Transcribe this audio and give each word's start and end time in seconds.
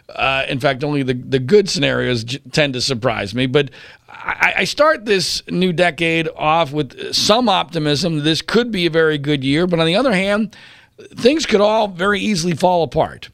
Uh, 0.09 0.46
in 0.48 0.59
fact, 0.59 0.84
only 0.84 1.03
the, 1.03 1.16
the 1.16 1.40
good 1.40 1.68
scenarios 1.70 2.24
j- 2.24 2.40
tend 2.52 2.74
to 2.74 2.81
surprise 2.81 3.34
me. 3.34 3.48
But 3.48 3.72
I, 4.08 4.53
I, 4.58 4.64
start 4.64 5.06
this 5.06 5.42
new 5.50 5.74
decade 5.74 6.30
off 6.36 6.72
with 6.72 7.14
some 7.14 7.50
optimism. 7.50 8.24
This 8.24 8.42
could 8.42 8.72
be 8.72 8.86
a 8.86 8.90
very 8.92 9.18
good 9.18 9.44
year. 9.44 9.66
But 9.66 9.80
on 9.80 9.88
the 9.88 9.96
other 9.96 10.14
hand, 10.14 10.56
things 11.16 11.46
could 11.46 11.59
all 11.59 11.88
very 11.88 12.20
easily 12.20 12.56
fall 12.56 12.84
apart. 12.84 13.30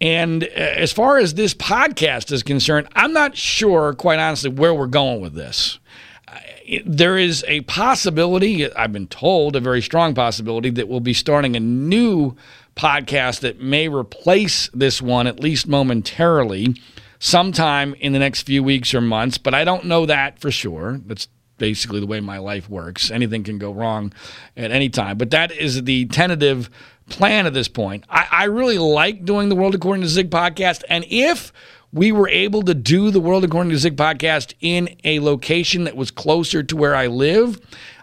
And 0.00 0.44
uh, 0.44 0.46
as 0.46 0.92
far 0.92 1.18
as 1.18 1.34
this 1.34 1.52
podcast 1.52 2.30
is 2.30 2.42
concerned, 2.44 2.88
I'm 2.94 3.12
not 3.12 3.36
sure, 3.36 3.92
quite 3.94 4.20
honestly, 4.20 4.50
where 4.50 4.72
we're 4.72 4.86
going 4.86 5.20
with 5.20 5.34
this 5.34 5.78
there 6.84 7.18
is 7.18 7.44
a 7.46 7.60
possibility, 7.62 8.72
I've 8.74 8.92
been 8.92 9.08
told, 9.08 9.56
a 9.56 9.60
very 9.60 9.82
strong 9.82 10.14
possibility, 10.14 10.70
that 10.70 10.88
we'll 10.88 11.00
be 11.00 11.14
starting 11.14 11.56
a 11.56 11.60
new 11.60 12.36
podcast 12.76 13.40
that 13.40 13.60
may 13.60 13.88
replace 13.88 14.68
this 14.74 15.00
one, 15.00 15.26
at 15.26 15.40
least 15.40 15.68
momentarily, 15.68 16.76
sometime 17.18 17.94
in 18.00 18.12
the 18.12 18.18
next 18.18 18.42
few 18.42 18.62
weeks 18.62 18.94
or 18.94 19.00
months. 19.00 19.38
But 19.38 19.54
I 19.54 19.64
don't 19.64 19.84
know 19.84 20.06
that 20.06 20.38
for 20.40 20.50
sure. 20.50 21.00
That's 21.06 21.28
basically 21.58 22.00
the 22.00 22.06
way 22.06 22.20
my 22.20 22.38
life 22.38 22.68
works. 22.68 23.10
Anything 23.10 23.44
can 23.44 23.58
go 23.58 23.72
wrong 23.72 24.12
at 24.56 24.72
any 24.72 24.88
time. 24.88 25.18
But 25.18 25.30
that 25.30 25.52
is 25.52 25.84
the 25.84 26.06
tentative 26.06 26.68
plan 27.08 27.46
at 27.46 27.54
this 27.54 27.68
point. 27.68 28.04
I, 28.08 28.26
I 28.30 28.44
really 28.44 28.78
like 28.78 29.24
doing 29.24 29.48
the 29.48 29.54
World 29.54 29.74
According 29.74 30.02
to 30.02 30.08
Zig 30.08 30.30
podcast. 30.30 30.82
And 30.88 31.04
if 31.08 31.52
we 31.94 32.10
were 32.10 32.28
able 32.28 32.62
to 32.62 32.74
do 32.74 33.12
the 33.12 33.20
World 33.20 33.44
According 33.44 33.70
to 33.70 33.78
Zig 33.78 33.96
podcast 33.96 34.52
in 34.60 34.96
a 35.04 35.20
location 35.20 35.84
that 35.84 35.96
was 35.96 36.10
closer 36.10 36.60
to 36.64 36.76
where 36.76 36.94
I 36.94 37.06
live. 37.06 37.60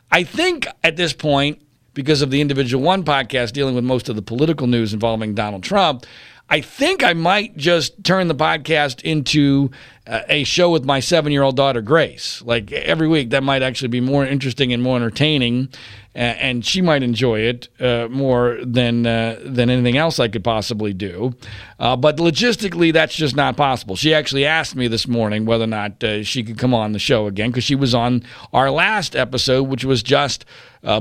I 0.09 0.23
think 0.23 0.65
at 0.81 0.95
this 0.95 1.11
point, 1.11 1.61
because 1.93 2.21
of 2.21 2.31
the 2.31 2.39
Individual 2.39 2.81
One 2.81 3.03
podcast 3.03 3.51
dealing 3.51 3.75
with 3.75 3.83
most 3.83 4.07
of 4.07 4.15
the 4.15 4.21
political 4.21 4.65
news 4.65 4.93
involving 4.93 5.35
Donald 5.35 5.63
Trump, 5.63 6.05
I 6.51 6.59
think 6.59 7.01
I 7.01 7.13
might 7.13 7.55
just 7.55 8.03
turn 8.03 8.27
the 8.27 8.35
podcast 8.35 9.01
into 9.03 9.71
uh, 10.05 10.23
a 10.27 10.43
show 10.43 10.69
with 10.69 10.83
my 10.83 10.99
seven 10.99 11.31
year 11.31 11.43
old 11.43 11.55
daughter, 11.55 11.81
Grace. 11.81 12.41
Like 12.41 12.73
every 12.73 13.07
week, 13.07 13.29
that 13.29 13.41
might 13.41 13.63
actually 13.63 13.87
be 13.87 14.01
more 14.01 14.25
interesting 14.25 14.73
and 14.73 14.83
more 14.83 14.97
entertaining 14.97 15.69
and 16.13 16.65
she 16.65 16.81
might 16.81 17.03
enjoy 17.03 17.39
it 17.39 17.69
uh, 17.79 18.07
more 18.09 18.59
than 18.63 19.05
uh, 19.05 19.39
than 19.45 19.69
anything 19.69 19.95
else 19.97 20.19
I 20.19 20.27
could 20.27 20.43
possibly 20.43 20.93
do. 20.93 21.33
Uh, 21.79 21.95
but 21.95 22.17
logistically, 22.17 22.91
that's 22.91 23.15
just 23.15 23.35
not 23.35 23.55
possible. 23.55 23.95
She 23.95 24.13
actually 24.13 24.45
asked 24.45 24.75
me 24.75 24.87
this 24.89 25.07
morning 25.07 25.45
whether 25.45 25.63
or 25.63 25.67
not 25.67 26.03
she 26.23 26.43
could 26.43 26.57
come 26.57 26.73
on 26.73 26.91
the 26.91 26.99
show 26.99 27.27
again 27.27 27.49
because 27.49 27.63
she 27.63 27.75
was 27.75 27.95
on 27.95 28.23
our 28.51 28.69
last 28.69 29.15
episode, 29.15 29.63
which 29.63 29.85
was 29.85 30.03
just 30.03 30.43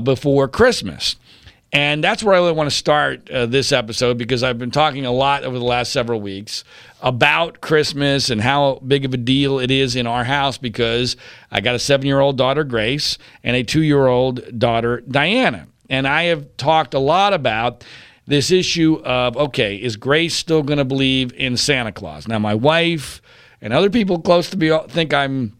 before 0.03 0.47
Christmas. 0.47 1.17
And 1.73 2.03
that's 2.03 2.21
where 2.21 2.35
I 2.35 2.39
really 2.39 2.51
want 2.51 2.69
to 2.69 2.75
start 2.75 3.29
uh, 3.29 3.45
this 3.45 3.71
episode 3.71 4.17
because 4.17 4.43
I've 4.43 4.59
been 4.59 4.71
talking 4.71 5.05
a 5.05 5.11
lot 5.11 5.43
over 5.43 5.57
the 5.57 5.63
last 5.65 5.93
several 5.93 6.19
weeks 6.19 6.65
about 7.01 7.61
Christmas 7.61 8.29
and 8.29 8.41
how 8.41 8.81
big 8.85 9.05
of 9.05 9.13
a 9.13 9.17
deal 9.17 9.57
it 9.57 9.71
is 9.71 9.95
in 9.95 10.05
our 10.05 10.25
house 10.25 10.57
because 10.57 11.15
I 11.49 11.61
got 11.61 11.75
a 11.75 11.79
seven 11.79 12.05
year 12.05 12.19
old 12.19 12.37
daughter, 12.37 12.65
Grace, 12.65 13.17
and 13.41 13.55
a 13.55 13.63
two 13.63 13.83
year 13.83 14.07
old 14.07 14.59
daughter, 14.59 15.01
Diana. 15.01 15.67
And 15.89 16.07
I 16.07 16.23
have 16.23 16.57
talked 16.57 16.93
a 16.93 16.99
lot 16.99 17.33
about 17.33 17.85
this 18.27 18.51
issue 18.51 19.01
of 19.05 19.37
okay, 19.37 19.77
is 19.77 19.95
Grace 19.95 20.35
still 20.35 20.63
going 20.63 20.77
to 20.79 20.85
believe 20.85 21.31
in 21.33 21.55
Santa 21.55 21.93
Claus? 21.93 22.27
Now, 22.27 22.39
my 22.39 22.53
wife 22.53 23.21
and 23.61 23.71
other 23.71 23.89
people 23.89 24.19
close 24.19 24.49
to 24.49 24.57
me 24.57 24.77
think 24.89 25.13
I'm 25.13 25.57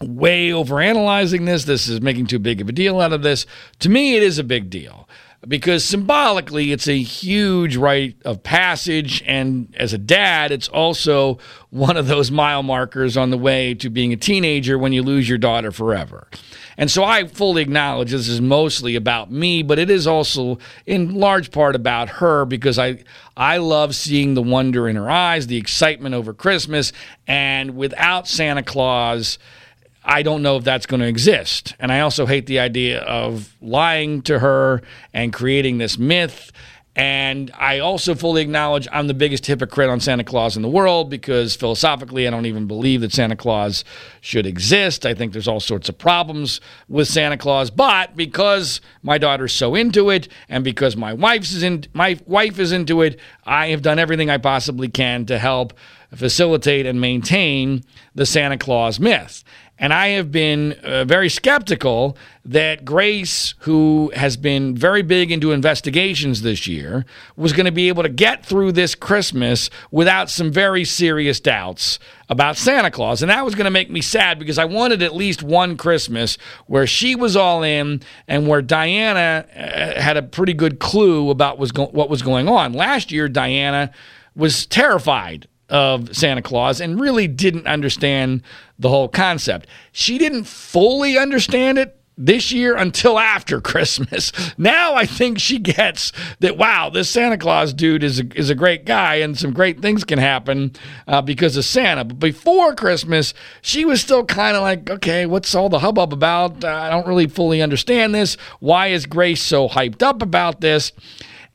way 0.00 0.50
overanalyzing 0.50 1.46
this. 1.46 1.64
This 1.64 1.88
is 1.88 2.02
making 2.02 2.26
too 2.26 2.38
big 2.38 2.60
of 2.60 2.68
a 2.68 2.72
deal 2.72 3.00
out 3.00 3.12
of 3.12 3.22
this. 3.22 3.46
To 3.80 3.88
me, 3.88 4.14
it 4.14 4.22
is 4.22 4.38
a 4.38 4.44
big 4.44 4.68
deal 4.68 5.08
because 5.46 5.84
symbolically 5.84 6.72
it's 6.72 6.88
a 6.88 7.00
huge 7.00 7.76
rite 7.76 8.16
of 8.24 8.42
passage. 8.42 9.22
And 9.26 9.74
as 9.78 9.92
a 9.92 9.98
dad 9.98 10.50
it's 10.50 10.68
also 10.68 11.38
one 11.70 11.96
of 11.96 12.06
those 12.06 12.30
mile 12.30 12.62
markers 12.62 13.16
on 13.16 13.30
the 13.30 13.38
way 13.38 13.74
to 13.74 13.90
being 13.90 14.12
a 14.12 14.16
teenager 14.16 14.78
when 14.78 14.92
you 14.92 15.02
lose 15.02 15.28
your 15.28 15.38
daughter 15.38 15.70
forever. 15.70 16.28
And 16.76 16.90
so 16.90 17.04
i 17.04 17.26
fully 17.26 17.62
acknowledge 17.62 18.10
this 18.10 18.28
is 18.28 18.40
mostly 18.40 18.96
about 18.96 19.30
me 19.30 19.62
but 19.62 19.78
it 19.78 19.90
is 19.90 20.06
also 20.06 20.58
in 20.86 21.14
large 21.14 21.50
part 21.50 21.76
about 21.76 22.08
her 22.08 22.44
because 22.44 22.78
i 22.78 22.98
i 23.36 23.56
love 23.58 23.94
seeing 23.94 24.34
the 24.34 24.42
wonder 24.42 24.88
in 24.88 24.96
her 24.96 25.10
eyes 25.10 25.46
the 25.46 25.56
excitement 25.56 26.14
over 26.14 26.32
christmas. 26.34 26.92
And 27.26 27.76
without 27.76 28.26
santa 28.26 28.62
claus 28.62 29.38
I 30.04 30.22
don't 30.22 30.42
know 30.42 30.56
if 30.56 30.64
that's 30.64 30.86
going 30.86 31.00
to 31.00 31.06
exist. 31.06 31.74
And 31.78 31.92
I 31.92 32.00
also 32.00 32.24
hate 32.24 32.46
the 32.46 32.60
idea 32.60 33.00
of 33.00 33.54
lying 33.60 34.22
to 34.22 34.38
her 34.38 34.82
and 35.12 35.32
creating 35.32 35.78
this 35.78 35.98
myth 35.98 36.50
And 36.98 37.52
I 37.56 37.78
also 37.78 38.16
fully 38.16 38.42
acknowledge 38.42 38.88
I'm 38.90 39.06
the 39.06 39.14
biggest 39.14 39.46
hypocrite 39.46 39.88
on 39.88 40.00
Santa 40.00 40.24
Claus 40.24 40.56
in 40.56 40.62
the 40.62 40.68
world 40.68 41.08
because 41.08 41.54
philosophically, 41.54 42.26
I 42.26 42.30
don't 42.30 42.46
even 42.46 42.66
believe 42.66 43.02
that 43.02 43.12
Santa 43.12 43.36
Claus 43.36 43.84
should 44.20 44.46
exist. 44.46 45.06
I 45.06 45.14
think 45.14 45.32
there's 45.32 45.46
all 45.46 45.60
sorts 45.60 45.88
of 45.88 45.96
problems 45.96 46.60
with 46.88 47.06
Santa 47.06 47.36
Claus. 47.36 47.70
But 47.70 48.16
because 48.16 48.80
my 49.04 49.16
daughter's 49.16 49.52
so 49.52 49.76
into 49.76 50.10
it, 50.10 50.26
and 50.48 50.64
because 50.64 50.96
my 50.96 51.12
wife's 51.12 51.52
is 51.52 51.62
in, 51.62 51.84
my 51.94 52.18
wife 52.26 52.58
is 52.58 52.72
into 52.72 53.02
it, 53.02 53.20
I 53.46 53.68
have 53.68 53.82
done 53.82 54.00
everything 54.00 54.28
I 54.28 54.38
possibly 54.38 54.88
can 54.88 55.24
to 55.26 55.38
help 55.38 55.74
facilitate 56.12 56.84
and 56.84 57.00
maintain 57.00 57.84
the 58.16 58.26
Santa 58.26 58.58
Claus 58.58 58.98
myth. 58.98 59.44
And 59.80 59.92
I 59.92 60.08
have 60.08 60.32
been 60.32 60.72
uh, 60.82 61.04
very 61.04 61.28
skeptical 61.28 62.16
that 62.44 62.84
Grace, 62.84 63.54
who 63.60 64.10
has 64.14 64.36
been 64.36 64.76
very 64.76 65.02
big 65.02 65.30
into 65.30 65.52
investigations 65.52 66.42
this 66.42 66.66
year, 66.66 67.04
was 67.36 67.52
going 67.52 67.66
to 67.66 67.72
be 67.72 67.88
able 67.88 68.02
to 68.02 68.08
get 68.08 68.44
through 68.44 68.72
this 68.72 68.96
Christmas 68.96 69.70
without 69.92 70.30
some 70.30 70.50
very 70.50 70.84
serious 70.84 71.38
doubts 71.38 72.00
about 72.28 72.56
Santa 72.56 72.90
Claus. 72.90 73.22
And 73.22 73.30
that 73.30 73.44
was 73.44 73.54
going 73.54 73.66
to 73.66 73.70
make 73.70 73.88
me 73.88 74.00
sad 74.00 74.38
because 74.38 74.58
I 74.58 74.64
wanted 74.64 75.00
at 75.00 75.14
least 75.14 75.44
one 75.44 75.76
Christmas 75.76 76.38
where 76.66 76.86
she 76.86 77.14
was 77.14 77.36
all 77.36 77.62
in 77.62 78.02
and 78.26 78.48
where 78.48 78.62
Diana 78.62 79.46
uh, 79.54 80.00
had 80.00 80.16
a 80.16 80.22
pretty 80.22 80.54
good 80.54 80.80
clue 80.80 81.30
about 81.30 81.58
was 81.58 81.70
go- 81.70 81.86
what 81.92 82.10
was 82.10 82.22
going 82.22 82.48
on. 82.48 82.72
Last 82.72 83.12
year, 83.12 83.28
Diana 83.28 83.92
was 84.34 84.66
terrified 84.66 85.46
of 85.68 86.14
Santa 86.16 86.42
Claus 86.42 86.80
and 86.80 87.00
really 87.00 87.28
didn't 87.28 87.66
understand 87.66 88.42
the 88.78 88.88
whole 88.88 89.08
concept. 89.08 89.66
She 89.92 90.18
didn't 90.18 90.44
fully 90.44 91.18
understand 91.18 91.78
it 91.78 91.98
this 92.18 92.50
year 92.50 92.76
until 92.76 93.18
after 93.18 93.60
Christmas. 93.68 94.32
Now 94.58 94.94
I 94.94 95.06
think 95.06 95.38
she 95.38 95.58
gets 95.58 96.12
that. 96.40 96.58
Wow, 96.58 96.90
this 96.90 97.08
Santa 97.08 97.38
Claus 97.38 97.72
dude 97.72 98.02
is 98.02 98.18
a, 98.18 98.38
is 98.38 98.50
a 98.50 98.54
great 98.54 98.84
guy, 98.84 99.16
and 99.16 99.38
some 99.38 99.52
great 99.52 99.80
things 99.80 100.04
can 100.04 100.18
happen 100.18 100.72
uh, 101.06 101.22
because 101.22 101.56
of 101.56 101.64
Santa. 101.64 102.04
But 102.04 102.18
before 102.18 102.74
Christmas, 102.74 103.32
she 103.62 103.84
was 103.84 104.00
still 104.00 104.24
kind 104.24 104.56
of 104.56 104.62
like, 104.62 104.90
okay, 104.90 105.24
what's 105.26 105.54
all 105.54 105.68
the 105.68 105.78
hubbub 105.78 106.12
about? 106.12 106.64
Uh, 106.64 106.68
I 106.68 106.90
don't 106.90 107.06
really 107.06 107.28
fully 107.28 107.62
understand 107.62 108.14
this. 108.14 108.36
Why 108.58 108.88
is 108.88 109.06
Grace 109.06 109.42
so 109.42 109.68
hyped 109.68 110.02
up 110.02 110.20
about 110.20 110.60
this? 110.60 110.92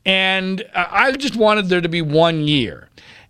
And 0.06 0.62
uh, 0.74 0.86
I 0.89 1.12
just 1.12 1.36
wanted 1.36 1.68
there 1.68 1.81
to 1.81 1.89
be 1.89 2.01
one 2.01 2.48
year. 2.48 2.89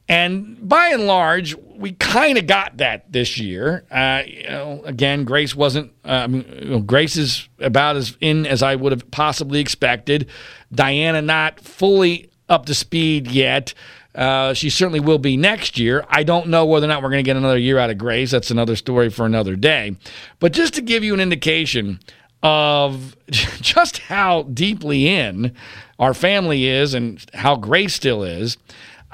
And 0.09 0.67
by 0.67 0.89
and 0.89 1.07
large, 1.07 1.55
we 1.55 1.93
kind 1.93 2.37
of 2.37 2.45
got 2.45 2.77
that 2.77 3.11
this 3.11 3.37
year. 3.37 3.85
Uh, 3.89 4.23
you 4.25 4.43
know, 4.43 4.81
again, 4.85 5.23
Grace 5.23 5.55
wasn't. 5.55 5.93
Mean, 6.05 6.45
you 6.61 6.69
know, 6.69 6.79
Grace 6.79 7.15
is 7.15 7.47
about 7.59 7.95
as 7.95 8.17
in 8.19 8.45
as 8.45 8.61
I 8.61 8.75
would 8.75 8.91
have 8.91 9.09
possibly 9.11 9.59
expected. 9.59 10.29
Diana 10.73 11.21
not 11.21 11.59
fully 11.59 12.29
up 12.49 12.65
to 12.65 12.75
speed 12.75 13.27
yet. 13.27 13.73
Uh, 14.13 14.53
she 14.53 14.69
certainly 14.69 14.99
will 14.99 15.17
be 15.17 15.37
next 15.37 15.79
year. 15.79 16.05
I 16.09 16.23
don't 16.23 16.47
know 16.47 16.65
whether 16.65 16.85
or 16.85 16.89
not 16.89 17.01
we're 17.01 17.09
going 17.09 17.23
to 17.23 17.27
get 17.27 17.37
another 17.37 17.57
year 17.57 17.79
out 17.79 17.89
of 17.89 17.97
Grace. 17.97 18.31
That's 18.31 18.51
another 18.51 18.75
story 18.75 19.09
for 19.09 19.25
another 19.25 19.55
day. 19.55 19.95
But 20.39 20.53
just 20.53 20.75
to 20.75 20.81
give 20.81 21.03
you 21.03 21.13
an 21.13 21.19
indication 21.19 21.99
of 22.43 23.15
just 23.31 23.99
how 23.99 24.43
deeply 24.43 25.07
in 25.07 25.55
our 25.97 26.13
family 26.13 26.67
is 26.67 26.93
and 26.93 27.25
how 27.33 27.55
Grace 27.55 27.95
still 27.95 28.23
is. 28.23 28.57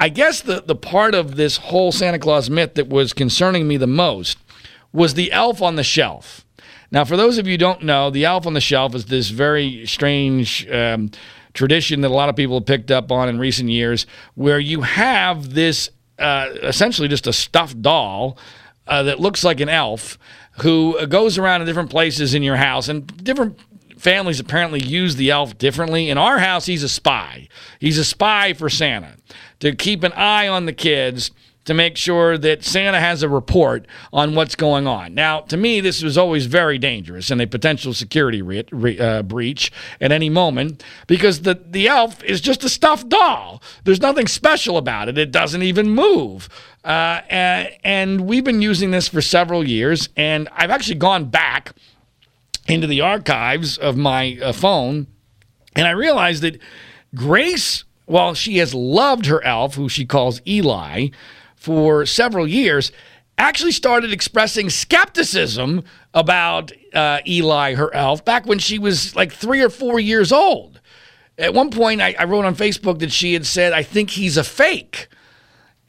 I 0.01 0.07
guess 0.07 0.41
the, 0.41 0.61
the 0.61 0.75
part 0.75 1.13
of 1.13 1.35
this 1.35 1.57
whole 1.57 1.91
Santa 1.91 2.19
Claus 2.19 2.49
myth 2.49 2.75
that 2.75 2.87
was 2.87 3.11
concerning 3.11 3.67
me 3.67 3.75
the 3.75 3.85
most 3.85 4.37
was 4.93 5.13
the 5.13 5.31
elf 5.33 5.61
on 5.61 5.75
the 5.75 5.83
shelf. 5.83 6.45
Now, 6.89 7.03
for 7.03 7.17
those 7.17 7.37
of 7.37 7.45
you 7.45 7.53
who 7.53 7.57
don't 7.57 7.83
know, 7.83 8.09
the 8.09 8.23
elf 8.23 8.47
on 8.47 8.53
the 8.53 8.61
shelf 8.61 8.95
is 8.95 9.05
this 9.05 9.29
very 9.29 9.85
strange 9.85 10.67
um, 10.69 11.11
tradition 11.53 12.01
that 12.01 12.11
a 12.11 12.13
lot 12.13 12.29
of 12.29 12.37
people 12.37 12.57
have 12.57 12.65
picked 12.65 12.91
up 12.91 13.11
on 13.11 13.27
in 13.27 13.37
recent 13.37 13.69
years 13.69 14.07
where 14.35 14.59
you 14.59 14.81
have 14.81 15.53
this 15.53 15.89
uh, 16.17 16.49
essentially 16.63 17.09
just 17.09 17.27
a 17.27 17.33
stuffed 17.33 17.81
doll 17.81 18.37
uh, 18.87 19.03
that 19.03 19.19
looks 19.19 19.43
like 19.43 19.59
an 19.59 19.69
elf 19.69 20.17
who 20.61 21.05
goes 21.07 21.37
around 21.37 21.61
in 21.61 21.67
different 21.67 21.89
places 21.89 22.33
in 22.33 22.41
your 22.41 22.55
house 22.55 22.87
and 22.87 23.23
different 23.23 23.59
families 23.97 24.39
apparently 24.39 24.81
use 24.81 25.17
the 25.17 25.29
elf 25.29 25.57
differently. 25.57 26.09
In 26.09 26.17
our 26.17 26.39
house, 26.39 26.65
he's 26.65 26.83
a 26.83 26.89
spy. 26.89 27.49
He's 27.79 27.97
a 27.97 28.05
spy 28.05 28.53
for 28.53 28.69
Santa 28.69 29.15
to 29.59 29.75
keep 29.75 30.03
an 30.03 30.13
eye 30.13 30.47
on 30.47 30.65
the 30.65 30.73
kids 30.73 31.31
to 31.69 31.73
make 31.75 31.97
sure 31.97 32.35
that 32.35 32.63
Santa 32.63 32.99
has 32.99 33.21
a 33.21 33.29
report 33.29 33.85
on 34.11 34.33
what's 34.33 34.55
going 34.55 34.87
on. 34.87 35.13
Now, 35.13 35.41
to 35.41 35.55
me, 35.55 35.81
this 35.81 36.01
was 36.01 36.17
always 36.17 36.47
very 36.47 36.79
dangerous 36.79 37.29
and 37.29 37.39
a 37.39 37.45
potential 37.45 37.93
security 37.93 38.41
re- 38.41 38.65
re- 38.71 38.99
uh, 38.99 39.21
breach 39.21 39.71
at 40.01 40.11
any 40.11 40.29
moment 40.29 40.83
because 41.05 41.41
the, 41.41 41.61
the 41.63 41.87
elf 41.87 42.23
is 42.23 42.41
just 42.41 42.63
a 42.63 42.69
stuffed 42.69 43.07
doll. 43.09 43.61
There's 43.83 44.01
nothing 44.01 44.25
special 44.25 44.77
about 44.77 45.09
it, 45.09 45.17
it 45.19 45.31
doesn't 45.31 45.61
even 45.61 45.91
move. 45.91 46.49
Uh, 46.83 47.21
and, 47.29 47.69
and 47.83 48.21
we've 48.21 48.43
been 48.43 48.63
using 48.63 48.89
this 48.89 49.07
for 49.07 49.21
several 49.21 49.67
years, 49.67 50.09
and 50.17 50.49
I've 50.53 50.71
actually 50.71 50.95
gone 50.95 51.25
back 51.25 51.75
into 52.67 52.87
the 52.87 53.01
archives 53.01 53.77
of 53.77 53.95
my 53.95 54.39
uh, 54.41 54.53
phone, 54.53 55.05
and 55.75 55.85
I 55.85 55.91
realized 55.91 56.41
that 56.41 56.59
Grace 57.13 57.83
while 58.09 58.33
she 58.33 58.57
has 58.57 58.73
loved 58.73 59.27
her 59.27 59.43
elf, 59.43 59.75
who 59.75 59.87
she 59.87 60.03
calls 60.03 60.41
Eli, 60.47 61.09
for 61.55 62.07
several 62.07 62.47
years, 62.47 62.91
actually 63.37 63.71
started 63.71 64.11
expressing 64.11 64.67
skepticism 64.67 65.83
about 66.15 66.71
uh, 66.95 67.19
Eli, 67.27 67.75
her 67.75 67.93
elf, 67.93 68.25
back 68.25 68.47
when 68.47 68.57
she 68.57 68.79
was 68.79 69.15
like 69.15 69.31
three 69.31 69.61
or 69.61 69.69
four 69.69 69.99
years 69.99 70.31
old. 70.31 70.81
At 71.37 71.53
one 71.53 71.69
point, 71.69 72.01
I, 72.01 72.15
I 72.17 72.23
wrote 72.23 72.45
on 72.45 72.55
Facebook 72.55 72.97
that 72.97 73.11
she 73.11 73.33
had 73.33 73.45
said, 73.45 73.73
I 73.73 73.83
think 73.83 74.09
he's 74.09 74.37
a 74.37 74.43
fake. 74.43 75.07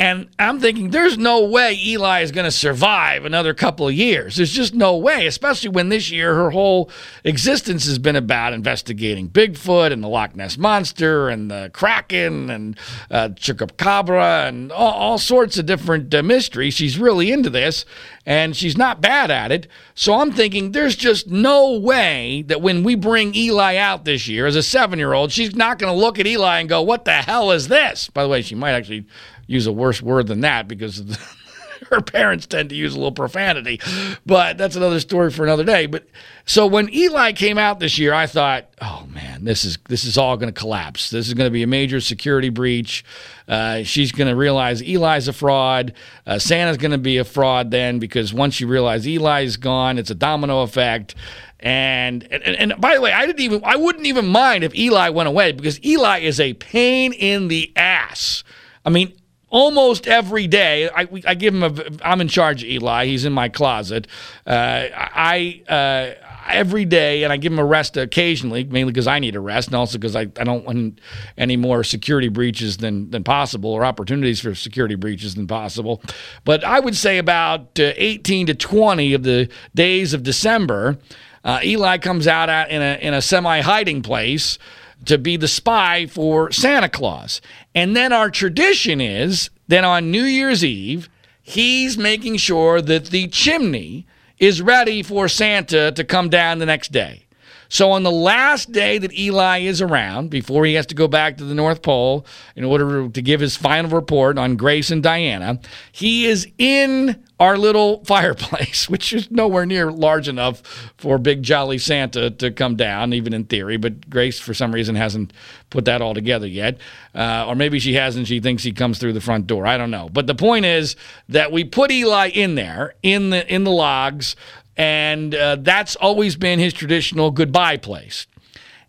And 0.01 0.29
I'm 0.39 0.61
thinking, 0.61 0.89
there's 0.89 1.19
no 1.19 1.45
way 1.45 1.79
Eli 1.79 2.23
is 2.23 2.33
going 2.33 2.47
to 2.47 2.51
survive 2.51 3.27
another 3.27 3.53
couple 3.53 3.87
of 3.87 3.93
years. 3.93 4.37
There's 4.37 4.51
just 4.51 4.73
no 4.73 4.97
way, 4.97 5.27
especially 5.27 5.69
when 5.69 5.91
this 5.91 6.11
year 6.11 6.35
her 6.37 6.49
whole 6.49 6.91
existence 7.23 7.85
has 7.85 7.99
been 7.99 8.17
about 8.17 8.55
investigating 8.55 9.29
Bigfoot 9.29 9.93
and 9.93 10.03
the 10.03 10.09
Loch 10.09 10.35
Ness 10.35 10.57
Monster 10.57 11.29
and 11.29 11.51
the 11.51 11.71
Kraken 11.75 12.49
and 12.49 12.79
uh, 13.11 13.29
Chupacabra 13.35 14.49
and 14.49 14.73
all, 14.73 14.93
all, 14.95 15.19
sorts 15.19 15.59
of 15.59 15.67
different 15.67 16.15
uh, 16.15 16.23
mysteries. 16.23 16.73
She's 16.73 16.99
really 16.99 17.31
into 17.31 17.51
this 17.51 17.85
and 18.25 18.57
she's 18.57 18.79
not 18.79 19.03
bad 19.03 19.31
at 19.31 19.53
it. 19.53 19.67
So 19.95 20.15
I'm 20.15 20.33
thinking, 20.33 20.73
there's 20.73 20.97
just 20.97 21.29
no 21.29 21.79
way 21.79 22.41
that 22.47 22.63
when 22.63 22.85
we 22.85 22.95
bring 22.95 23.35
Eli 23.35 23.77
out 23.77 24.07
this 24.07 24.27
year 24.27 24.47
as 24.47 24.57
a 24.57 24.63
seven 24.63 24.99
year 24.99 25.13
old, 25.13 25.31
she's 25.31 25.55
not 25.55 25.79
going 25.79 25.93
to 25.93 26.01
look 26.01 26.19
at 26.19 26.27
Eli 26.27 26.59
and 26.59 26.71
go, 26.71 26.81
What 26.81 27.05
the 27.05 27.13
hell 27.13 27.51
is 27.51 27.69
this? 27.69 28.09
By 28.09 28.23
the 28.23 28.31
way, 28.31 28.41
she 28.41 28.55
might 28.55 28.73
actually 28.73 29.05
use 29.51 29.67
a 29.67 29.73
worse 29.73 30.01
word 30.01 30.29
than 30.29 30.43
that 30.43 30.69
because 30.69 31.19
her 31.91 32.01
parents 32.01 32.47
tend 32.47 32.69
to 32.69 32.77
use 32.77 32.95
a 32.95 32.97
little 32.97 33.13
profanity. 33.13 33.81
But 34.25 34.57
that's 34.57 34.77
another 34.77 35.01
story 35.01 35.31
for 35.31 35.43
another 35.43 35.65
day. 35.65 35.87
But 35.87 36.07
so 36.47 36.67
when 36.67 36.93
Eli 36.95 37.33
came 37.33 37.59
out 37.59 37.81
this 37.81 37.99
year, 37.99 38.15
I 38.15 38.27
thought, 38.27 38.69
oh 38.81 39.07
man, 39.13 39.45
this 39.45 39.65
is 39.65 39.79
this 39.89 40.05
is 40.05 40.17
all 40.17 40.37
going 40.37 40.53
to 40.53 40.59
collapse. 40.59 41.11
This 41.11 41.27
is 41.27 41.35
going 41.35 41.49
to 41.49 41.53
be 41.53 41.65
a 41.65 41.67
major 41.67 42.01
security 42.01 42.49
breach. 42.49 43.05
Uh, 43.49 43.83
she's 43.83 44.13
going 44.13 44.29
to 44.29 44.37
realize 44.37 44.81
Eli's 44.83 45.27
a 45.27 45.33
fraud. 45.33 45.95
Uh, 46.25 46.39
Santa's 46.39 46.77
going 46.77 46.93
to 46.93 46.99
be 46.99 47.19
a 47.19 47.25
fraud 47.25 47.73
then 47.73 47.99
because 47.99 48.33
once 48.33 48.61
you 48.61 48.69
realize 48.69 49.05
Eli's 49.07 49.57
gone, 49.57 49.99
it's 49.99 50.11
a 50.11 50.15
domino 50.15 50.63
effect. 50.63 51.17
And, 51.59 52.23
and 52.33 52.43
and 52.43 52.81
by 52.81 52.95
the 52.95 53.01
way, 53.01 53.13
I 53.13 53.27
didn't 53.27 53.41
even 53.41 53.63
I 53.65 53.77
wouldn't 53.77 54.07
even 54.07 54.27
mind 54.27 54.63
if 54.63 54.75
Eli 54.77 55.09
went 55.09 55.29
away 55.29 55.53
because 55.53 55.85
Eli 55.85 56.21
is 56.21 56.39
a 56.39 56.55
pain 56.55 57.13
in 57.13 57.49
the 57.49 57.73
ass. 57.77 58.45
I 58.85 58.89
mean, 58.89 59.13
almost 59.51 60.07
every 60.07 60.47
day. 60.47 60.89
I, 60.89 61.07
I 61.27 61.35
give 61.35 61.55
him 61.55 61.63
a. 61.63 61.75
I'm 62.03 62.21
in 62.21 62.29
charge 62.29 62.65
Eli. 62.65 63.07
He's 63.07 63.25
in 63.25 63.33
my 63.33 63.49
closet. 63.49 64.07
Uh, 64.47 64.87
I 64.95 65.63
uh, 65.69 66.27
every 66.49 66.85
day, 66.85 67.25
and 67.25 67.33
I 67.33 67.37
give 67.37 67.53
him 67.53 67.59
a 67.59 67.65
rest 67.65 67.97
occasionally, 67.97 68.65
mainly 68.65 68.93
because 68.93 69.07
I 69.07 69.19
need 69.19 69.37
a 69.37 69.41
rest, 69.41 69.69
and 69.69 69.77
also 69.77 69.99
because 69.99 70.17
I, 70.17 70.23
I 70.23 70.45
don't 70.45 70.65
want 70.65 71.01
any 71.37 71.57
more 71.57 71.85
security 71.85 72.29
breaches 72.29 72.79
than 72.79 73.11
than 73.11 73.25
possible, 73.25 73.71
or 73.71 73.85
opportunities 73.85 74.41
for 74.41 74.55
security 74.55 74.95
breaches 74.95 75.35
than 75.35 75.47
possible. 75.47 76.03
But 76.45 76.65
I 76.65 76.81
would 76.81 76.97
say 76.97 77.19
about 77.19 77.79
uh, 77.79 77.93
18 77.97 78.47
to 78.47 78.55
20 78.55 79.15
of 79.15 79.23
the 79.25 79.49
days 79.75 80.15
of 80.15 80.23
December, 80.23 80.99
uh, 81.45 81.61
Eli 81.63 81.99
comes 81.99 82.27
out 82.27 82.49
in 82.71 82.81
a 82.83 82.99
in 83.01 83.15
a 83.15 83.23
semi 83.23 83.61
hiding 83.61 84.03
place 84.03 84.59
to 85.07 85.19
be 85.19 85.37
the 85.37 85.49
spy 85.49 86.07
for 86.07 86.51
Santa 86.53 86.89
Claus. 86.89 87.41
And 87.75 87.97
then 87.97 88.13
our 88.13 88.31
tradition 88.31 89.01
is 89.01 89.51
that 89.69 89.85
on 89.85 90.11
New 90.11 90.25
Year's 90.25 90.65
Eve, 90.65 91.09
he's 91.43 91.97
making 91.97 92.37
sure 92.37 92.81
that 92.83 93.07
the 93.07 93.29
chimney 93.29 94.07
is 94.39 94.63
ready 94.63 95.03
for 95.03 95.29
Santa 95.29 95.93
to 95.93 96.05
come 96.05 96.29
down 96.29 96.59
the 96.59 96.67
next 96.67 96.93
day. 96.93 97.27
So 97.71 97.93
on 97.93 98.03
the 98.03 98.11
last 98.11 98.73
day 98.73 98.99
that 98.99 99.17
Eli 99.17 99.61
is 99.61 99.81
around, 99.81 100.29
before 100.29 100.67
he 100.67 100.75
has 100.75 100.87
to 100.87 100.95
go 100.97 101.07
back 101.07 101.37
to 101.37 101.45
the 101.45 101.55
North 101.55 101.83
Pole 101.83 102.27
in 102.57 102.65
order 102.65 103.09
to 103.09 103.23
give 103.23 103.39
his 103.39 103.57
final 103.57 103.93
report 103.93 104.39
on 104.39 104.57
Grace 104.57 104.91
and 104.91 105.05
Diana, 105.05 105.61
he 105.93 106.27
is 106.27 106.49
in 106.59 107.25
our 107.39 107.57
little 107.57 108.05
fireplace, 108.05 108.89
which 108.89 109.13
is 109.13 109.31
nowhere 109.31 109.67
near 109.67 109.93
large 109.93 110.27
enough 110.27 110.93
for 110.99 111.17
Big 111.17 111.45
Jolly 111.45 111.79
Santa 111.79 112.29
to 112.31 112.51
come 112.51 112.75
down, 112.75 113.13
even 113.13 113.33
in 113.33 113.45
theory. 113.45 113.77
But 113.77 114.11
Grace, 114.11 114.41
for 114.41 114.53
some 114.53 114.73
reason, 114.73 114.97
hasn't 114.97 115.33
put 115.71 115.85
that 115.85 116.03
all 116.03 116.13
together 116.13 116.49
yet. 116.49 116.79
Uh, 117.15 117.47
or 117.47 117.55
maybe 117.55 117.79
she 117.79 117.95
hasn't. 117.95 118.27
She 118.27 118.41
thinks 118.41 118.65
he 118.65 118.73
comes 118.73 118.99
through 118.99 119.13
the 119.13 119.21
front 119.21 119.47
door. 119.47 119.65
I 119.65 119.77
don't 119.77 119.93
know. 119.93 120.09
But 120.09 120.27
the 120.27 120.35
point 120.35 120.65
is 120.65 120.97
that 121.29 121.53
we 121.53 121.63
put 121.63 121.93
Eli 121.93 122.31
in 122.31 122.57
there 122.57 122.95
in 123.03 123.31
the 123.31 123.53
in 123.53 123.63
the 123.63 123.71
logs, 123.71 124.35
and 124.81 125.35
uh, 125.35 125.57
that's 125.61 125.95
always 125.97 126.37
been 126.37 126.59
his 126.59 126.73
traditional 126.73 127.31
goodbye 127.31 127.77
place. 127.77 128.27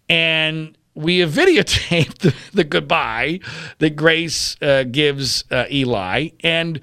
And 0.08 0.78
we 0.96 1.20
have 1.20 1.32
videotaped 1.44 2.20
the, 2.20 2.34
the 2.54 2.64
goodbye 2.64 3.42
that 3.80 3.98
Grace 3.98 4.56
uh, 4.62 4.84
gives 4.84 5.44
uh, 5.52 5.66
Eli, 5.70 6.30
and 6.40 6.80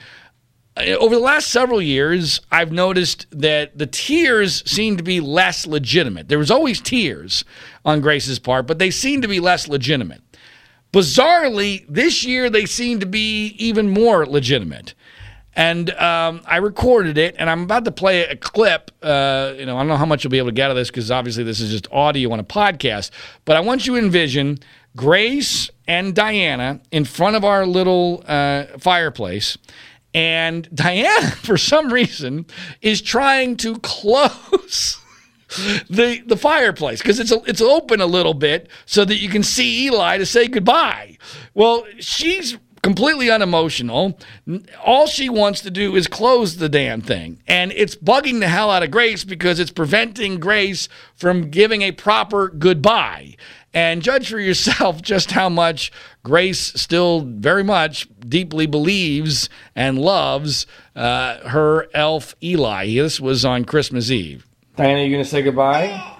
uh, 0.76 0.82
over 1.00 1.14
the 1.14 1.22
last 1.22 1.48
several 1.48 1.80
years, 1.80 2.42
I've 2.52 2.70
noticed 2.70 3.26
that 3.30 3.78
the 3.78 3.86
tears 3.86 4.62
seem 4.70 4.98
to 4.98 5.02
be 5.02 5.20
less 5.20 5.66
legitimate. 5.66 6.28
There 6.28 6.38
was 6.38 6.50
always 6.50 6.78
tears 6.78 7.46
on 7.86 8.02
Grace's 8.02 8.38
part, 8.38 8.66
but 8.66 8.78
they 8.78 8.90
seem 8.90 9.22
to 9.22 9.28
be 9.28 9.40
less 9.40 9.68
legitimate. 9.68 10.20
Bizarrely, 10.92 11.86
this 11.88 12.24
year 12.24 12.50
they 12.50 12.66
seem 12.66 13.00
to 13.00 13.06
be 13.06 13.54
even 13.58 13.88
more 13.88 14.26
legitimate. 14.26 14.92
And 15.58 15.90
um, 15.94 16.42
I 16.46 16.58
recorded 16.58 17.18
it, 17.18 17.34
and 17.36 17.50
I'm 17.50 17.64
about 17.64 17.84
to 17.86 17.90
play 17.90 18.22
a 18.22 18.36
clip. 18.36 18.92
Uh, 19.02 19.54
you 19.58 19.66
know, 19.66 19.76
I 19.76 19.80
don't 19.80 19.88
know 19.88 19.96
how 19.96 20.06
much 20.06 20.22
you'll 20.22 20.30
be 20.30 20.38
able 20.38 20.50
to 20.50 20.54
get 20.54 20.70
of 20.70 20.76
this 20.76 20.88
because 20.88 21.10
obviously 21.10 21.42
this 21.42 21.58
is 21.58 21.72
just 21.72 21.88
audio 21.90 22.30
on 22.30 22.38
a 22.38 22.44
podcast. 22.44 23.10
But 23.44 23.56
I 23.56 23.60
want 23.60 23.84
you 23.84 23.94
to 23.94 23.98
envision 23.98 24.60
Grace 24.94 25.68
and 25.88 26.14
Diana 26.14 26.80
in 26.92 27.04
front 27.04 27.34
of 27.34 27.44
our 27.44 27.66
little 27.66 28.22
uh, 28.28 28.66
fireplace, 28.78 29.58
and 30.14 30.68
Diana, 30.74 31.32
for 31.32 31.58
some 31.58 31.92
reason, 31.92 32.46
is 32.80 33.02
trying 33.02 33.56
to 33.56 33.80
close 33.80 35.00
the 35.90 36.22
the 36.24 36.36
fireplace 36.36 37.02
because 37.02 37.18
it's 37.18 37.32
it's 37.48 37.60
open 37.60 38.00
a 38.00 38.06
little 38.06 38.34
bit 38.34 38.68
so 38.86 39.04
that 39.04 39.16
you 39.16 39.28
can 39.28 39.42
see 39.42 39.86
Eli 39.86 40.18
to 40.18 40.26
say 40.26 40.46
goodbye. 40.46 41.18
Well, 41.52 41.84
she's 41.98 42.56
completely 42.82 43.30
unemotional. 43.30 44.18
All 44.84 45.06
she 45.06 45.28
wants 45.28 45.60
to 45.62 45.70
do 45.70 45.96
is 45.96 46.06
close 46.06 46.56
the 46.56 46.68
damn 46.68 47.00
thing. 47.00 47.42
And 47.46 47.72
it's 47.72 47.96
bugging 47.96 48.40
the 48.40 48.48
hell 48.48 48.70
out 48.70 48.82
of 48.82 48.90
Grace 48.90 49.24
because 49.24 49.58
it's 49.58 49.70
preventing 49.70 50.40
Grace 50.40 50.88
from 51.14 51.50
giving 51.50 51.82
a 51.82 51.92
proper 51.92 52.48
goodbye 52.48 53.36
and 53.74 54.02
judge 54.02 54.30
for 54.30 54.40
yourself 54.40 55.02
just 55.02 55.32
how 55.32 55.48
much 55.48 55.92
Grace 56.22 56.58
still 56.58 57.20
very 57.20 57.64
much 57.64 58.08
deeply 58.20 58.66
believes 58.66 59.48
and 59.74 59.98
loves 59.98 60.66
uh, 60.96 61.48
her 61.48 61.88
elf 61.94 62.34
Eli. 62.42 62.94
This 62.94 63.20
was 63.20 63.44
on 63.44 63.64
Christmas 63.64 64.10
Eve. 64.10 64.46
Diana, 64.76 65.02
you 65.02 65.10
gonna 65.10 65.24
say 65.24 65.42
goodbye? 65.42 66.16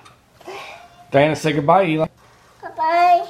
Diana, 1.11 1.37
say 1.37 1.53
goodbye, 1.53 1.87
Eli. 1.87 2.07
Bye. 2.77 3.27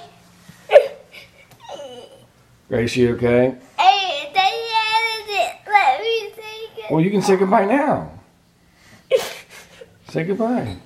Grace, 2.68 2.96
you 2.96 3.14
okay? 3.14 3.54
Hey, 3.78 4.30
Diana 4.34 5.26
didn't 5.26 5.56
let 5.66 6.00
me 6.00 6.32
say 6.36 6.82
it. 6.82 6.90
Well, 6.90 7.00
you 7.00 7.10
can 7.10 7.22
say 7.22 7.36
goodbye 7.36 7.64
now. 7.64 8.10
say 10.10 10.24
goodbye. 10.24 10.76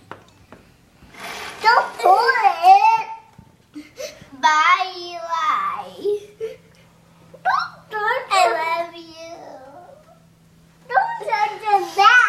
Don't 1.60 1.98
pull 1.98 2.16
it. 2.16 3.08
Bye, 4.40 4.92
Eli. 4.96 6.20
Don't 7.42 7.74
touch 7.90 8.30
I 8.30 8.86
love 8.86 8.94
you. 8.94 9.34
Don't 10.88 11.18
touch 11.28 11.54
the 11.66 11.76
back. 11.96 12.22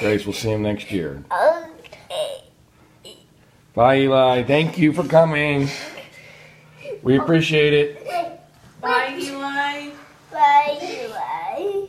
Grace, 0.00 0.24
we'll 0.24 0.32
see 0.32 0.48
him 0.48 0.62
next 0.62 0.90
year. 0.90 1.22
Oh, 1.30 1.67
okay. 3.78 3.86
Bye, 3.86 3.98
Eli. 4.00 4.42
Thank 4.44 4.78
you 4.78 4.92
for 4.92 5.04
coming. 5.04 5.68
We 7.02 7.16
appreciate 7.18 7.72
it. 7.74 8.06
Bye, 8.80 9.16
Eli. 9.18 9.90
Bye, 10.32 10.78
Eli. 10.82 11.86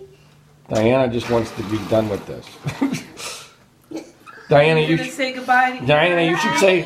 Diana 0.70 1.12
just 1.12 1.30
wants 1.30 1.52
to 1.52 1.64
be 1.64 1.80
done 1.90 2.10
with 2.10 2.26
this. 2.28 2.46
Diana, 4.50 4.80
You're 4.80 4.90
you 4.92 4.98
gonna 4.98 5.10
sh- 5.10 5.14
say 5.14 5.34
goodbye 5.34 5.78
to 5.78 5.86
Diana, 5.86 6.22
you 6.24 6.36
should 6.38 6.58
say 6.60 6.82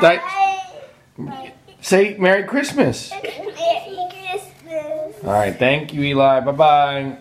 Di- 0.00 1.52
say 1.80 2.16
Merry 2.18 2.44
Christmas. 2.44 3.10
Merry 3.10 3.22
Christmas. 4.10 5.24
All 5.24 5.32
right, 5.32 5.54
thank 5.54 5.92
you, 5.92 6.02
Eli. 6.02 6.40
Bye 6.40 6.52
bye. 6.52 7.16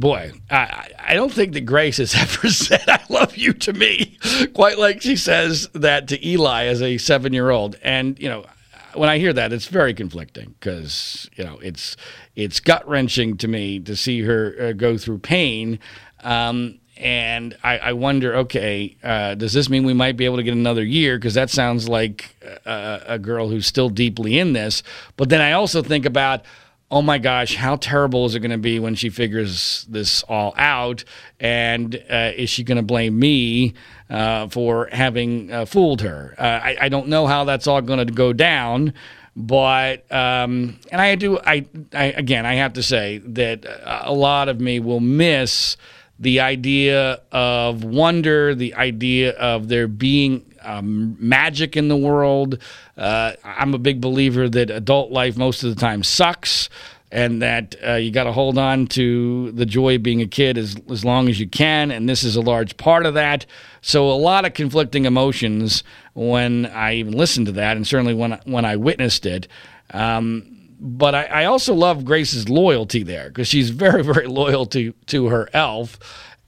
Boy, 0.00 0.32
I, 0.50 0.88
I- 0.98 1.14
don't 1.14 1.32
think 1.32 1.52
that 1.52 1.62
Grace 1.62 1.98
has 1.98 2.14
ever 2.18 2.48
said 2.48 2.84
"I 2.88 3.02
love 3.10 3.36
you" 3.36 3.52
to 3.52 3.72
me, 3.74 4.16
quite 4.54 4.78
like 4.78 5.02
she 5.02 5.14
says 5.16 5.68
that 5.74 6.08
to 6.08 6.26
Eli 6.26 6.64
as 6.64 6.80
a 6.80 6.96
seven-year-old. 6.98 7.76
And 7.82 8.18
you 8.18 8.28
know, 8.30 8.46
when 8.94 9.10
I 9.10 9.18
hear 9.18 9.32
that, 9.34 9.52
it's 9.52 9.66
very 9.66 9.92
conflicting 9.92 10.54
because 10.58 11.28
you 11.36 11.44
know 11.44 11.58
it's 11.62 11.96
it's 12.34 12.60
gut 12.60 12.88
wrenching 12.88 13.36
to 13.38 13.48
me 13.48 13.78
to 13.80 13.94
see 13.94 14.22
her 14.22 14.54
uh, 14.60 14.72
go 14.72 14.96
through 14.96 15.18
pain. 15.18 15.78
Um, 16.24 16.78
and 16.96 17.56
I, 17.64 17.78
I 17.78 17.92
wonder, 17.94 18.34
okay, 18.36 18.94
uh, 19.02 19.34
does 19.34 19.54
this 19.54 19.70
mean 19.70 19.84
we 19.84 19.94
might 19.94 20.18
be 20.18 20.26
able 20.26 20.36
to 20.36 20.42
get 20.42 20.52
another 20.52 20.84
year? 20.84 21.16
Because 21.16 21.32
that 21.32 21.48
sounds 21.48 21.88
like 21.88 22.36
a, 22.66 23.02
a 23.06 23.18
girl 23.18 23.48
who's 23.48 23.66
still 23.66 23.88
deeply 23.88 24.38
in 24.38 24.52
this. 24.52 24.82
But 25.16 25.30
then 25.30 25.40
I 25.40 25.52
also 25.52 25.82
think 25.82 26.04
about, 26.04 26.44
oh 26.90 27.02
my 27.02 27.18
gosh, 27.18 27.54
how 27.54 27.76
terrible 27.76 28.26
is 28.26 28.34
it 28.34 28.40
going 28.40 28.50
to 28.50 28.58
be 28.58 28.78
when 28.80 28.94
she 28.94 29.10
figures 29.10 29.86
this 29.88 30.22
all 30.24 30.52
out? 30.56 31.04
And 31.38 31.94
uh, 32.10 32.32
is 32.36 32.50
she 32.50 32.64
going 32.64 32.76
to 32.76 32.82
blame 32.82 33.18
me 33.18 33.74
uh, 34.08 34.48
for 34.48 34.88
having 34.90 35.52
uh, 35.52 35.66
fooled 35.66 36.00
her? 36.00 36.34
Uh, 36.36 36.42
I, 36.42 36.76
I 36.82 36.88
don't 36.88 37.08
know 37.08 37.26
how 37.26 37.44
that's 37.44 37.66
all 37.66 37.80
going 37.80 38.04
to 38.04 38.12
go 38.12 38.32
down. 38.32 38.94
But 39.36 40.10
um, 40.12 40.80
and 40.90 41.00
I 41.00 41.14
do 41.14 41.38
I, 41.38 41.64
I 41.94 42.06
again 42.06 42.44
I 42.44 42.54
have 42.54 42.72
to 42.74 42.82
say 42.82 43.18
that 43.18 43.64
a 43.84 44.12
lot 44.12 44.48
of 44.48 44.60
me 44.60 44.80
will 44.80 44.98
miss 44.98 45.76
the 46.20 46.40
idea 46.40 47.18
of 47.32 47.82
wonder, 47.82 48.54
the 48.54 48.74
idea 48.74 49.32
of 49.32 49.68
there 49.68 49.88
being 49.88 50.44
um, 50.62 51.16
magic 51.18 51.76
in 51.76 51.88
the 51.88 51.96
world. 51.96 52.58
Uh, 52.96 53.32
I'm 53.42 53.72
a 53.72 53.78
big 53.78 54.02
believer 54.02 54.48
that 54.48 54.70
adult 54.70 55.10
life 55.10 55.38
most 55.38 55.64
of 55.64 55.74
the 55.74 55.80
time 55.80 56.02
sucks, 56.02 56.68
and 57.10 57.40
that 57.40 57.74
uh, 57.84 57.94
you 57.94 58.10
got 58.10 58.24
to 58.24 58.32
hold 58.32 58.58
on 58.58 58.86
to 58.88 59.50
the 59.52 59.64
joy 59.66 59.96
of 59.96 60.02
being 60.02 60.20
a 60.20 60.26
kid 60.26 60.58
as, 60.58 60.76
as 60.90 61.04
long 61.04 61.28
as 61.28 61.40
you 61.40 61.48
can. 61.48 61.90
And 61.90 62.06
this 62.06 62.22
is 62.22 62.36
a 62.36 62.42
large 62.42 62.76
part 62.76 63.06
of 63.06 63.14
that. 63.14 63.46
So, 63.80 64.10
a 64.10 64.12
lot 64.12 64.44
of 64.44 64.52
conflicting 64.52 65.06
emotions 65.06 65.82
when 66.12 66.66
I 66.66 66.96
even 66.96 67.14
listened 67.14 67.46
to 67.46 67.52
that, 67.52 67.76
and 67.76 67.86
certainly 67.86 68.14
when, 68.14 68.38
when 68.44 68.66
I 68.66 68.76
witnessed 68.76 69.24
it. 69.24 69.48
Um, 69.92 70.59
but 70.80 71.14
I, 71.14 71.24
I 71.24 71.44
also 71.44 71.74
love 71.74 72.04
Grace's 72.04 72.48
loyalty 72.48 73.02
there 73.02 73.28
because 73.28 73.46
she's 73.46 73.70
very, 73.70 74.02
very 74.12 74.26
loyal 74.26 74.66
to 74.66 74.92
to 75.06 75.26
her 75.26 75.48
elf. 75.52 75.98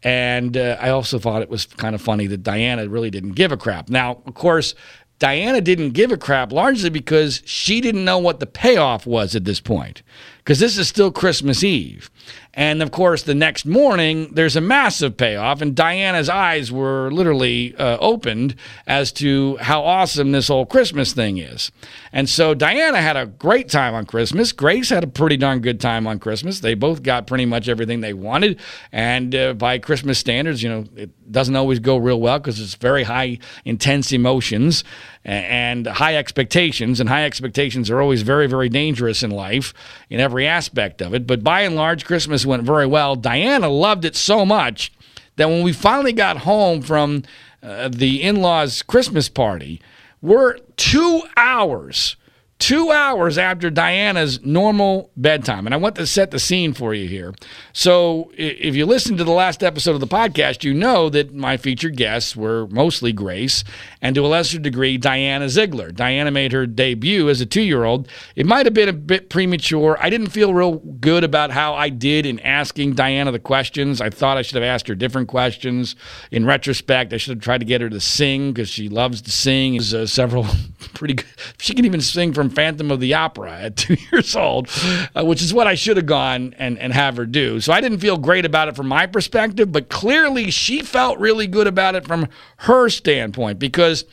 And 0.05 0.57
uh, 0.57 0.77
I 0.81 0.89
also 0.89 1.21
thought 1.21 1.43
it 1.43 1.49
was 1.49 1.65
kind 1.67 1.95
of 1.95 2.03
funny 2.03 2.27
that 2.27 2.43
Diana 2.43 2.89
really 2.89 3.11
didn't 3.11 3.33
give 3.33 3.53
a 3.53 3.57
crap. 3.57 3.89
Now, 3.89 4.21
of 4.27 4.35
course, 4.35 4.75
Diana 5.21 5.61
didn't 5.61 5.91
give 5.91 6.11
a 6.11 6.17
crap 6.17 6.51
largely 6.51 6.91
because 6.91 7.43
she 7.45 7.81
didn't 7.81 8.05
know 8.05 8.19
what 8.19 8.41
the 8.41 8.47
payoff 8.47 9.07
was 9.07 9.37
at 9.37 9.45
this 9.45 9.61
point. 9.61 10.03
Because 10.39 10.59
this 10.59 10.77
is 10.77 10.89
still 10.89 11.13
Christmas 11.13 11.63
Eve. 11.63 12.11
And 12.55 12.83
of 12.83 12.91
course, 12.91 13.23
the 13.23 13.35
next 13.35 13.65
morning, 13.65 14.29
there's 14.35 14.57
a 14.57 14.61
massive 14.61 15.17
payoff, 15.17 15.63
and 15.63 15.75
Diana's 15.75 16.29
eyes 16.29 16.71
were 16.71 17.11
literally 17.11 17.75
uh, 17.77 17.97
opened 17.99 18.57
as 18.87 19.11
to 19.13 19.57
how 19.57 19.83
awesome 19.83 20.33
this 20.33 20.49
whole 20.49 20.67
Christmas 20.67 21.15
thing 21.15 21.39
is. 21.39 21.73
And 22.13 22.29
so 22.29 22.53
Diana 22.53 23.01
had 23.01 23.17
a 23.17 23.25
great 23.25 23.71
time 23.71 23.95
on 23.95 24.05
Christmas. 24.05 24.53
Grace 24.53 24.91
had 24.91 25.03
a 25.03 25.07
pretty 25.07 25.39
darn 25.39 25.61
good 25.61 25.81
time 25.81 26.07
on 26.07 26.19
Christmas. 26.19 26.61
They 26.61 26.75
both 26.75 27.03
got 27.03 27.27
pretty 27.27 27.47
much 27.47 27.69
everything 27.69 28.03
they 28.03 28.13
wanted. 28.13 28.61
And 28.93 29.35
uh, 29.35 29.55
by 29.55 29.79
Christmas 29.79 30.19
standards, 30.19 30.63
you 30.63 30.69
know, 30.69 30.85
it 30.95 31.33
doesn't 31.33 31.57
always 31.57 31.79
go 31.79 31.97
real 31.97 32.21
well 32.21 32.39
because 32.39 32.61
it's 32.61 32.75
very 32.75 33.05
high, 33.05 33.39
intense 33.65 34.13
emotions 34.13 34.85
and 35.25 35.87
high 35.87 36.17
expectations. 36.17 37.01
And 37.01 37.09
high 37.09 37.25
expectations 37.25 37.91
are 37.91 38.01
always 38.01 38.23
very, 38.23 38.47
very 38.47 38.69
dangerous 38.69 39.23
in 39.23 39.31
life 39.31 39.73
in 40.11 40.21
every 40.21 40.47
aspect 40.47 41.01
of 41.01 41.15
it. 41.15 41.27
But 41.27 41.45
by 41.45 41.63
and 41.63 41.77
large, 41.77 42.05
Christmas 42.05 42.45
went 42.47 42.65
very 42.65 42.87
well. 42.87 43.17
Diana 43.17 43.69
loved 43.69 44.05
it 44.05 44.17
so 44.17 44.45
much 44.45 44.93
that 45.37 45.49
when 45.49 45.63
we 45.63 45.73
finally 45.73 46.13
got 46.13 46.39
home 46.39 46.83
from 46.83 47.23
uh, 47.63 47.89
the 47.89 48.23
in 48.23 48.37
laws' 48.37 48.83
Christmas 48.83 49.29
party, 49.29 49.81
we're 50.21 50.59
two 50.77 51.23
hours 51.37 52.17
two 52.63 52.93
hours 52.93 53.39
after 53.39 53.71
Diana's 53.71 54.41
normal 54.45 55.11
bedtime. 55.17 55.67
And 55.67 55.75
I 55.75 55.79
want 55.79 55.97
to 55.97 56.07
set 56.07 56.31
the 56.31 56.39
scene 56.39 56.75
for 56.75 56.95
you 56.95 57.09
here. 57.09 57.35
So, 57.73 58.31
if 58.37 58.77
you 58.77 58.87
listen 58.87 59.17
to 59.17 59.25
the 59.25 59.33
last 59.33 59.65
episode 59.65 59.97
of 59.97 60.01
the 60.01 60.07
podcast, 60.07 60.63
you 60.63 60.73
know 60.73 61.11
that 61.11 61.35
my 61.35 61.57
featured 61.57 61.97
guests 61.97 62.37
were 62.37 62.69
mostly 62.69 63.13
Grace 63.13 63.65
and 64.01 64.15
to 64.15 64.25
a 64.25 64.29
lesser 64.29 64.61
degree, 64.61 64.97
Diana 64.97 65.49
Ziegler. 65.49 65.91
Diana 65.91 66.31
made 66.31 66.53
her 66.53 66.65
debut 66.65 67.29
as 67.29 67.41
a 67.41 67.47
two 67.47 67.63
year 67.63 67.83
old. 67.83 68.07
It 68.37 68.47
might 68.47 68.65
have 68.65 68.75
been 68.75 68.89
a 68.89 68.93
bit 68.93 69.29
premature. 69.29 69.99
I 70.01 70.09
didn't 70.09 70.29
feel 70.29 70.55
real 70.55 70.77
good 70.77 71.25
about 71.25 71.51
how 71.51 71.75
I 71.75 71.89
did 71.89 72.27
in 72.27 72.39
asking 72.41 72.95
Diana 72.95 73.33
the 73.33 73.41
questions. 73.41 74.01
I 74.01 74.09
thought 74.09 74.37
I 74.37 74.43
should 74.43 74.55
have 74.55 74.63
asked 74.63 74.87
her 74.87 74.95
different 74.95 75.27
questions. 75.27 75.97
In 76.31 76.47
retrospect, 76.47 77.13
I 77.13 77.17
should 77.17 77.39
have 77.39 77.43
tried 77.43 77.59
to 77.59 77.67
get 77.67 77.81
her 77.81 77.91
to 77.91 77.99
sing 77.99 78.53
because 78.53 78.69
she 78.69 78.89
loves 78.89 79.21
to 79.23 79.33
sing. 79.33 79.73
There's 79.73 79.93
uh, 79.93 80.07
several 80.07 80.47
pretty 80.95 81.15
good. 81.15 81.27
She 81.59 81.75
can 81.75 81.85
even 81.85 82.01
sing 82.01 82.33
from 82.33 82.52
Phantom 82.53 82.91
of 82.91 83.01
the 83.01 83.15
Opera 83.15 83.53
at 83.53 83.77
two 83.77 83.97
years 84.11 84.37
old, 84.37 84.69
uh, 85.15 85.25
which 85.25 85.43
is 85.43 85.53
what 85.53 85.67
I 85.67 85.75
should 85.75 85.97
have 85.97 86.07
gone 86.07 86.55
and, 86.59 86.79
and 86.79 86.93
have 86.93 87.17
her 87.17 87.27
do. 87.27 87.61
So 87.61 87.73
I 87.73 87.81
didn't 87.81 87.99
feel 87.99 88.19
great 88.19 88.45
about 88.45 88.69
it 88.69 88.77
from 88.77 88.89
my 88.89 89.07
perspective, 89.07 89.73
but 89.73 89.89
clearly 89.89 90.51
she 90.51 90.83
felt 90.83 91.19
really 91.19 91.47
good 91.47 91.67
about 91.67 91.95
it 91.95 92.07
from 92.07 92.29
her 92.59 92.89
standpoint 92.89 93.59
because 93.59 94.05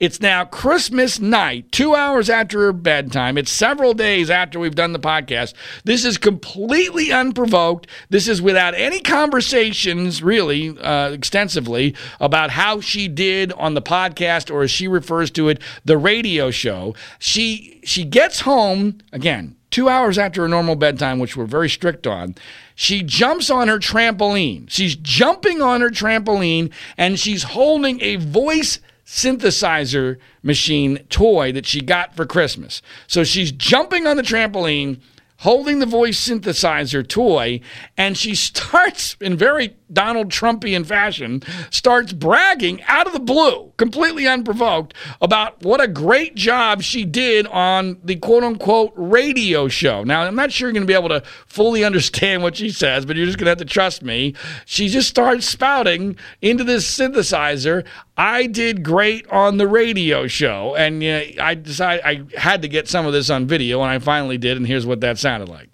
it's 0.00 0.20
now 0.20 0.46
Christmas 0.46 1.20
night, 1.20 1.70
two 1.70 1.94
hours 1.94 2.30
after 2.30 2.60
her 2.60 2.72
bedtime. 2.72 3.36
It's 3.36 3.50
several 3.50 3.92
days 3.92 4.30
after 4.30 4.58
we've 4.58 4.74
done 4.74 4.92
the 4.92 4.98
podcast. 4.98 5.52
This 5.84 6.06
is 6.06 6.16
completely 6.16 7.12
unprovoked. 7.12 7.86
This 8.08 8.26
is 8.26 8.40
without 8.40 8.74
any 8.74 9.00
conversations, 9.00 10.22
really, 10.22 10.70
uh, 10.78 11.10
extensively, 11.10 11.94
about 12.18 12.50
how 12.50 12.80
she 12.80 13.08
did 13.08 13.52
on 13.52 13.74
the 13.74 13.82
podcast, 13.82 14.50
or 14.50 14.62
as 14.62 14.70
she 14.70 14.88
refers 14.88 15.30
to 15.32 15.50
it, 15.50 15.60
the 15.84 15.98
radio 15.98 16.50
show. 16.50 16.94
She 17.18 17.80
she 17.84 18.04
gets 18.04 18.40
home 18.40 18.98
again 19.12 19.56
two 19.70 19.88
hours 19.88 20.18
after 20.18 20.42
her 20.42 20.48
normal 20.48 20.76
bedtime, 20.76 21.18
which 21.18 21.36
we're 21.36 21.44
very 21.44 21.68
strict 21.68 22.06
on. 22.06 22.34
She 22.74 23.02
jumps 23.02 23.50
on 23.50 23.68
her 23.68 23.78
trampoline. 23.78 24.68
She's 24.70 24.96
jumping 24.96 25.60
on 25.60 25.82
her 25.82 25.90
trampoline 25.90 26.72
and 26.96 27.18
she's 27.18 27.42
holding 27.42 28.00
a 28.00 28.16
voice 28.16 28.80
synthesizer 29.10 30.18
machine 30.40 30.98
toy 31.08 31.50
that 31.50 31.66
she 31.66 31.80
got 31.80 32.14
for 32.14 32.24
Christmas. 32.24 32.80
So 33.08 33.24
she's 33.24 33.50
jumping 33.50 34.06
on 34.06 34.16
the 34.16 34.22
trampoline, 34.22 35.00
holding 35.38 35.80
the 35.80 35.86
voice 35.86 36.28
synthesizer 36.28 37.06
toy, 37.06 37.60
and 37.96 38.16
she 38.16 38.36
starts 38.36 39.16
in 39.20 39.36
very 39.36 39.74
Donald 39.92 40.28
Trumpian 40.28 40.84
fashion, 40.86 41.42
starts 41.70 42.12
bragging 42.12 42.82
out 42.84 43.06
of 43.06 43.12
the 43.12 43.20
blue, 43.20 43.72
completely 43.76 44.26
unprovoked, 44.26 44.94
about 45.20 45.62
what 45.62 45.80
a 45.80 45.88
great 45.88 46.34
job 46.34 46.82
she 46.82 47.04
did 47.04 47.46
on 47.48 47.98
the 48.04 48.16
quote 48.16 48.44
unquote 48.44 48.92
radio 48.96 49.68
show. 49.68 50.04
Now, 50.04 50.22
I'm 50.22 50.36
not 50.36 50.52
sure 50.52 50.68
you're 50.68 50.72
going 50.72 50.82
to 50.82 50.86
be 50.86 50.94
able 50.94 51.08
to 51.08 51.22
fully 51.46 51.84
understand 51.84 52.42
what 52.42 52.56
she 52.56 52.70
says, 52.70 53.04
but 53.06 53.16
you're 53.16 53.26
just 53.26 53.38
going 53.38 53.46
to 53.46 53.50
have 53.50 53.58
to 53.58 53.64
trust 53.64 54.02
me. 54.02 54.34
She 54.64 54.88
just 54.88 55.08
starts 55.08 55.46
spouting 55.46 56.16
into 56.40 56.64
this 56.64 56.90
synthesizer. 56.90 57.84
I 58.16 58.46
did 58.46 58.82
great 58.82 59.26
on 59.28 59.56
the 59.56 59.66
radio 59.66 60.26
show, 60.26 60.74
and 60.74 61.02
uh, 61.02 61.42
I 61.42 61.54
decided 61.54 62.04
I 62.04 62.38
had 62.38 62.62
to 62.62 62.68
get 62.68 62.88
some 62.88 63.06
of 63.06 63.12
this 63.12 63.30
on 63.30 63.46
video, 63.46 63.80
and 63.82 63.90
I 63.90 63.98
finally 63.98 64.38
did, 64.38 64.56
and 64.56 64.66
here's 64.66 64.86
what 64.86 65.00
that 65.00 65.18
sounded 65.18 65.48
like. 65.48 65.70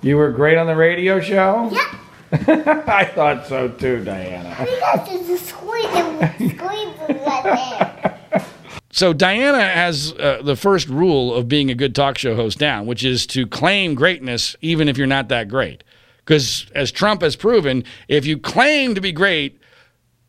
You 0.00 0.16
were 0.16 0.30
great 0.30 0.56
on 0.56 0.66
the 0.66 0.76
radio 0.76 1.20
show? 1.20 1.70
Yeah. 1.72 1.98
I 2.86 3.04
thought 3.04 3.46
so 3.46 3.68
too, 3.68 4.04
Diana. 4.04 4.54
Because 4.58 5.08
there's 5.08 5.28
a 5.28 5.44
squeeze 5.44 5.86
and 5.86 6.34
squeezes 6.34 7.26
right 7.26 7.42
there. 8.32 8.44
So 8.90 9.12
Diana 9.12 9.62
has 9.62 10.12
uh, 10.14 10.40
the 10.42 10.56
first 10.56 10.88
rule 10.88 11.34
of 11.34 11.48
being 11.48 11.70
a 11.70 11.74
good 11.74 11.94
talk 11.94 12.18
show 12.18 12.34
host 12.34 12.58
down, 12.58 12.86
which 12.86 13.04
is 13.04 13.26
to 13.28 13.46
claim 13.46 13.94
greatness 13.94 14.56
even 14.60 14.88
if 14.88 14.98
you're 14.98 15.06
not 15.06 15.28
that 15.28 15.48
great. 15.48 15.84
Because 16.24 16.66
as 16.74 16.90
Trump 16.90 17.22
has 17.22 17.36
proven, 17.36 17.84
if 18.08 18.26
you 18.26 18.38
claim 18.38 18.94
to 18.94 19.00
be 19.00 19.12
great, 19.12 19.60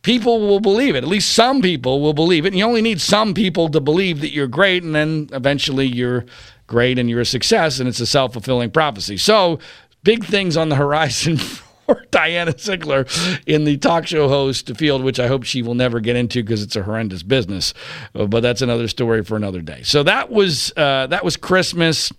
people 0.02 0.40
will 0.42 0.60
believe 0.60 0.96
it. 0.96 1.04
At 1.04 1.10
least 1.10 1.34
some 1.34 1.62
people 1.62 2.00
will 2.00 2.14
believe 2.14 2.46
it. 2.46 2.50
And 2.50 2.58
you 2.58 2.64
only 2.64 2.82
need 2.82 3.02
some 3.02 3.34
people 3.34 3.70
to 3.70 3.82
believe 3.82 4.22
that 4.22 4.32
you're 4.32 4.48
great, 4.48 4.84
and 4.84 4.96
then 4.96 5.30
eventually 5.34 5.88
you're 5.88 6.26
great 6.70 6.98
and 6.98 7.10
you're 7.10 7.20
a 7.20 7.26
success, 7.26 7.80
and 7.80 7.90
it's 7.90 8.00
a 8.00 8.06
self 8.06 8.32
fulfilling 8.32 8.72
prophecy. 8.72 9.18
So, 9.18 9.60
big 10.04 10.24
things 10.24 10.56
on 10.56 10.70
the 10.70 10.78
horizon. 10.78 11.38
for 11.90 12.06
Diana 12.12 12.54
Ziegler 12.58 13.08
in 13.48 13.64
the 13.64 13.78
talk 13.78 14.06
show 14.06 14.28
host 14.28 14.76
field, 14.78 15.04
which 15.04 15.20
I 15.20 15.28
hope 15.28 15.44
she 15.44 15.64
will 15.64 15.74
never 15.74 16.00
get 16.00 16.16
into 16.16 16.44
because 16.44 16.62
it's 16.62 16.76
a 16.76 16.84
horrendous 16.84 17.24
business. 17.24 17.74
Uh, 18.14 18.28
but 18.28 18.42
that's 18.42 18.62
another 18.62 18.88
story 18.88 19.24
for 19.24 19.36
another 19.36 19.62
day. 19.62 19.82
So 19.82 20.04
that 20.04 20.30
was 20.30 20.72
uh, 20.78 21.08
that 21.08 21.26
was 21.26 21.36
Christmas. 21.36 22.12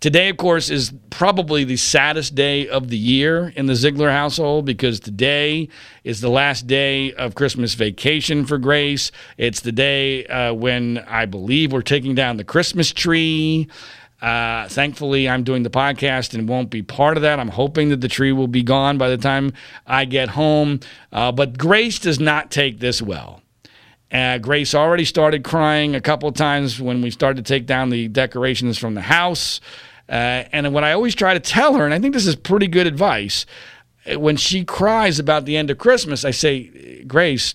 Today, 0.00 0.30
of 0.30 0.38
course, 0.38 0.70
is 0.70 0.94
probably 1.10 1.62
the 1.62 1.76
saddest 1.76 2.34
day 2.34 2.66
of 2.66 2.88
the 2.88 2.96
year 2.96 3.52
in 3.54 3.66
the 3.66 3.74
Ziegler 3.74 4.10
household 4.10 4.64
because 4.64 4.98
today 4.98 5.68
is 6.04 6.22
the 6.22 6.30
last 6.30 6.66
day 6.66 7.12
of 7.12 7.34
Christmas 7.34 7.74
vacation 7.74 8.46
for 8.46 8.56
Grace. 8.56 9.12
It's 9.36 9.60
the 9.60 9.72
day 9.72 10.24
uh, 10.24 10.54
when 10.54 11.04
I 11.06 11.26
believe 11.26 11.74
we're 11.74 11.82
taking 11.82 12.14
down 12.14 12.38
the 12.38 12.44
Christmas 12.44 12.92
tree. 12.92 13.68
Uh, 14.22 14.68
thankfully, 14.68 15.28
I'm 15.28 15.44
doing 15.44 15.64
the 15.64 15.70
podcast 15.70 16.32
and 16.32 16.48
won't 16.48 16.70
be 16.70 16.80
part 16.80 17.18
of 17.18 17.22
that. 17.22 17.38
I'm 17.38 17.48
hoping 17.48 17.90
that 17.90 18.00
the 18.00 18.08
tree 18.08 18.32
will 18.32 18.48
be 18.48 18.62
gone 18.62 18.96
by 18.96 19.10
the 19.10 19.18
time 19.18 19.52
I 19.86 20.06
get 20.06 20.30
home. 20.30 20.80
Uh, 21.12 21.30
but 21.30 21.58
Grace 21.58 21.98
does 21.98 22.18
not 22.18 22.50
take 22.50 22.80
this 22.80 23.02
well. 23.02 23.42
Uh, 24.10 24.38
Grace 24.38 24.74
already 24.74 25.04
started 25.04 25.44
crying 25.44 25.94
a 25.94 26.00
couple 26.00 26.32
times 26.32 26.80
when 26.80 27.02
we 27.02 27.10
started 27.10 27.44
to 27.44 27.52
take 27.54 27.66
down 27.66 27.90
the 27.90 28.08
decorations 28.08 28.78
from 28.78 28.94
the 28.94 29.02
house. 29.02 29.60
Uh, 30.10 30.44
and 30.52 30.74
what 30.74 30.82
I 30.82 30.92
always 30.92 31.14
try 31.14 31.34
to 31.34 31.40
tell 31.40 31.74
her, 31.74 31.84
and 31.84 31.94
I 31.94 32.00
think 32.00 32.14
this 32.14 32.26
is 32.26 32.34
pretty 32.34 32.66
good 32.66 32.88
advice, 32.88 33.46
uh, 34.10 34.18
when 34.18 34.36
she 34.36 34.64
cries 34.64 35.20
about 35.20 35.44
the 35.44 35.56
end 35.56 35.70
of 35.70 35.78
Christmas, 35.78 36.24
I 36.24 36.32
say, 36.32 37.04
Grace, 37.04 37.54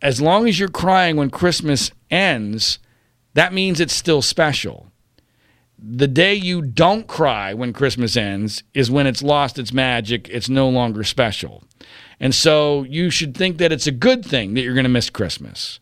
as 0.00 0.20
long 0.20 0.48
as 0.48 0.58
you're 0.58 0.68
crying 0.68 1.16
when 1.16 1.28
Christmas 1.28 1.90
ends, 2.10 2.78
that 3.34 3.52
means 3.52 3.78
it's 3.78 3.94
still 3.94 4.22
special. 4.22 4.90
The 5.78 6.08
day 6.08 6.34
you 6.34 6.62
don't 6.62 7.06
cry 7.06 7.52
when 7.52 7.74
Christmas 7.74 8.16
ends 8.16 8.62
is 8.72 8.90
when 8.90 9.06
it's 9.06 9.22
lost 9.22 9.58
its 9.58 9.74
magic, 9.74 10.28
it's 10.30 10.48
no 10.48 10.70
longer 10.70 11.04
special. 11.04 11.62
And 12.18 12.34
so 12.34 12.84
you 12.84 13.10
should 13.10 13.36
think 13.36 13.58
that 13.58 13.72
it's 13.72 13.86
a 13.86 13.92
good 13.92 14.24
thing 14.24 14.54
that 14.54 14.62
you're 14.62 14.74
going 14.74 14.84
to 14.84 14.90
miss 14.90 15.10
Christmas. 15.10 15.80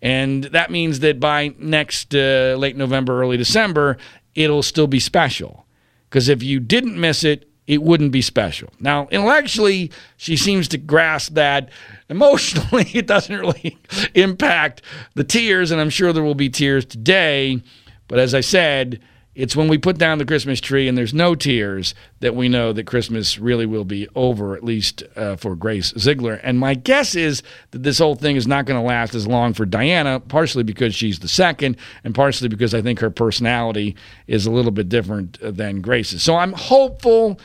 And 0.00 0.44
that 0.44 0.70
means 0.70 1.00
that 1.00 1.18
by 1.18 1.54
next 1.58 2.14
uh, 2.14 2.56
late 2.58 2.76
November, 2.76 3.20
early 3.20 3.36
December, 3.36 3.98
it'll 4.34 4.62
still 4.62 4.86
be 4.86 5.00
special. 5.00 5.66
Because 6.08 6.28
if 6.28 6.42
you 6.42 6.60
didn't 6.60 7.00
miss 7.00 7.24
it, 7.24 7.48
it 7.66 7.82
wouldn't 7.82 8.12
be 8.12 8.22
special. 8.22 8.70
Now, 8.80 9.08
intellectually, 9.10 9.90
she 10.16 10.36
seems 10.36 10.68
to 10.68 10.78
grasp 10.78 11.34
that. 11.34 11.70
Emotionally, 12.08 12.90
it 12.92 13.06
doesn't 13.06 13.34
really 13.34 13.78
impact 14.14 14.82
the 15.14 15.24
tears, 15.24 15.70
and 15.70 15.80
I'm 15.80 15.90
sure 15.90 16.12
there 16.12 16.22
will 16.22 16.34
be 16.34 16.50
tears 16.50 16.84
today. 16.84 17.62
But 18.08 18.18
as 18.18 18.34
I 18.34 18.40
said, 18.40 19.00
it's 19.34 19.56
when 19.56 19.68
we 19.68 19.78
put 19.78 19.96
down 19.96 20.18
the 20.18 20.26
Christmas 20.26 20.60
tree 20.60 20.88
and 20.88 20.96
there's 20.96 21.14
no 21.14 21.34
tears 21.34 21.94
that 22.20 22.34
we 22.34 22.48
know 22.48 22.72
that 22.72 22.86
Christmas 22.86 23.38
really 23.38 23.64
will 23.64 23.84
be 23.84 24.06
over, 24.14 24.54
at 24.54 24.62
least 24.62 25.02
uh, 25.16 25.36
for 25.36 25.56
Grace 25.56 25.94
Ziegler. 25.98 26.34
And 26.34 26.58
my 26.58 26.74
guess 26.74 27.14
is 27.14 27.42
that 27.70 27.82
this 27.82 27.98
whole 27.98 28.14
thing 28.14 28.36
is 28.36 28.46
not 28.46 28.66
going 28.66 28.78
to 28.78 28.86
last 28.86 29.14
as 29.14 29.26
long 29.26 29.54
for 29.54 29.64
Diana, 29.64 30.20
partially 30.20 30.64
because 30.64 30.94
she's 30.94 31.20
the 31.20 31.28
second, 31.28 31.78
and 32.04 32.14
partially 32.14 32.48
because 32.48 32.74
I 32.74 32.82
think 32.82 33.00
her 33.00 33.10
personality 33.10 33.96
is 34.26 34.44
a 34.44 34.50
little 34.50 34.70
bit 34.70 34.90
different 34.90 35.40
uh, 35.42 35.50
than 35.50 35.80
Grace's. 35.80 36.22
So 36.22 36.36
I'm 36.36 36.52
hopeful. 36.52 37.40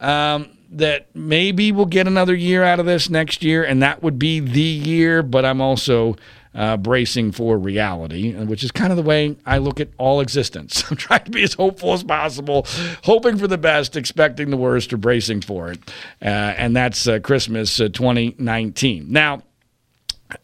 Um, 0.00 0.50
that 0.70 1.06
maybe 1.14 1.70
we'll 1.70 1.86
get 1.86 2.08
another 2.08 2.34
year 2.34 2.64
out 2.64 2.80
of 2.80 2.86
this 2.86 3.08
next 3.08 3.44
year, 3.44 3.62
and 3.62 3.80
that 3.80 4.02
would 4.02 4.18
be 4.18 4.40
the 4.40 4.60
year. 4.60 5.22
But 5.22 5.44
I'm 5.44 5.60
also 5.60 6.16
uh, 6.54 6.76
bracing 6.76 7.32
for 7.32 7.58
reality, 7.58 8.32
which 8.32 8.62
is 8.62 8.70
kind 8.70 8.92
of 8.92 8.96
the 8.96 9.02
way 9.02 9.36
I 9.44 9.58
look 9.58 9.80
at 9.80 9.88
all 9.98 10.20
existence. 10.20 10.84
I'm 10.90 10.96
trying 10.96 11.24
to 11.24 11.30
be 11.30 11.42
as 11.42 11.54
hopeful 11.54 11.92
as 11.92 12.04
possible, 12.04 12.66
hoping 13.02 13.36
for 13.36 13.46
the 13.46 13.58
best, 13.58 13.96
expecting 13.96 14.50
the 14.50 14.56
worst, 14.56 14.92
or 14.92 14.96
bracing 14.96 15.40
for 15.40 15.70
it. 15.70 15.78
Uh, 16.22 16.28
and 16.28 16.76
that's 16.76 17.06
uh, 17.06 17.18
Christmas 17.18 17.80
uh, 17.80 17.88
2019. 17.88 19.06
Now, 19.10 19.42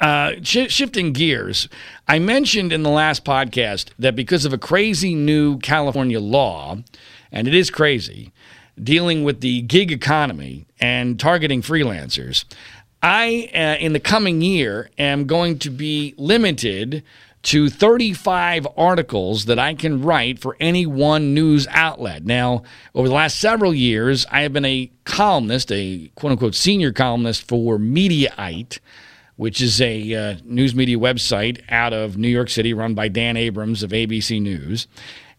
uh, 0.01 0.33
sh- 0.43 0.71
shifting 0.71 1.13
gears, 1.13 1.69
I 2.07 2.19
mentioned 2.19 2.73
in 2.73 2.83
the 2.83 2.91
last 2.91 3.25
podcast 3.25 3.91
that 3.99 4.17
because 4.17 4.45
of 4.45 4.53
a 4.53 4.59
crazy 4.59 5.15
new 5.15 5.59
California 5.59 6.21
law, 6.21 6.79
and 7.33 7.49
it 7.49 7.55
is 7.55 7.71
crazy, 7.71 8.33
dealing 8.83 9.25
with 9.25 9.41
the 9.41 9.63
gig 9.63 9.93
economy 9.93 10.67
and 10.81 11.19
targeting 11.19 11.63
freelancers, 11.63 12.45
I, 13.03 13.51
uh, 13.55 13.83
in 13.83 13.93
the 13.93 14.01
coming 14.01 14.43
year, 14.43 14.91
am 14.99 15.27
going 15.27 15.59
to 15.61 15.71
be 15.71 16.15
limited 16.19 17.03
to 17.43 17.71
35 17.71 18.67
articles 18.77 19.47
that 19.47 19.59
I 19.59 19.75
can 19.75 20.03
write 20.03 20.39
for 20.39 20.57
any 20.61 20.85
one 20.85 21.33
news 21.33 21.67
outlet. 21.71 22.25
Now, 22.25 22.63
over 22.95 23.09
the 23.09 23.15
last 23.15 23.41
several 23.41 23.73
years, 23.73 24.27
I 24.31 24.43
have 24.43 24.53
been 24.53 24.67
a 24.67 24.91
columnist, 25.05 25.73
a 25.73 26.11
quote 26.15 26.33
unquote 26.33 26.55
senior 26.55 26.93
columnist 26.93 27.49
for 27.49 27.79
Mediaite, 27.79 28.79
which 29.37 29.63
is 29.63 29.81
a 29.81 30.15
uh, 30.15 30.37
news 30.45 30.75
media 30.75 30.99
website 30.99 31.63
out 31.71 31.95
of 31.95 32.19
New 32.19 32.29
York 32.29 32.51
City 32.51 32.75
run 32.75 32.93
by 32.95 33.09
Dan 33.09 33.39
Abrams 33.39 33.83
of 33.83 33.91
ABC 33.91 34.41
News. 34.41 34.87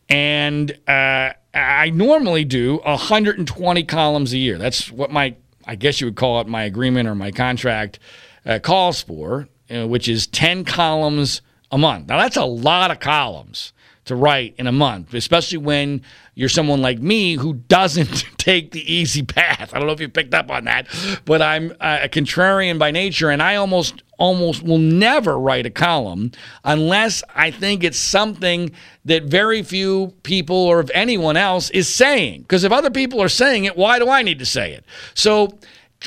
And 0.09 0.71
uh, 0.87 1.33
I 1.53 1.91
normally 1.91 2.43
do 2.43 2.77
120 2.77 3.83
columns 3.83 4.33
a 4.33 4.37
year. 4.37 4.57
That's 4.57 4.91
what 4.91 5.11
my, 5.11 5.35
I 5.65 5.75
guess 5.75 6.01
you 6.01 6.07
would 6.07 6.15
call 6.15 6.41
it 6.41 6.47
my 6.47 6.63
agreement 6.63 7.07
or 7.07 7.15
my 7.15 7.31
contract 7.31 7.99
uh, 8.45 8.59
calls 8.59 9.01
for, 9.01 9.47
uh, 9.69 9.87
which 9.87 10.07
is 10.07 10.27
10 10.27 10.65
columns 10.65 11.41
a 11.71 11.77
month. 11.77 12.07
Now, 12.07 12.17
that's 12.17 12.37
a 12.37 12.45
lot 12.45 12.91
of 12.91 12.99
columns 12.99 13.73
to 14.05 14.15
write 14.15 14.55
in 14.57 14.67
a 14.67 14.71
month, 14.71 15.13
especially 15.13 15.59
when 15.59 16.01
you're 16.33 16.49
someone 16.49 16.81
like 16.81 16.99
me 16.99 17.35
who 17.35 17.53
doesn't 17.53 18.25
take 18.37 18.71
the 18.71 18.91
easy 18.91 19.23
path. 19.23 19.73
I 19.73 19.77
don't 19.77 19.87
know 19.87 19.93
if 19.93 19.99
you 19.99 20.09
picked 20.09 20.33
up 20.33 20.49
on 20.49 20.65
that, 20.65 20.87
but 21.25 21.41
I'm 21.41 21.71
a 21.79 22.09
contrarian 22.09 22.79
by 22.79 22.91
nature, 22.91 23.29
and 23.29 23.41
I 23.41 23.55
almost 23.55 24.03
almost 24.17 24.61
will 24.61 24.77
never 24.77 25.39
write 25.39 25.65
a 25.65 25.69
column 25.71 26.31
unless 26.63 27.23
I 27.33 27.49
think 27.49 27.83
it's 27.83 27.97
something 27.97 28.71
that 29.03 29.23
very 29.23 29.63
few 29.63 30.13
people 30.21 30.55
or 30.55 30.79
if 30.79 30.91
anyone 30.93 31.35
else 31.35 31.71
is 31.71 31.91
saying. 31.91 32.41
Because 32.41 32.63
if 32.63 32.71
other 32.71 32.91
people 32.91 33.19
are 33.19 33.29
saying 33.29 33.65
it, 33.65 33.75
why 33.75 33.97
do 33.97 34.09
I 34.09 34.21
need 34.21 34.37
to 34.37 34.45
say 34.45 34.73
it? 34.73 34.85
So 35.15 35.57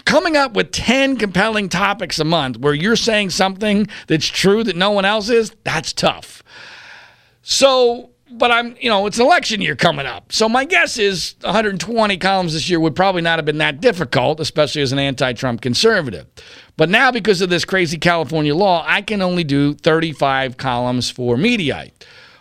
coming 0.05 0.37
up 0.37 0.55
with 0.55 0.71
10 0.71 1.17
compelling 1.17 1.69
topics 1.69 2.21
a 2.21 2.25
month 2.25 2.59
where 2.59 2.73
you're 2.75 2.95
saying 2.95 3.31
something 3.31 3.89
that's 4.07 4.27
true 4.27 4.63
that 4.63 4.77
no 4.77 4.93
one 4.93 5.05
else 5.05 5.29
is, 5.29 5.53
that's 5.65 5.93
tough. 5.93 6.45
So, 7.47 8.11
but 8.31 8.51
I'm, 8.51 8.75
you 8.81 8.89
know, 8.89 9.07
it's 9.07 9.19
election 9.19 9.61
year 9.61 9.77
coming 9.77 10.07
up. 10.07 10.33
So 10.33 10.49
my 10.49 10.65
guess 10.65 10.99
is 10.99 11.37
120 11.43 12.17
columns 12.17 12.55
this 12.55 12.71
year 12.71 12.81
would 12.81 12.97
probably 12.97 13.21
not 13.21 13.39
have 13.39 13.45
been 13.45 13.59
that 13.59 13.83
difficult, 13.83 14.41
especially 14.41 14.81
as 14.81 14.93
an 14.93 14.99
anti 14.99 15.35
Trump 15.35 15.61
conservative. 15.61 16.27
But 16.79 16.89
now, 16.89 17.13
because 17.13 17.43
of 17.43 17.51
this 17.51 17.65
crazy 17.65 17.99
California 17.99 18.55
law, 18.55 18.83
I 18.87 19.03
can 19.03 19.21
only 19.23 19.45
do 19.45 19.75
35 19.75 20.57
columns 20.57 21.11
for 21.11 21.37
Mediaite. 21.37 21.93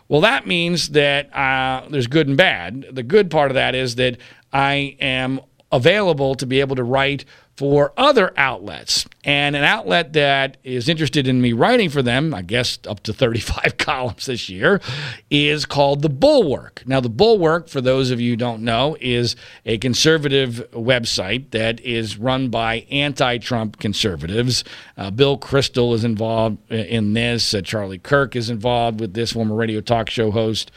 Well, 0.07 0.21
that 0.21 0.47
means 0.47 0.89
that 0.89 1.35
uh, 1.35 1.87
there's 1.89 2.07
good 2.07 2.29
and 2.29 2.37
bad. 2.37 2.85
The 2.91 3.03
good 3.03 3.29
part 3.29 3.51
of 3.51 3.55
that 3.55 3.75
is 3.75 3.95
that 3.95 4.17
I 4.53 4.95
am 5.01 5.41
available 5.71 6.35
to 6.35 6.45
be 6.45 6.61
able 6.61 6.77
to 6.77 6.83
write 6.83 7.25
for 7.55 7.93
other 7.97 8.33
outlets. 8.35 9.05
And 9.23 9.55
an 9.55 9.63
outlet 9.63 10.13
that 10.13 10.57
is 10.63 10.89
interested 10.89 11.27
in 11.27 11.39
me 11.39 11.53
writing 11.53 11.89
for 11.89 12.01
them, 12.01 12.33
I 12.33 12.41
guess 12.41 12.79
up 12.87 13.01
to 13.01 13.13
35 13.13 13.77
columns 13.77 14.25
this 14.25 14.49
year, 14.49 14.81
is 15.29 15.65
called 15.65 16.01
The 16.01 16.09
Bulwark. 16.09 16.83
Now, 16.85 16.99
The 16.99 17.09
Bulwark, 17.09 17.69
for 17.69 17.79
those 17.79 18.11
of 18.11 18.19
you 18.19 18.31
who 18.31 18.35
don't 18.35 18.63
know, 18.63 18.97
is 18.99 19.35
a 19.65 19.77
conservative 19.77 20.67
website 20.71 21.51
that 21.51 21.79
is 21.81 22.17
run 22.17 22.49
by 22.49 22.85
anti 22.89 23.37
Trump 23.37 23.79
conservatives. 23.79 24.63
Uh, 24.97 25.11
Bill 25.11 25.37
Kristol 25.37 25.93
is 25.93 26.03
involved 26.03 26.71
in 26.71 27.13
this, 27.13 27.53
uh, 27.53 27.61
Charlie 27.61 27.99
Kirk 27.99 28.35
is 28.35 28.49
involved 28.49 28.99
with 28.99 29.13
this, 29.13 29.31
former 29.33 29.55
radio 29.55 29.79
talk 29.79 30.09
show 30.09 30.31
host. 30.31 30.71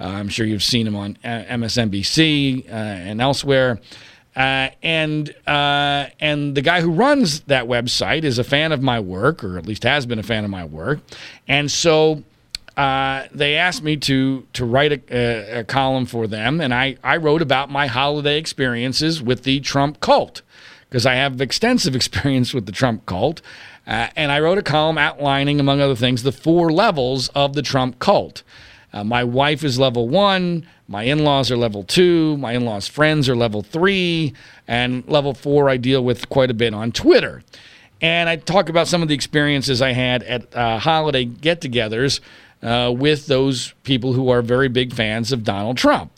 Uh, 0.00 0.04
I'm 0.04 0.28
sure 0.28 0.46
you've 0.46 0.62
seen 0.64 0.86
him 0.86 0.96
on 0.96 1.16
uh, 1.22 1.44
MSNBC 1.48 2.68
uh, 2.68 2.72
and 2.72 3.20
elsewhere. 3.20 3.78
Uh, 4.34 4.70
and 4.82 5.34
uh, 5.46 6.06
and 6.18 6.54
the 6.54 6.62
guy 6.62 6.80
who 6.80 6.90
runs 6.90 7.40
that 7.42 7.66
website 7.66 8.24
is 8.24 8.38
a 8.38 8.44
fan 8.44 8.72
of 8.72 8.80
my 8.80 8.98
work, 8.98 9.44
or 9.44 9.58
at 9.58 9.66
least 9.66 9.82
has 9.82 10.06
been 10.06 10.18
a 10.18 10.22
fan 10.22 10.42
of 10.42 10.50
my 10.50 10.64
work, 10.64 11.00
and 11.46 11.70
so 11.70 12.22
uh, 12.76 13.24
they 13.32 13.56
asked 13.56 13.82
me 13.82 13.96
to 13.98 14.46
to 14.54 14.64
write 14.64 14.92
a, 15.10 15.58
a, 15.58 15.64
column 15.64 16.06
for 16.06 16.26
them, 16.26 16.62
and 16.62 16.72
I 16.72 16.96
I 17.04 17.18
wrote 17.18 17.42
about 17.42 17.70
my 17.70 17.86
holiday 17.86 18.38
experiences 18.38 19.22
with 19.22 19.42
the 19.42 19.60
Trump 19.60 20.00
cult 20.00 20.40
because 20.88 21.04
I 21.04 21.14
have 21.14 21.40
extensive 21.42 21.94
experience 21.96 22.54
with 22.54 22.64
the 22.64 22.72
Trump 22.72 23.04
cult, 23.04 23.42
uh, 23.86 24.08
and 24.16 24.32
I 24.32 24.40
wrote 24.40 24.56
a 24.56 24.62
column 24.62 24.96
outlining, 24.96 25.60
among 25.60 25.82
other 25.82 25.96
things, 25.96 26.22
the 26.22 26.32
four 26.32 26.72
levels 26.72 27.28
of 27.28 27.52
the 27.52 27.62
Trump 27.62 27.98
cult. 27.98 28.42
Uh, 28.92 29.04
my 29.04 29.24
wife 29.24 29.64
is 29.64 29.78
level 29.78 30.08
one. 30.08 30.66
My 30.88 31.04
in 31.04 31.24
laws 31.24 31.50
are 31.50 31.56
level 31.56 31.84
two. 31.84 32.36
My 32.36 32.52
in 32.52 32.64
laws' 32.64 32.88
friends 32.88 33.28
are 33.28 33.36
level 33.36 33.62
three. 33.62 34.34
And 34.68 35.06
level 35.08 35.34
four, 35.34 35.68
I 35.68 35.76
deal 35.78 36.04
with 36.04 36.28
quite 36.28 36.50
a 36.50 36.54
bit 36.54 36.74
on 36.74 36.92
Twitter. 36.92 37.42
And 38.00 38.28
I 38.28 38.36
talk 38.36 38.68
about 38.68 38.88
some 38.88 39.00
of 39.00 39.08
the 39.08 39.14
experiences 39.14 39.80
I 39.80 39.92
had 39.92 40.22
at 40.24 40.54
uh, 40.54 40.78
holiday 40.78 41.24
get 41.24 41.60
togethers 41.60 42.20
uh, 42.62 42.92
with 42.94 43.26
those 43.26 43.74
people 43.84 44.12
who 44.12 44.28
are 44.28 44.42
very 44.42 44.68
big 44.68 44.92
fans 44.92 45.32
of 45.32 45.44
Donald 45.44 45.78
Trump. 45.78 46.12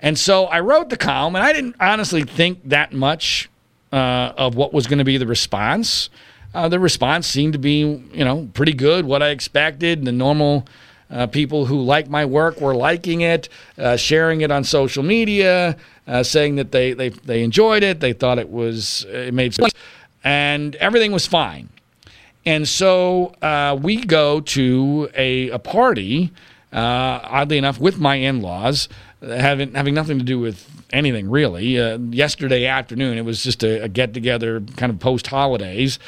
And 0.00 0.18
so 0.18 0.44
I 0.44 0.60
wrote 0.60 0.90
the 0.90 0.96
column, 0.96 1.34
and 1.34 1.44
I 1.44 1.52
didn't 1.52 1.76
honestly 1.80 2.22
think 2.22 2.60
that 2.68 2.92
much 2.92 3.48
uh, 3.92 4.32
of 4.36 4.54
what 4.54 4.72
was 4.72 4.86
going 4.86 4.98
to 4.98 5.04
be 5.04 5.16
the 5.16 5.26
response. 5.26 6.10
Uh, 6.54 6.68
the 6.68 6.78
response 6.78 7.26
seemed 7.26 7.52
to 7.52 7.58
be, 7.58 7.78
you 8.12 8.24
know, 8.24 8.48
pretty 8.54 8.72
good, 8.72 9.04
what 9.04 9.22
I 9.22 9.30
expected, 9.30 10.04
the 10.04 10.12
normal 10.12 10.66
uh, 11.10 11.26
people 11.26 11.66
who 11.66 11.80
like 11.80 12.08
my 12.08 12.24
work 12.24 12.60
were 12.60 12.74
liking 12.74 13.20
it, 13.22 13.48
uh, 13.78 13.96
sharing 13.96 14.40
it 14.42 14.50
on 14.50 14.64
social 14.64 15.02
media, 15.02 15.76
uh, 16.06 16.22
saying 16.22 16.56
that 16.56 16.72
they, 16.72 16.92
they, 16.92 17.08
they 17.08 17.42
enjoyed 17.42 17.82
it, 17.82 18.00
they 18.00 18.12
thought 18.12 18.38
it 18.38 18.50
was 18.50 19.04
it 19.08 19.34
made 19.34 19.54
sense, 19.54 19.72
and 20.24 20.74
everything 20.76 21.12
was 21.12 21.26
fine. 21.26 21.68
And 22.46 22.66
so 22.66 23.34
uh, 23.42 23.78
we 23.80 24.04
go 24.04 24.40
to 24.40 25.10
a, 25.14 25.50
a 25.50 25.58
party, 25.58 26.32
uh, 26.72 27.20
oddly 27.22 27.58
enough, 27.58 27.78
with 27.78 27.98
my 27.98 28.14
in 28.14 28.40
laws, 28.40 28.88
having, 29.20 29.74
having 29.74 29.94
nothing 29.94 30.18
to 30.18 30.24
do 30.24 30.38
with 30.38 30.66
anything 30.90 31.28
really. 31.28 31.78
Uh, 31.78 31.98
yesterday 31.98 32.64
afternoon, 32.66 33.18
it 33.18 33.24
was 33.24 33.42
just 33.42 33.62
a, 33.62 33.84
a 33.84 33.88
get 33.88 34.14
together 34.14 34.60
kind 34.76 34.90
of 34.90 34.98
post 34.98 35.26
holidays. 35.26 35.98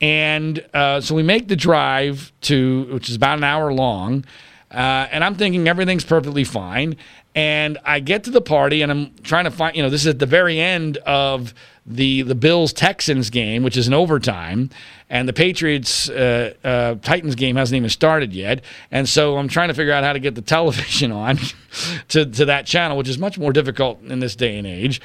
And 0.00 0.64
uh, 0.74 1.00
so 1.00 1.14
we 1.14 1.22
make 1.22 1.48
the 1.48 1.56
drive 1.56 2.32
to, 2.42 2.84
which 2.92 3.08
is 3.08 3.16
about 3.16 3.38
an 3.38 3.44
hour 3.44 3.72
long. 3.72 4.24
Uh, 4.70 5.08
and 5.10 5.24
I'm 5.24 5.36
thinking 5.36 5.68
everything's 5.68 6.04
perfectly 6.04 6.44
fine. 6.44 6.96
And 7.34 7.78
I 7.84 8.00
get 8.00 8.24
to 8.24 8.30
the 8.30 8.40
party 8.40 8.82
and 8.82 8.90
I'm 8.90 9.14
trying 9.22 9.44
to 9.44 9.50
find, 9.50 9.76
you 9.76 9.82
know, 9.82 9.90
this 9.90 10.02
is 10.02 10.06
at 10.08 10.18
the 10.18 10.26
very 10.26 10.58
end 10.58 10.96
of 10.98 11.52
the 11.86 12.22
the 12.22 12.34
Bills 12.34 12.72
Texans 12.72 13.30
game, 13.30 13.62
which 13.62 13.76
is 13.76 13.86
an 13.86 13.94
overtime, 13.94 14.70
and 15.08 15.28
the 15.28 15.32
Patriots 15.32 16.08
uh, 16.10 16.54
uh, 16.64 16.96
Titans 16.96 17.36
game 17.36 17.56
hasn't 17.56 17.76
even 17.76 17.90
started 17.90 18.32
yet. 18.32 18.62
And 18.90 19.08
so 19.08 19.36
I'm 19.36 19.48
trying 19.48 19.68
to 19.68 19.74
figure 19.74 19.92
out 19.92 20.02
how 20.02 20.12
to 20.12 20.18
get 20.18 20.34
the 20.34 20.42
television 20.56 21.12
on 21.12 21.38
to, 22.08 22.26
to 22.26 22.44
that 22.46 22.66
channel, 22.66 22.96
which 22.96 23.08
is 23.08 23.18
much 23.18 23.38
more 23.38 23.52
difficult 23.52 24.02
in 24.02 24.18
this 24.18 24.34
day 24.34 24.58
and 24.58 24.66
age. 24.66 25.00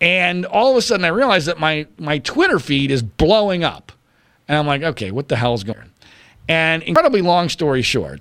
And 0.00 0.46
all 0.46 0.70
of 0.70 0.76
a 0.76 0.82
sudden 0.82 1.04
I 1.04 1.08
realize 1.08 1.46
that 1.46 1.58
my, 1.58 1.86
my 1.98 2.18
Twitter 2.18 2.58
feed 2.58 2.90
is 2.90 3.02
blowing 3.02 3.64
up. 3.64 3.92
And 4.50 4.58
I'm 4.58 4.66
like, 4.66 4.82
okay, 4.82 5.12
what 5.12 5.28
the 5.28 5.36
hell's 5.36 5.62
going 5.62 5.78
on? 5.78 5.92
And 6.48 6.82
incredibly 6.82 7.22
long 7.22 7.48
story 7.48 7.82
short, 7.82 8.20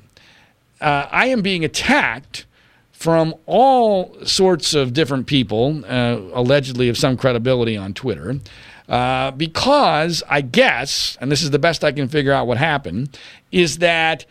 uh, 0.79 1.07
I 1.09 1.25
am 1.25 1.41
being 1.41 1.65
attacked 1.65 2.45
from 2.91 3.33
all 3.47 4.15
sorts 4.25 4.75
of 4.75 4.93
different 4.93 5.25
people, 5.25 5.83
uh, 5.87 6.19
allegedly 6.33 6.87
of 6.87 6.99
some 6.99 7.17
credibility 7.17 7.75
on 7.75 7.95
Twitter, 7.95 8.39
uh, 8.87 9.31
because 9.31 10.21
I 10.29 10.41
guess, 10.41 11.17
and 11.19 11.31
this 11.31 11.41
is 11.41 11.49
the 11.49 11.57
best 11.57 11.83
I 11.83 11.91
can 11.91 12.07
figure 12.07 12.31
out 12.31 12.45
what 12.45 12.59
happened, 12.59 13.17
is 13.51 13.79
that 13.79 14.27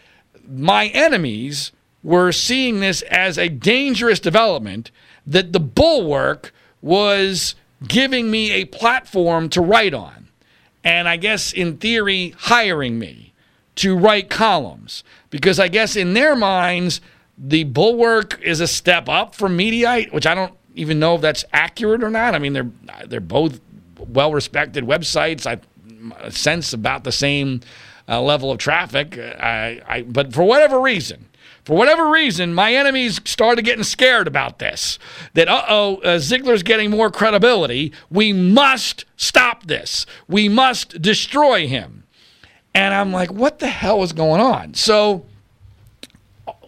my 0.48 0.86
enemies 0.94 1.72
were 2.04 2.30
seeing 2.30 2.78
this 2.78 3.02
as 3.10 3.38
a 3.38 3.48
dangerous 3.48 4.20
development 4.20 4.92
that 5.26 5.52
the 5.52 5.58
bulwark 5.58 6.54
was 6.80 7.56
giving 7.88 8.30
me 8.30 8.52
a 8.52 8.66
platform 8.66 9.48
to 9.48 9.60
write 9.60 9.94
on 9.94 10.27
and 10.84 11.08
I 11.08 11.16
guess 11.16 11.52
in 11.52 11.78
theory, 11.78 12.34
hiring 12.38 12.98
me 12.98 13.32
to 13.76 13.96
write 13.96 14.30
columns. 14.30 15.04
Because 15.30 15.60
I 15.60 15.68
guess 15.68 15.96
in 15.96 16.14
their 16.14 16.34
minds, 16.34 17.00
the 17.36 17.64
Bulwark 17.64 18.40
is 18.42 18.60
a 18.60 18.66
step 18.66 19.08
up 19.08 19.34
from 19.34 19.56
Mediaite, 19.56 20.12
which 20.12 20.26
I 20.26 20.34
don't 20.34 20.54
even 20.74 20.98
know 20.98 21.16
if 21.16 21.20
that's 21.20 21.44
accurate 21.52 22.02
or 22.02 22.10
not. 22.10 22.34
I 22.34 22.38
mean, 22.38 22.52
they're 22.52 22.70
they're 23.06 23.20
both 23.20 23.60
well 23.98 24.32
respected 24.32 24.84
websites. 24.84 25.46
I 25.46 25.60
sense 26.30 26.72
about 26.72 27.04
the 27.04 27.12
same 27.12 27.60
uh, 28.08 28.20
level 28.22 28.50
of 28.50 28.58
traffic. 28.58 29.18
I, 29.18 29.80
I, 29.86 30.02
but 30.02 30.32
for 30.32 30.44
whatever 30.44 30.80
reason, 30.80 31.26
for 31.68 31.76
whatever 31.76 32.08
reason, 32.08 32.54
my 32.54 32.72
enemies 32.72 33.20
started 33.26 33.60
getting 33.60 33.84
scared 33.84 34.26
about 34.26 34.58
this. 34.58 34.98
That, 35.34 35.48
uh 35.48 35.66
oh, 35.68 35.96
uh, 35.96 36.18
Ziegler's 36.18 36.62
getting 36.62 36.90
more 36.90 37.10
credibility. 37.10 37.92
We 38.08 38.32
must 38.32 39.04
stop 39.18 39.66
this. 39.66 40.06
We 40.26 40.48
must 40.48 41.02
destroy 41.02 41.68
him. 41.68 42.04
And 42.74 42.94
I'm 42.94 43.12
like, 43.12 43.30
what 43.30 43.58
the 43.58 43.66
hell 43.66 44.02
is 44.02 44.14
going 44.14 44.40
on? 44.40 44.72
So, 44.72 45.26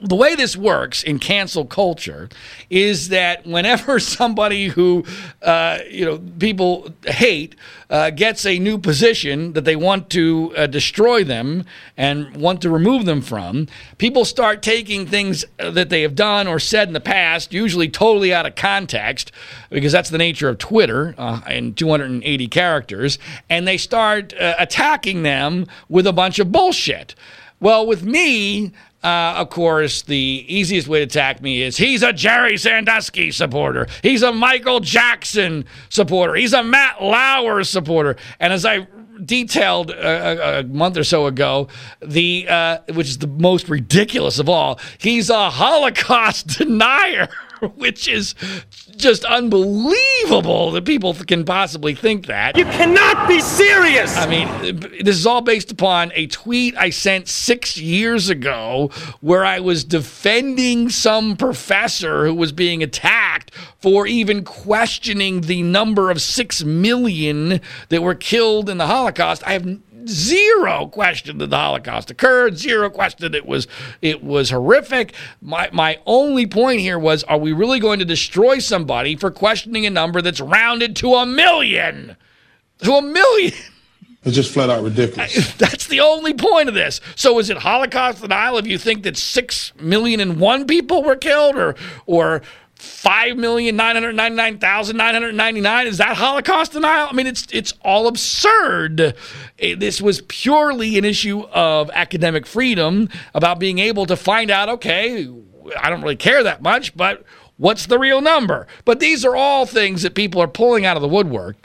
the 0.03 0.17
way 0.17 0.35
this 0.35 0.57
works 0.57 1.03
in 1.03 1.19
cancel 1.19 1.65
culture 1.65 2.29
is 2.69 3.11
that 3.11 3.47
whenever 3.47 3.99
somebody 4.01 4.69
who 4.69 5.05
uh, 5.43 5.79
you 5.89 6.05
know 6.05 6.19
people 6.39 6.91
hate 7.07 7.55
uh, 7.91 8.11
gets 8.11 8.47
a 8.47 8.59
new 8.59 8.79
position 8.79 9.53
that 9.53 9.65
they 9.65 9.77
want 9.77 10.09
to 10.11 10.55
uh, 10.57 10.67
destroy 10.67 11.25
them 11.25 11.65
and 11.97 12.37
want 12.37 12.63
to 12.63 12.71
remove 12.71 13.05
them 13.05 13.21
from, 13.21 13.67
people 13.99 14.25
start 14.25 14.63
taking 14.63 15.07
things 15.07 15.45
uh, 15.59 15.71
that 15.71 15.91
they 15.91 16.03
have 16.03 16.15
done 16.15 16.47
or 16.47 16.61
said 16.61 16.89
in 16.89 16.95
the 16.95 17.01
past, 17.01 17.53
usually 17.53 17.89
totally 17.89 18.33
out 18.33 18.47
of 18.47 18.55
context, 18.55 19.33
because 19.71 19.93
that's 19.93 20.11
the 20.11 20.19
nature 20.19 20.49
of 20.49 20.59
Twitter 20.59 21.15
uh, 21.19 21.41
in 21.49 21.75
280 21.75 22.49
characters, 22.49 23.19
and 23.49 23.67
they 23.67 23.77
start 23.77 24.33
uh, 24.35 24.55
attacking 24.59 25.23
them 25.25 25.67
with 25.89 26.07
a 26.07 26.13
bunch 26.13 26.39
of 26.39 26.53
bullshit. 26.53 27.15
Well, 27.59 27.87
with 27.87 28.05
me, 28.05 28.73
uh, 29.03 29.35
of 29.37 29.49
course, 29.49 30.03
the 30.03 30.45
easiest 30.47 30.87
way 30.87 30.99
to 30.99 31.05
attack 31.05 31.41
me 31.41 31.63
is 31.63 31.77
he's 31.77 32.03
a 32.03 32.13
Jerry 32.13 32.59
Sandusky 32.59 33.31
supporter. 33.31 33.87
He's 34.03 34.23
a 34.23 34.33
Michael 34.33 34.81
Jackson 34.81 35.65
supporter. 35.89 36.35
He's 36.35 36.53
a 36.53 36.63
Matt 36.63 37.03
Lauer 37.03 37.65
supporter. 37.65 38.17
And 38.39 38.53
as 38.53 38.67
I 38.67 38.87
detailed 39.25 39.91
a, 39.91 40.61
a 40.61 40.63
month 40.65 40.99
or 40.99 41.05
so 41.05 41.27
ago, 41.27 41.69
the 42.01 42.47
uh, 42.49 42.79
which 42.93 43.09
is 43.09 43.19
the 43.19 43.27
most 43.27 43.69
ridiculous 43.69 44.39
of 44.39 44.49
all, 44.49 44.79
he's 44.99 45.31
a 45.31 45.49
Holocaust 45.51 46.47
denier. 46.59 47.29
which 47.77 48.09
is 48.09 48.35
just 48.97 49.25
unbelievable 49.25 50.71
that 50.73 50.85
people 50.85 51.15
can 51.15 51.45
possibly 51.45 51.95
think 51.95 52.27
that. 52.27 52.57
You 52.57 52.65
cannot 52.65 53.29
be 53.29 53.41
serious! 53.41 54.17
I 54.17 54.27
mean, 54.27 54.81
this 55.03 55.17
is 55.17 55.27
all 55.27 55.41
based 55.41 55.71
upon 55.71 56.13
a 56.15 56.27
tweet 56.27 56.77
I 56.77 56.91
sent 56.91 57.29
six 57.29 57.77
years 57.77 58.29
ago 58.29 58.91
where 59.21 59.45
I 59.45 59.61
was 59.61 59.85
defending 59.85 60.89
some 60.89 61.37
professor 61.37 62.27
who 62.27 62.35
was 62.35 62.53
being 62.53 62.83
attacked 62.83 63.55
for 63.79 64.07
even 64.07 64.45
questioning 64.45 65.43
the 65.43 65.63
number 65.63 66.11
of 66.11 66.21
six 66.21 66.63
million 66.65 67.61
that 67.89 68.03
were 68.03 68.15
killed 68.15 68.69
in 68.69 68.79
the 68.79 68.87
Holocaust. 68.87 69.43
I 69.47 69.53
have 69.53 69.90
zero 70.09 70.87
question 70.87 71.39
that 71.39 71.51
the 71.51 71.57
Holocaust 71.57 72.11
occurred. 72.11 72.59
Zero 72.59 72.91
question 72.91 73.35
it 73.35 73.47
was 73.47 73.67
it 74.03 74.23
was 74.23 74.51
horrific. 74.51 75.15
My 75.41 75.69
my 75.73 75.99
only 76.07 76.47
point 76.47 76.81
here 76.81 76.99
was: 76.99 77.25
Are 77.25 77.39
we 77.39 77.53
really 77.53 77.81
going 77.81 77.99
to 77.99 78.05
destroy 78.05 78.59
somebody 78.59 79.17
for 79.17 79.31
questioning 79.31 79.87
a 79.87 79.91
number 79.91 80.23
that's 80.23 80.41
rounded 80.41 80.97
to 80.97 81.15
a 81.15 81.27
million? 81.27 82.17
To 82.83 82.95
a 82.95 83.03
million. 83.03 83.55
It's 84.23 84.37
just 84.37 84.53
flat 84.53 84.69
out 84.69 84.83
ridiculous. 84.83 85.55
That's 85.59 85.87
the 85.87 86.01
only 86.01 86.35
point 86.35 86.69
of 86.69 86.75
this. 86.75 87.01
So 87.17 87.39
is 87.39 87.49
it 87.49 87.57
Holocaust 87.57 88.21
denial 88.21 88.59
if 88.59 88.67
you 88.67 88.77
think 88.77 89.03
that 89.05 89.17
six 89.17 89.73
million 89.81 90.21
and 90.21 90.39
one 90.39 90.67
people 90.67 91.03
were 91.03 91.17
killed, 91.17 91.57
or 91.57 91.75
or 92.05 92.43
five 92.81 93.37
million 93.37 93.77
nine 93.77 93.95
hundred 93.95 94.15
ninety 94.15 94.37
nine 94.37 94.59
thousand 94.59 94.97
nine 94.97 95.13
hundred 95.13 95.35
ninety 95.35 95.61
nine. 95.61 95.87
Is 95.87 95.99
that 95.99 96.17
Holocaust 96.17 96.73
denial? 96.73 97.09
I 97.11 97.13
mean, 97.13 97.27
it's 97.27 97.47
it's 97.53 97.75
all 97.85 98.07
absurd. 98.07 99.15
This 99.59 100.01
was 100.01 100.23
purely 100.23 100.97
an 100.97 101.05
issue 101.05 101.43
of 101.53 101.91
academic 101.93 102.47
freedom 102.47 103.09
about 103.35 103.59
being 103.59 103.79
able 103.79 104.07
to 104.07 104.17
find 104.17 104.51
out. 104.51 104.69
Okay, 104.69 105.29
I 105.79 105.91
don't 105.91 106.03
really 106.03 106.17
care 106.17 106.43
that 106.43 106.63
much, 106.63 106.97
but 106.97 107.25
what's 107.59 107.87
the 107.87 107.99
real 107.99 108.21
number? 108.21 108.67
But 108.85 109.01
these 109.01 109.25
are 109.25 109.37
all 109.37 109.67
things 109.67 110.03
that 110.03 110.15
people 110.15 110.41
are 110.41 110.49
pulling 110.49 110.87
out 110.87 110.97
of 110.97 111.03
the 111.03 111.09
woodwork. 111.09 111.57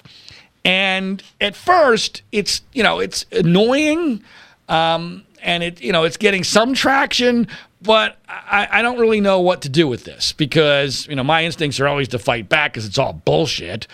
And 0.65 1.23
at 1.39 1.55
first, 1.55 2.23
it's 2.31 2.61
you 2.73 2.83
know 2.83 2.99
it's 2.99 3.25
annoying. 3.31 4.23
Um, 4.67 5.24
and 5.45 5.63
it 5.63 5.81
you 5.81 5.93
know 5.93 6.03
it's 6.03 6.17
getting 6.17 6.43
some 6.43 6.73
traction 6.73 7.47
but 7.81 8.17
I, 8.27 8.67
I, 8.71 8.81
don't 8.81 8.99
really 8.99 9.21
know 9.21 9.39
what 9.41 9.61
to 9.61 9.69
do 9.69 9.87
with 9.87 10.05
this 10.05 10.31
because 10.33 11.07
you 11.07 11.15
know 11.15 11.23
my 11.23 11.45
instincts 11.45 11.79
are 11.79 11.87
always 11.87 12.07
to 12.09 12.19
fight 12.19 12.49
back 12.49 12.73
because 12.73 12.85
it's 12.85 12.97
all 12.97 13.13
bullshit. 13.13 13.87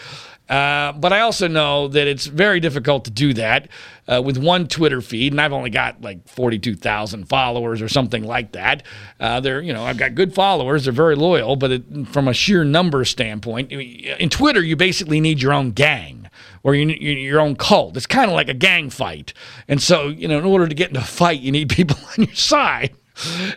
Uh, 0.50 0.92
but 0.92 1.14
I 1.14 1.22
also 1.22 1.48
know 1.48 1.88
that 1.88 2.08
it's 2.08 2.26
very 2.26 2.60
difficult 2.60 3.06
to 3.06 3.12
do 3.12 3.34
that 3.36 3.70
uh, 4.10 4.22
with 4.22 4.38
one 4.38 4.68
Twitter 4.68 5.00
feed, 5.00 5.32
and 5.32 5.40
I've 5.40 5.54
only 5.54 5.70
got 5.70 6.02
like 6.02 6.28
forty-two 6.28 6.76
thousand 6.76 7.30
followers 7.30 7.82
or 7.82 7.88
something 7.88 8.24
like 8.24 8.52
that. 8.54 8.84
Uh, 9.20 9.40
they're, 9.40 9.62
you 9.62 9.72
know, 9.72 9.86
I've 9.86 9.98
got 9.98 10.14
good 10.14 10.34
followers; 10.34 10.86
they're 10.86 10.94
very 10.94 11.16
loyal. 11.16 11.56
But 11.56 11.72
it, 11.72 12.08
from 12.08 12.28
a 12.28 12.34
sheer 12.34 12.66
number 12.66 13.06
standpoint, 13.06 13.72
in 13.72 14.30
Twitter, 14.30 14.62
you 14.62 14.76
basically 14.76 15.22
need 15.22 15.42
your 15.42 15.54
own 15.54 15.72
gang 15.72 16.20
or 16.63 16.75
your 16.75 17.39
own 17.39 17.56
cult. 17.56 17.97
It's 17.97 18.06
kind 18.06 18.30
of 18.30 18.36
like 18.36 18.49
a 18.49 18.54
gang 18.54 18.89
fight, 18.89 19.34
and 19.67 19.82
so 19.82 20.08
you 20.08 20.27
know, 20.27 20.38
in 20.38 20.45
order 20.45 20.67
to 20.67 20.75
get 20.75 20.89
into 20.89 21.01
a 21.01 21.04
fight, 21.04 21.41
you 21.41 21.51
need 21.51 21.69
people 21.75 21.97
on 22.17 22.25
your 22.25 22.36
side. 22.36 22.91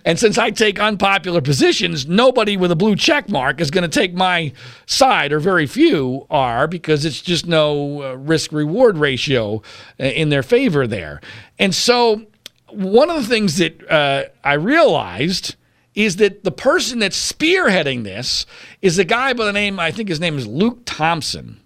And 0.04 0.18
since 0.18 0.36
I 0.36 0.50
take 0.50 0.78
unpopular 0.78 1.40
positions, 1.40 2.06
nobody 2.06 2.56
with 2.56 2.70
a 2.70 2.76
blue 2.76 2.96
check 2.96 3.28
mark 3.28 3.60
is 3.60 3.70
going 3.70 3.88
to 3.88 4.00
take 4.00 4.14
my 4.14 4.52
side, 4.86 5.32
or 5.32 5.40
very 5.40 5.66
few 5.66 6.26
are, 6.30 6.66
because 6.66 7.04
it's 7.04 7.22
just 7.22 7.46
no 7.46 8.02
uh, 8.02 8.14
risk 8.14 8.52
reward 8.52 8.98
ratio 8.98 9.62
uh, 9.98 10.04
in 10.04 10.28
their 10.28 10.42
favor 10.42 10.86
there. 10.86 11.20
And 11.58 11.74
so, 11.74 12.26
one 12.70 13.08
of 13.08 13.16
the 13.16 13.28
things 13.28 13.56
that 13.58 13.90
uh, 13.90 14.24
I 14.42 14.54
realized 14.54 15.54
is 15.94 16.16
that 16.16 16.42
the 16.42 16.50
person 16.50 16.98
that's 16.98 17.32
spearheading 17.32 18.02
this 18.02 18.46
is 18.82 18.98
a 18.98 19.04
guy 19.04 19.32
by 19.32 19.44
the 19.44 19.52
name, 19.52 19.78
I 19.78 19.92
think 19.92 20.08
his 20.08 20.20
name 20.20 20.36
is 20.36 20.46
Luke 20.46 20.80
Thompson. 20.84 21.60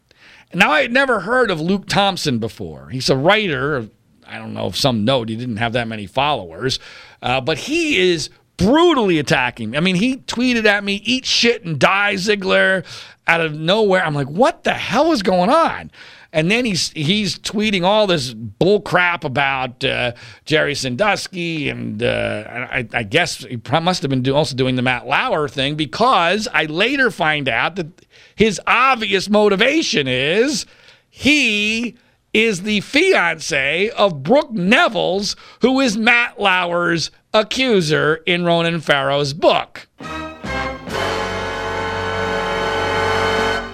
Now, 0.54 0.70
I 0.70 0.82
had 0.82 0.92
never 0.92 1.20
heard 1.20 1.50
of 1.50 1.60
Luke 1.60 1.86
Thompson 1.86 2.38
before. 2.38 2.88
He's 2.88 3.10
a 3.10 3.16
writer, 3.16 3.88
I 4.26 4.38
don't 4.38 4.54
know 4.54 4.68
if 4.68 4.76
some 4.76 5.04
note 5.04 5.28
he 5.28 5.36
didn't 5.36 5.58
have 5.58 5.74
that 5.74 5.88
many 5.88 6.06
followers, 6.06 6.78
uh, 7.20 7.40
but 7.40 7.58
he 7.58 7.98
is 7.98 8.30
brutally 8.56 9.18
attacking 9.18 9.70
me. 9.70 9.78
I 9.78 9.80
mean, 9.80 9.96
he 9.96 10.16
tweeted 10.16 10.64
at 10.64 10.84
me, 10.84 10.96
eat 11.04 11.26
shit 11.26 11.64
and 11.64 11.78
die, 11.78 12.16
Ziegler, 12.16 12.82
out 13.26 13.40
of 13.40 13.54
nowhere. 13.54 14.04
I'm 14.04 14.14
like, 14.14 14.28
what 14.28 14.64
the 14.64 14.74
hell 14.74 15.12
is 15.12 15.22
going 15.22 15.50
on? 15.50 15.90
And 16.32 16.50
then 16.50 16.66
he's 16.66 16.90
he's 16.90 17.38
tweeting 17.38 17.84
all 17.84 18.06
this 18.06 18.34
bull 18.34 18.82
crap 18.82 19.24
about 19.24 19.82
uh, 19.82 20.12
Jerry 20.44 20.74
Sandusky, 20.74 21.70
and 21.70 22.02
uh, 22.02 22.66
I, 22.70 22.86
I, 22.92 23.02
guess 23.02 23.38
he 23.44 23.58
must 23.80 24.02
have 24.02 24.10
been 24.10 24.22
do, 24.22 24.34
also 24.34 24.54
doing 24.54 24.76
the 24.76 24.82
Matt 24.82 25.06
Lauer 25.06 25.48
thing 25.48 25.74
because 25.74 26.46
I 26.52 26.66
later 26.66 27.10
find 27.10 27.48
out 27.48 27.76
that 27.76 28.04
his 28.34 28.60
obvious 28.66 29.30
motivation 29.30 30.06
is 30.06 30.66
he 31.08 31.96
is 32.34 32.62
the 32.62 32.80
fiance 32.82 33.88
of 33.90 34.22
Brooke 34.22 34.52
Nevils, 34.52 35.34
who 35.62 35.80
is 35.80 35.96
Matt 35.96 36.38
Lauer's 36.38 37.10
accuser 37.32 38.16
in 38.26 38.44
Ronan 38.44 38.80
Farrow's 38.80 39.32
book. 39.32 39.88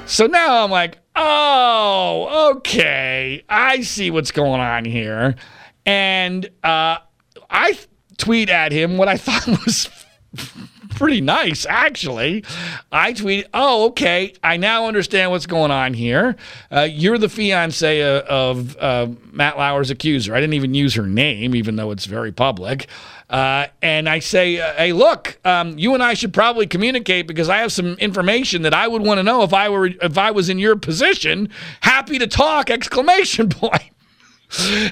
So 0.06 0.26
now 0.26 0.62
I'm 0.62 0.70
like, 0.70 0.98
oh, 1.16 2.52
okay, 2.56 3.42
I 3.48 3.80
see 3.80 4.10
what's 4.10 4.30
going 4.32 4.60
on 4.60 4.84
here. 4.84 5.34
And 5.86 6.46
uh, 6.62 6.98
I 7.50 7.78
tweet 8.18 8.50
at 8.50 8.70
him 8.70 8.96
what 8.98 9.08
I 9.08 9.16
thought 9.18 9.46
was 9.64 9.88
pretty 10.94 11.20
nice, 11.20 11.66
actually. 11.66 12.44
I 12.90 13.12
tweeted, 13.12 13.46
"Oh, 13.52 13.86
okay, 13.88 14.34
I 14.42 14.56
now 14.56 14.86
understand 14.86 15.30
what's 15.30 15.46
going 15.46 15.70
on 15.70 15.94
here. 15.94 16.36
Uh, 16.70 16.82
you're 16.90 17.18
the 17.18 17.28
fiance 17.28 18.02
uh, 18.02 18.22
of 18.22 18.76
uh, 18.78 19.08
Matt 19.32 19.58
Lauer's 19.58 19.90
accuser. 19.90 20.34
I 20.34 20.40
didn't 20.40 20.54
even 20.54 20.74
use 20.74 20.94
her 20.94 21.06
name, 21.06 21.54
even 21.54 21.76
though 21.76 21.90
it's 21.90 22.06
very 22.06 22.32
public." 22.32 22.88
Uh, 23.30 23.66
and 23.82 24.08
I 24.08 24.18
say, 24.18 24.60
uh, 24.60 24.74
"Hey, 24.74 24.92
look, 24.92 25.38
um, 25.44 25.78
you 25.78 25.94
and 25.94 26.02
I 26.02 26.14
should 26.14 26.32
probably 26.32 26.66
communicate 26.66 27.26
because 27.26 27.48
I 27.48 27.58
have 27.58 27.72
some 27.72 27.94
information 27.94 28.62
that 28.62 28.74
I 28.74 28.86
would 28.86 29.02
want 29.02 29.18
to 29.18 29.22
know 29.22 29.42
if 29.42 29.52
I 29.52 29.68
were 29.68 29.86
if 29.86 30.18
I 30.18 30.30
was 30.30 30.48
in 30.48 30.58
your 30.58 30.76
position. 30.76 31.48
Happy 31.80 32.18
to 32.18 32.26
talk!" 32.26 32.70
Exclamation 32.70 33.48
point. 33.50 33.90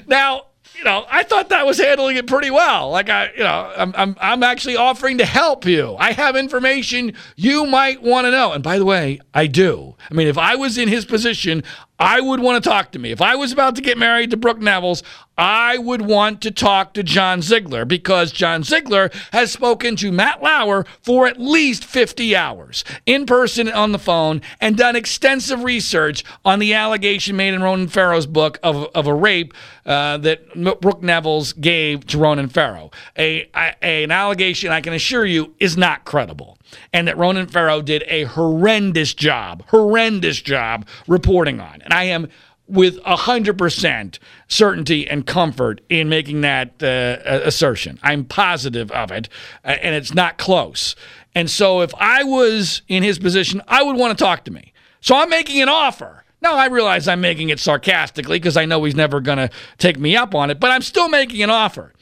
now 0.07 0.47
you 0.83 0.89
know, 0.89 1.05
I 1.09 1.23
thought 1.23 1.47
that 1.49 1.65
was 1.65 1.77
handling 1.77 2.17
it 2.17 2.27
pretty 2.27 2.51
well. 2.51 2.89
Like 2.89 3.09
I, 3.09 3.31
you 3.31 3.43
know, 3.43 3.73
I'm, 3.77 3.93
I'm, 3.95 4.17
I'm 4.19 4.43
actually 4.43 4.75
offering 4.75 5.17
to 5.19 5.25
help 5.25 5.65
you. 5.65 5.95
I 5.97 6.11
have 6.11 6.35
information 6.35 7.13
you 7.37 7.65
might 7.65 8.01
want 8.01 8.25
to 8.25 8.31
know. 8.31 8.51
And 8.51 8.61
by 8.61 8.77
the 8.77 8.83
way, 8.83 9.21
I 9.33 9.47
do. 9.47 9.95
I 10.11 10.13
mean, 10.13 10.27
if 10.27 10.37
I 10.37 10.55
was 10.55 10.77
in 10.77 10.89
his 10.89 11.05
position, 11.05 11.63
I 12.03 12.19
would 12.19 12.41
want 12.41 12.61
to 12.61 12.69
talk 12.69 12.91
to 12.91 12.99
me. 12.99 13.11
If 13.11 13.21
I 13.21 13.35
was 13.35 13.53
about 13.53 13.77
to 13.77 13.81
get 13.81 13.97
married 13.97 14.31
to 14.31 14.37
Brooke 14.37 14.59
Nevils, 14.59 15.03
I 15.37 15.77
would 15.77 16.01
want 16.01 16.41
to 16.41 16.51
talk 16.51 16.93
to 16.93 17.01
John 17.01 17.41
Ziegler 17.41 17.85
because 17.85 18.33
John 18.33 18.61
Ziegler 18.63 19.09
has 19.31 19.53
spoken 19.53 19.95
to 19.95 20.11
Matt 20.11 20.43
Lauer 20.43 20.85
for 21.01 21.27
at 21.27 21.39
least 21.39 21.85
50 21.85 22.35
hours 22.35 22.83
in 23.05 23.25
person 23.25 23.71
on 23.71 23.93
the 23.93 23.99
phone 23.99 24.41
and 24.59 24.77
done 24.77 24.97
extensive 24.97 25.63
research 25.63 26.25
on 26.43 26.59
the 26.59 26.73
allegation 26.73 27.37
made 27.37 27.53
in 27.53 27.63
Ronan 27.63 27.87
Farrow's 27.87 28.27
book 28.27 28.59
of, 28.61 28.89
of 28.93 29.07
a 29.07 29.13
rape 29.13 29.53
uh, 29.85 30.17
that 30.17 30.53
Brooke 30.81 31.01
Nevils 31.01 31.53
gave 31.53 32.05
to 32.07 32.17
Ronan 32.17 32.49
Farrow. 32.49 32.91
A, 33.17 33.49
a, 33.55 34.03
an 34.03 34.11
allegation 34.11 34.71
I 34.71 34.81
can 34.81 34.93
assure 34.93 35.25
you 35.25 35.55
is 35.57 35.77
not 35.77 36.03
credible 36.03 36.57
and 36.91 37.07
that 37.07 37.17
Ronan 37.17 37.47
Farrow 37.47 37.81
did 37.81 38.03
a 38.07 38.23
horrendous 38.23 39.13
job, 39.13 39.63
horrendous 39.67 40.41
job 40.41 40.87
reporting 41.07 41.59
on. 41.59 41.81
And 41.81 41.93
I 41.93 42.03
am 42.05 42.29
with 42.67 43.01
100% 43.03 44.19
certainty 44.47 45.07
and 45.07 45.25
comfort 45.25 45.81
in 45.89 46.09
making 46.09 46.41
that 46.41 46.81
uh, 46.81 47.17
assertion. 47.43 47.99
I'm 48.01 48.25
positive 48.25 48.91
of 48.91 49.11
it, 49.11 49.29
uh, 49.65 49.75
and 49.81 49.95
it's 49.95 50.13
not 50.13 50.37
close. 50.37 50.95
And 51.35 51.49
so 51.49 51.81
if 51.81 51.93
I 51.95 52.23
was 52.23 52.81
in 52.87 53.03
his 53.03 53.19
position, 53.19 53.61
I 53.67 53.83
would 53.83 53.97
want 53.97 54.17
to 54.17 54.23
talk 54.23 54.45
to 54.45 54.51
me. 54.51 54.73
So 55.01 55.15
I'm 55.15 55.29
making 55.29 55.61
an 55.61 55.69
offer. 55.69 56.23
Now, 56.41 56.55
I 56.55 56.67
realize 56.67 57.07
I'm 57.07 57.21
making 57.21 57.49
it 57.49 57.59
sarcastically 57.59 58.37
because 58.37 58.57
I 58.57 58.65
know 58.65 58.83
he's 58.83 58.95
never 58.95 59.21
going 59.21 59.37
to 59.37 59.49
take 59.77 59.97
me 59.97 60.15
up 60.15 60.35
on 60.35 60.49
it, 60.49 60.59
but 60.59 60.71
I'm 60.71 60.81
still 60.81 61.09
making 61.09 61.41
an 61.41 61.49
offer. 61.49 61.93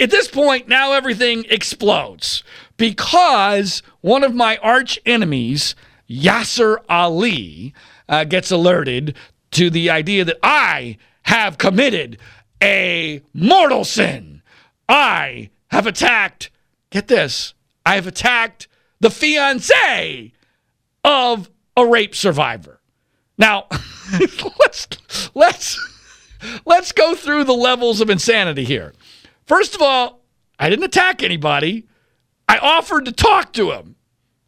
At 0.00 0.10
this 0.10 0.28
point, 0.28 0.66
now 0.66 0.92
everything 0.92 1.44
explodes 1.48 2.42
because 2.76 3.82
one 4.00 4.24
of 4.24 4.34
my 4.34 4.56
arch 4.58 4.98
enemies, 5.06 5.76
Yashar 6.10 6.78
Ali, 6.88 7.74
uh, 8.08 8.24
gets 8.24 8.50
alerted 8.50 9.16
to 9.52 9.70
the 9.70 9.90
idea 9.90 10.24
that 10.24 10.38
I 10.42 10.98
have 11.22 11.58
committed 11.58 12.18
a 12.62 13.22
mortal 13.32 13.84
sin. 13.84 14.42
I 14.88 15.50
have 15.68 15.86
attacked, 15.86 16.50
get 16.90 17.08
this, 17.08 17.54
I 17.86 17.94
have 17.94 18.06
attacked 18.06 18.68
the 19.00 19.10
fiance 19.10 20.32
of 21.04 21.50
a 21.76 21.86
rape 21.86 22.14
survivor. 22.14 22.80
Now, 23.38 23.66
let's 24.58 24.88
let's 25.34 25.78
let's 26.64 26.92
go 26.92 27.14
through 27.14 27.44
the 27.44 27.52
levels 27.52 28.00
of 28.00 28.10
insanity 28.10 28.64
here. 28.64 28.92
First 29.46 29.74
of 29.74 29.82
all, 29.82 30.20
I 30.58 30.70
didn't 30.70 30.84
attack 30.84 31.22
anybody. 31.22 31.86
I 32.48 32.58
offered 32.58 33.04
to 33.06 33.12
talk 33.12 33.52
to 33.54 33.72
him. 33.72 33.96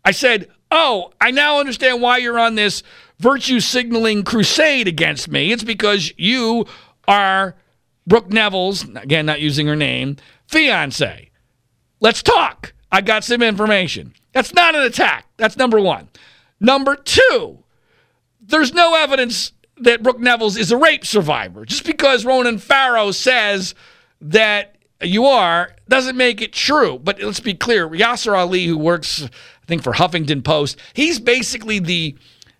I 0.04 0.12
said, 0.12 0.48
"Oh, 0.70 1.12
I 1.20 1.30
now 1.30 1.58
understand 1.58 2.00
why 2.00 2.18
you're 2.18 2.38
on 2.38 2.54
this 2.54 2.82
virtue 3.18 3.60
signaling 3.60 4.22
crusade 4.22 4.88
against 4.88 5.28
me. 5.30 5.52
It's 5.52 5.64
because 5.64 6.12
you 6.16 6.66
are 7.08 7.56
Brooke 8.06 8.30
Nevils, 8.30 8.84
again, 8.96 9.26
not 9.26 9.40
using 9.40 9.66
her 9.66 9.76
name, 9.76 10.16
fiance. 10.46 11.30
Let's 12.00 12.22
talk. 12.22 12.74
I 12.92 13.00
got 13.00 13.24
some 13.24 13.42
information. 13.42 14.14
That's 14.32 14.54
not 14.54 14.74
an 14.74 14.82
attack. 14.82 15.26
That's 15.36 15.56
number 15.56 15.80
one. 15.80 16.08
Number 16.60 16.94
two, 16.94 17.64
there's 18.40 18.72
no 18.72 18.94
evidence 18.94 19.52
that 19.78 20.02
Brooke 20.02 20.20
Nevils 20.20 20.56
is 20.56 20.70
a 20.70 20.76
rape 20.76 21.04
survivor. 21.04 21.64
Just 21.64 21.84
because 21.84 22.24
Ronan 22.24 22.58
Farrow 22.58 23.10
says 23.10 23.74
that 24.20 24.75
you 25.02 25.26
are 25.26 25.72
doesn't 25.88 26.16
make 26.16 26.40
it 26.40 26.52
true. 26.52 26.98
But 26.98 27.20
let's 27.20 27.40
be 27.40 27.54
clear 27.54 27.88
Yashar 27.88 28.36
Ali, 28.36 28.66
who 28.66 28.78
works, 28.78 29.22
I 29.22 29.66
think, 29.66 29.82
for 29.82 29.92
Huffington 29.92 30.42
Post, 30.42 30.78
he's 30.94 31.18
basically 31.18 31.78
the 31.78 32.16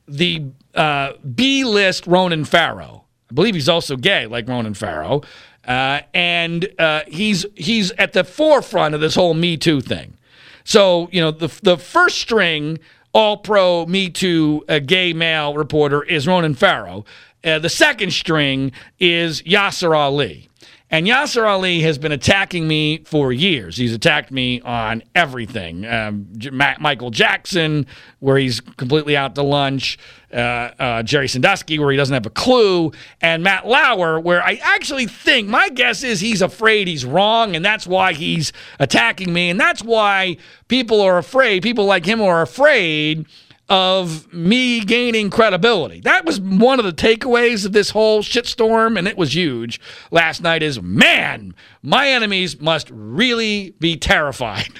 the 0.08 0.44
uh, 0.74 1.12
B 1.34 1.64
list 1.64 2.06
Ronan 2.06 2.44
Farrow. 2.44 3.04
I 3.30 3.34
believe 3.34 3.54
he's 3.54 3.68
also 3.68 3.96
gay, 3.96 4.26
like 4.26 4.48
Ronan 4.48 4.74
Farrow, 4.74 5.22
uh, 5.66 6.00
and 6.14 6.68
uh, 6.78 7.02
he's 7.08 7.44
he's 7.56 7.90
at 7.92 8.12
the 8.12 8.24
forefront 8.24 8.94
of 8.94 9.00
this 9.00 9.14
whole 9.14 9.34
Me 9.34 9.56
Too 9.56 9.80
thing. 9.80 10.16
So 10.64 11.08
you 11.12 11.20
know 11.20 11.30
the 11.30 11.48
the 11.62 11.76
first 11.76 12.18
string 12.18 12.78
All 13.12 13.38
Pro 13.38 13.86
Me 13.86 14.10
Too 14.10 14.64
uh, 14.68 14.78
gay 14.78 15.12
male 15.12 15.54
reporter 15.54 16.02
is 16.02 16.26
Ronan 16.26 16.54
Farrow. 16.54 17.04
Uh, 17.42 17.58
the 17.58 17.68
second 17.68 18.12
string 18.12 18.72
is 18.98 19.42
Yashar 19.42 19.96
Ali. 19.96 20.48
And 20.88 21.04
Yashar 21.04 21.48
Ali 21.48 21.80
has 21.80 21.98
been 21.98 22.12
attacking 22.12 22.68
me 22.68 22.98
for 22.98 23.32
years. 23.32 23.76
He's 23.76 23.92
attacked 23.92 24.30
me 24.30 24.60
on 24.60 25.02
everything. 25.16 25.84
Um, 25.84 26.28
J- 26.36 26.50
Ma- 26.50 26.76
Michael 26.78 27.10
Jackson, 27.10 27.86
where 28.20 28.38
he's 28.38 28.60
completely 28.60 29.16
out 29.16 29.34
to 29.34 29.42
lunch. 29.42 29.98
Uh, 30.32 30.36
uh, 30.78 31.02
Jerry 31.02 31.26
Sandusky, 31.26 31.80
where 31.80 31.90
he 31.90 31.96
doesn't 31.96 32.14
have 32.14 32.26
a 32.26 32.30
clue. 32.30 32.92
And 33.20 33.42
Matt 33.42 33.66
Lauer, 33.66 34.20
where 34.20 34.42
I 34.44 34.60
actually 34.62 35.06
think, 35.06 35.48
my 35.48 35.70
guess 35.70 36.04
is 36.04 36.20
he's 36.20 36.40
afraid 36.40 36.86
he's 36.86 37.04
wrong. 37.04 37.56
And 37.56 37.64
that's 37.64 37.86
why 37.86 38.12
he's 38.12 38.52
attacking 38.78 39.32
me. 39.32 39.50
And 39.50 39.58
that's 39.58 39.82
why 39.82 40.36
people 40.68 41.00
are 41.00 41.18
afraid, 41.18 41.64
people 41.64 41.86
like 41.86 42.06
him 42.06 42.20
are 42.20 42.42
afraid 42.42 43.26
of 43.68 44.32
me 44.32 44.80
gaining 44.80 45.30
credibility. 45.30 46.00
That 46.00 46.24
was 46.24 46.40
one 46.40 46.78
of 46.78 46.84
the 46.84 46.92
takeaways 46.92 47.66
of 47.66 47.72
this 47.72 47.90
whole 47.90 48.22
shitstorm, 48.22 48.98
and 48.98 49.08
it 49.08 49.16
was 49.16 49.34
huge 49.34 49.80
last 50.10 50.42
night. 50.42 50.62
Is 50.62 50.80
man, 50.80 51.54
my 51.82 52.08
enemies 52.08 52.60
must 52.60 52.90
really 52.90 53.74
be 53.80 53.96
terrified. 53.96 54.68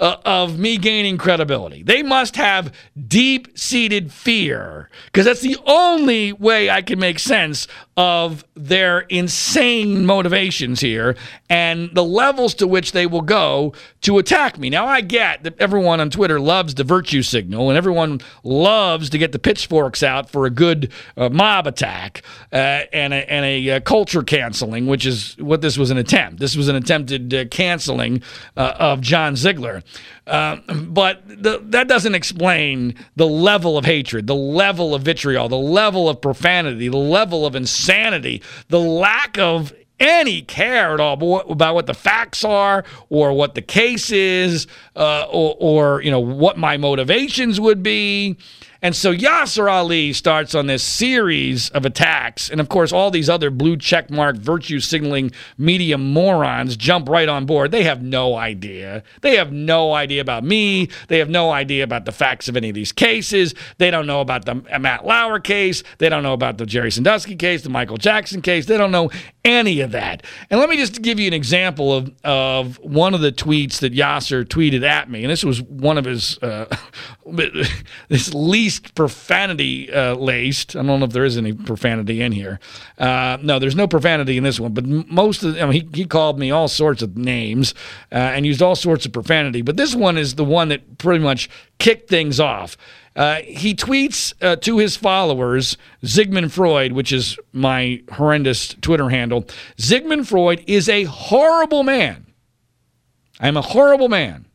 uh, 0.00 0.16
of 0.24 0.58
me 0.58 0.76
gaining 0.76 1.18
credibility. 1.18 1.82
They 1.82 2.02
must 2.02 2.36
have 2.36 2.72
deep 3.06 3.58
seated 3.58 4.12
fear 4.12 4.90
because 5.06 5.24
that's 5.24 5.40
the 5.40 5.56
only 5.66 6.32
way 6.32 6.70
I 6.70 6.82
can 6.82 6.98
make 6.98 7.18
sense 7.18 7.66
of 7.96 8.44
their 8.54 9.00
insane 9.00 10.06
motivations 10.06 10.78
here 10.80 11.16
and 11.50 11.90
the 11.94 12.04
levels 12.04 12.54
to 12.54 12.66
which 12.68 12.92
they 12.92 13.06
will 13.06 13.22
go 13.22 13.72
to 14.02 14.18
attack 14.18 14.56
me. 14.56 14.70
Now, 14.70 14.86
I 14.86 15.00
get 15.00 15.42
that 15.42 15.60
everyone 15.60 16.00
on 16.00 16.08
Twitter 16.08 16.38
loves 16.38 16.76
the 16.76 16.84
virtue 16.84 17.22
signal 17.22 17.70
and 17.70 17.76
everyone 17.76 18.20
loves 18.44 19.10
to 19.10 19.18
get 19.18 19.32
the 19.32 19.40
pitchforks 19.40 20.04
out 20.04 20.30
for 20.30 20.46
a 20.46 20.50
good 20.50 20.92
uh, 21.16 21.28
mob 21.28 21.66
attack 21.66 22.22
uh, 22.52 22.82
and 22.92 23.12
a, 23.12 23.30
and 23.30 23.44
a 23.44 23.70
uh, 23.70 23.80
culture 23.80 24.22
canceling, 24.22 24.86
which 24.86 25.04
is 25.04 25.36
what 25.38 25.60
this 25.60 25.76
was 25.76 25.90
an 25.90 25.98
attempt. 25.98 26.38
This 26.38 26.54
was 26.54 26.68
an 26.68 26.76
attempted 26.76 27.34
uh, 27.34 27.44
canceling 27.46 28.22
uh, 28.56 28.74
of 28.78 29.00
John 29.00 29.34
Ziegler. 29.34 29.57
Uh, 30.26 30.56
but 30.74 31.22
the, 31.26 31.60
that 31.64 31.88
doesn't 31.88 32.14
explain 32.14 32.94
the 33.16 33.26
level 33.26 33.76
of 33.76 33.84
hatred, 33.84 34.26
the 34.26 34.34
level 34.34 34.94
of 34.94 35.02
vitriol, 35.02 35.48
the 35.48 35.56
level 35.56 36.08
of 36.08 36.20
profanity, 36.20 36.88
the 36.88 36.96
level 36.96 37.46
of 37.46 37.54
insanity, 37.54 38.42
the 38.68 38.80
lack 38.80 39.38
of 39.38 39.72
any 40.00 40.42
care 40.42 40.94
at 40.94 41.00
all 41.00 41.40
about 41.50 41.74
what 41.74 41.86
the 41.86 41.94
facts 41.94 42.44
are 42.44 42.84
or 43.08 43.32
what 43.32 43.54
the 43.54 43.62
case 43.62 44.10
is 44.10 44.66
uh, 44.96 45.26
or, 45.30 45.56
or, 45.58 46.02
you 46.02 46.10
know 46.10 46.20
what 46.20 46.56
my 46.56 46.76
motivations 46.76 47.60
would 47.60 47.82
be 47.82 48.36
and 48.80 48.94
so 48.94 49.14
Yashar 49.14 49.70
Ali 49.70 50.12
starts 50.12 50.54
on 50.54 50.66
this 50.66 50.82
series 50.82 51.68
of 51.70 51.84
attacks. 51.84 52.48
And 52.48 52.60
of 52.60 52.68
course, 52.68 52.92
all 52.92 53.10
these 53.10 53.28
other 53.28 53.50
blue 53.50 53.76
checkmark 53.76 54.38
virtue 54.38 54.78
signaling 54.80 55.32
media 55.56 55.98
morons 55.98 56.76
jump 56.76 57.08
right 57.08 57.28
on 57.28 57.44
board. 57.44 57.70
They 57.70 57.82
have 57.82 58.02
no 58.02 58.36
idea. 58.36 59.02
They 59.22 59.36
have 59.36 59.52
no 59.52 59.94
idea 59.94 60.20
about 60.20 60.44
me. 60.44 60.88
They 61.08 61.18
have 61.18 61.28
no 61.28 61.50
idea 61.50 61.82
about 61.82 62.04
the 62.04 62.12
facts 62.12 62.48
of 62.48 62.56
any 62.56 62.68
of 62.68 62.74
these 62.74 62.92
cases. 62.92 63.54
They 63.78 63.90
don't 63.90 64.06
know 64.06 64.20
about 64.20 64.44
the 64.44 64.54
Matt 64.78 65.04
Lauer 65.04 65.40
case. 65.40 65.82
They 65.98 66.08
don't 66.08 66.22
know 66.22 66.32
about 66.32 66.58
the 66.58 66.66
Jerry 66.66 66.92
Sandusky 66.92 67.36
case, 67.36 67.62
the 67.62 67.70
Michael 67.70 67.96
Jackson 67.96 68.42
case. 68.42 68.66
They 68.66 68.76
don't 68.76 68.92
know 68.92 69.10
any 69.48 69.80
of 69.80 69.92
that. 69.92 70.24
And 70.50 70.60
let 70.60 70.68
me 70.68 70.76
just 70.76 71.02
give 71.02 71.18
you 71.18 71.26
an 71.26 71.32
example 71.32 71.92
of, 71.92 72.12
of 72.24 72.78
one 72.78 73.14
of 73.14 73.20
the 73.20 73.32
tweets 73.32 73.80
that 73.80 73.94
Yashar 73.94 74.44
tweeted 74.44 74.82
at 74.82 75.10
me. 75.10 75.24
And 75.24 75.30
this 75.30 75.44
was 75.44 75.62
one 75.62 75.98
of 75.98 76.04
his, 76.04 76.38
uh, 76.38 76.74
this 78.08 78.34
least 78.34 78.94
profanity 78.94 79.92
uh, 79.92 80.14
laced. 80.14 80.76
I 80.76 80.82
don't 80.82 81.00
know 81.00 81.06
if 81.06 81.12
there 81.12 81.24
is 81.24 81.36
any 81.36 81.52
profanity 81.52 82.20
in 82.20 82.32
here. 82.32 82.60
Uh, 82.98 83.38
no, 83.42 83.58
there's 83.58 83.76
no 83.76 83.88
profanity 83.88 84.36
in 84.36 84.44
this 84.44 84.60
one, 84.60 84.72
but 84.72 84.86
most 84.86 85.42
of, 85.42 85.56
I 85.56 85.66
mean, 85.66 85.72
he, 85.72 86.02
he 86.02 86.04
called 86.04 86.38
me 86.38 86.50
all 86.50 86.68
sorts 86.68 87.02
of 87.02 87.16
names 87.16 87.74
uh, 88.12 88.16
and 88.16 88.46
used 88.46 88.62
all 88.62 88.76
sorts 88.76 89.06
of 89.06 89.12
profanity. 89.12 89.62
But 89.62 89.76
this 89.76 89.94
one 89.94 90.18
is 90.18 90.34
the 90.34 90.44
one 90.44 90.68
that 90.68 90.98
pretty 90.98 91.22
much 91.22 91.48
kicked 91.78 92.08
things 92.08 92.40
off. 92.40 92.76
Uh, 93.18 93.42
he 93.42 93.74
tweets 93.74 94.32
uh, 94.40 94.54
to 94.54 94.78
his 94.78 94.96
followers, 94.96 95.76
Zigmanfreud, 96.04 96.92
which 96.92 97.12
is 97.12 97.36
my 97.52 98.00
horrendous 98.12 98.74
Twitter 98.80 99.08
handle. 99.08 99.42
Zigmanfreud 99.76 100.62
is 100.68 100.88
a 100.88 101.02
horrible 101.02 101.82
man. 101.82 102.26
I'm 103.40 103.56
a 103.56 103.62
horrible 103.62 104.08
man. 104.08 104.46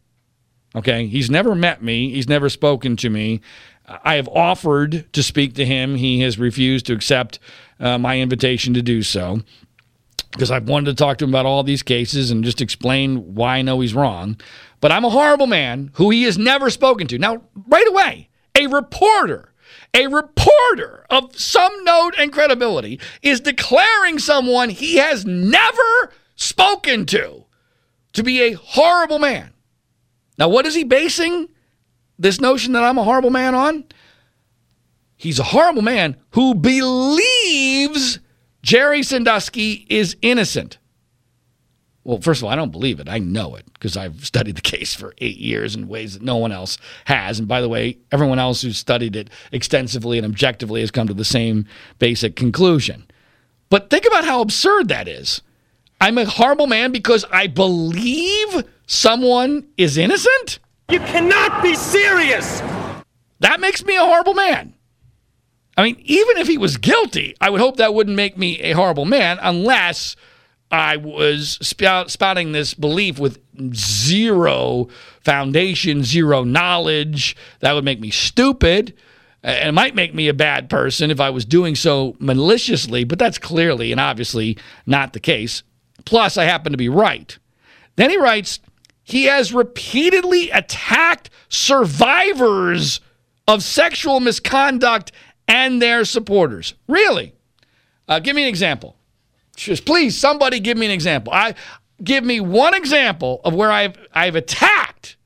Okay. 0.76 1.08
He's 1.08 1.30
never 1.30 1.56
met 1.56 1.84
me, 1.84 2.12
he's 2.12 2.30
never 2.30 2.48
spoken 2.48 2.96
to 2.98 3.10
me. 3.10 3.42
I 3.86 4.16
have 4.16 4.30
offered 4.30 5.12
to 5.12 5.22
speak 5.22 5.56
to 5.56 5.66
him. 5.66 5.96
He 5.96 6.22
has 6.22 6.40
refused 6.40 6.86
to 6.86 6.94
accept 6.94 7.40
uh, 7.82 7.98
my 7.98 8.22
invitation 8.22 8.74
to 8.76 8.82
do 8.82 9.04
so 9.04 9.42
because 10.32 10.52
I've 10.52 10.70
wanted 10.70 10.86
to 10.86 10.96
talk 10.96 11.18
to 11.18 11.26
him 11.26 11.32
about 11.32 11.46
all 11.46 11.64
these 11.64 11.84
cases 11.84 12.32
and 12.32 12.46
just 12.46 12.62
explain 12.62 13.36
why 13.36 13.58
I 13.58 13.62
know 13.62 13.82
he's 13.82 13.94
wrong. 13.94 14.38
But 14.80 14.94
I'm 14.94 15.04
a 15.04 15.10
horrible 15.10 15.48
man 15.48 15.92
who 15.96 16.12
he 16.12 16.24
has 16.24 16.38
never 16.38 16.70
spoken 16.70 17.08
to. 17.08 17.20
Now, 17.20 17.42
right 17.68 17.88
away, 17.90 18.30
a 18.58 18.68
reporter, 18.68 19.54
a 19.94 20.08
reporter 20.08 21.06
of 21.10 21.38
some 21.38 21.84
note 21.84 22.16
and 22.18 22.32
credibility 22.32 23.00
is 23.22 23.40
declaring 23.40 24.20
someone 24.20 24.70
he 24.70 24.98
has 24.98 25.26
never 25.26 26.12
spoken 26.36 27.06
to 27.08 27.46
to 28.14 28.24
be 28.24 28.42
a 28.42 28.54
horrible 28.54 29.20
man. 29.20 29.54
Now, 30.38 30.50
what 30.50 30.66
is 30.66 30.76
he 30.76 30.84
basing 30.84 31.50
this 32.18 32.40
notion 32.40 32.74
that 32.74 32.84
I'm 32.84 32.98
a 32.98 33.04
horrible 33.04 33.30
man 33.30 33.56
on? 33.56 33.86
He's 35.16 35.40
a 35.40 35.44
horrible 35.44 35.82
man 35.82 36.18
who 36.32 36.56
believes 36.56 38.20
Jerry 38.62 39.04
Sandusky 39.04 39.86
is 39.90 40.18
innocent. 40.22 40.80
Well, 42.04 42.20
first 42.20 42.42
of 42.42 42.46
all, 42.46 42.50
I 42.50 42.56
don't 42.56 42.72
believe 42.72 43.00
it. 43.00 43.08
I 43.08 43.20
know 43.20 43.56
it 43.56 43.66
because 43.74 43.96
I've 43.96 44.26
studied 44.26 44.58
the 44.58 44.62
case 44.62 44.94
for 44.94 45.14
eight 45.20 45.38
years 45.38 45.76
in 45.76 45.88
ways 45.88 46.14
that 46.14 46.22
no 46.22 46.36
one 46.36 46.52
else 46.52 46.78
has. 47.06 47.40
And 47.40 47.48
by 47.48 47.62
the 47.62 47.70
way, 47.70 47.98
everyone 48.12 48.40
else 48.40 48.62
who's 48.62 48.78
studied 48.78 49.16
it 49.16 49.30
extensively 49.52 50.18
and 50.18 50.26
objectively 50.26 50.82
has 50.82 50.92
come 50.92 51.08
to 51.08 51.14
the 51.14 51.24
same 51.24 51.66
basic 52.00 52.36
conclusion. 52.36 53.06
But 53.70 53.90
think 53.90 54.06
about 54.06 54.26
how 54.26 54.42
absurd 54.42 54.90
that 54.90 55.08
is. 55.08 55.42
I'm 56.02 56.18
a 56.18 56.26
horrible 56.26 56.68
man 56.68 56.92
because 56.92 57.24
I 57.32 57.48
believe 57.48 58.66
someone 58.86 59.68
is 59.78 59.98
innocent? 59.98 60.60
You 60.90 61.00
cannot 61.00 61.64
be 61.64 61.76
serious! 61.76 62.60
That 63.40 63.60
makes 63.60 63.84
me 63.86 63.96
a 63.96 64.06
horrible 64.06 64.34
man. 64.34 64.74
I 65.76 65.84
mean, 65.84 65.96
even 66.00 66.38
if 66.38 66.48
he 66.48 66.58
was 66.58 66.78
guilty, 66.78 67.36
I 67.42 67.50
would 67.50 67.62
hope 67.62 67.78
that 67.78 67.94
wouldn't 67.94 68.16
make 68.16 68.38
me 68.38 68.60
a 68.60 68.74
horrible 68.74 69.06
man 69.06 69.40
unless 69.42 70.16
I 70.74 70.98
was 70.98 71.60
spout, 71.62 72.10
spouting 72.10 72.52
this 72.52 72.74
belief 72.74 73.20
with 73.20 73.40
zero 73.76 74.88
foundation, 75.22 76.04
zero 76.04 76.44
knowledge. 76.44 77.36
That 77.60 77.74
would 77.74 77.86
make 77.86 78.00
me 78.00 78.10
stupid. 78.10 78.96
And 79.44 79.70
it 79.70 79.74
might 79.74 79.94
make 79.94 80.16
me 80.16 80.30
a 80.30 80.34
bad 80.34 80.72
person 80.72 81.12
if 81.12 81.20
I 81.20 81.30
was 81.30 81.46
doing 81.46 81.76
so 81.76 82.16
maliciously, 82.18 83.04
but 83.04 83.20
that's 83.20 83.38
clearly 83.38 83.92
and 83.92 84.02
obviously 84.02 84.58
not 84.88 85.14
the 85.14 85.20
case. 85.20 85.62
Plus, 86.06 86.38
I 86.38 86.46
happen 86.46 86.72
to 86.72 86.78
be 86.78 86.90
right. 86.90 87.38
Then 87.96 88.10
he 88.10 88.18
writes, 88.18 88.60
he 89.04 89.26
has 89.26 89.54
repeatedly 89.54 90.50
attacked 90.50 91.30
survivors 91.50 93.00
of 93.48 93.62
sexual 93.62 94.20
misconduct 94.20 95.12
and 95.48 95.80
their 95.80 96.04
supporters. 96.04 96.74
Really? 96.88 97.34
Uh, 98.08 98.20
give 98.20 98.36
me 98.36 98.42
an 98.42 98.50
example. 98.50 98.98
Just 99.56 99.86
please, 99.86 100.18
somebody 100.18 100.60
give 100.60 100.78
me 100.78 100.86
an 100.86 100.92
example. 100.92 101.32
I 101.34 101.56
give 102.04 102.24
me 102.24 102.40
one 102.40 102.74
example 102.74 103.42
of 103.44 103.54
where 103.54 103.72
I've 103.72 103.98
I've 104.14 104.36
attacked. 104.36 105.18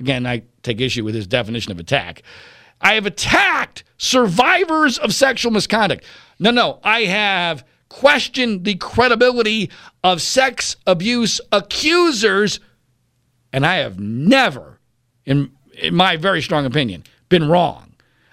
Again, 0.00 0.26
I 0.26 0.42
take 0.62 0.80
issue 0.80 1.04
with 1.04 1.14
his 1.14 1.26
definition 1.26 1.72
of 1.72 1.78
attack. 1.78 2.22
I 2.80 2.94
have 2.94 3.06
attacked 3.06 3.84
survivors 3.96 4.98
of 4.98 5.14
sexual 5.14 5.52
misconduct. 5.52 6.04
No, 6.38 6.50
no, 6.50 6.80
I 6.84 7.02
have 7.02 7.64
questioned 7.88 8.64
the 8.64 8.74
credibility 8.74 9.70
of 10.04 10.20
sex 10.20 10.76
abuse 10.86 11.40
accusers, 11.52 12.60
and 13.52 13.64
I 13.64 13.76
have 13.76 13.98
never, 13.98 14.80
in, 15.24 15.52
in 15.80 15.94
my 15.94 16.16
very 16.16 16.42
strong 16.42 16.66
opinion, 16.66 17.04
been 17.28 17.48
wrong. 17.48 17.85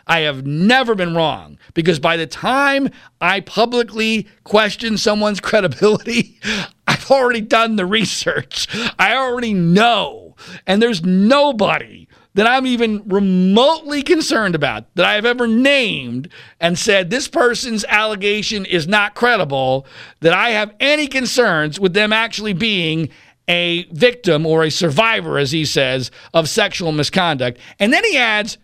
I 0.08 0.22
have 0.22 0.46
never 0.46 0.96
been 0.96 1.16
wrong 1.16 1.58
because 1.74 2.00
by 2.00 2.18
the 2.18 2.28
time 2.28 2.90
I 3.22 3.40
publicly 3.40 4.28
question 4.44 4.98
someone's 4.98 5.40
credibility, 5.42 6.40
I've 6.88 7.10
already 7.10 7.42
done 7.42 7.76
the 7.76 7.86
research. 7.86 8.68
I 9.00 9.16
already 9.16 9.54
know. 9.54 10.36
And 10.68 10.82
there's 10.82 11.04
nobody 11.04 12.08
that 12.36 12.48
I'm 12.48 12.66
even 12.66 13.04
remotely 13.08 14.02
concerned 14.02 14.56
about 14.56 14.94
that 14.96 15.06
I 15.06 15.14
have 15.14 15.26
ever 15.26 15.48
named 15.48 16.30
and 16.60 16.78
said 16.78 17.10
this 17.10 17.28
person's 17.28 17.86
allegation 17.86 18.66
is 18.66 18.88
not 18.88 19.14
credible, 19.14 19.86
that 20.22 20.34
I 20.34 20.50
have 20.50 20.74
any 20.80 21.08
concerns 21.08 21.80
with 21.80 21.94
them 21.94 22.12
actually 22.12 22.54
being 22.54 23.10
a 23.48 23.84
victim 23.92 24.46
or 24.46 24.64
a 24.64 24.72
survivor, 24.72 25.38
as 25.38 25.52
he 25.52 25.66
says, 25.66 26.12
of 26.34 26.50
sexual 26.50 26.92
misconduct. 26.92 27.60
And 27.80 27.94
then 27.94 28.04
he 28.06 28.18
adds, 28.18 28.58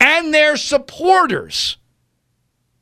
and 0.00 0.32
their 0.32 0.56
supporters. 0.56 1.76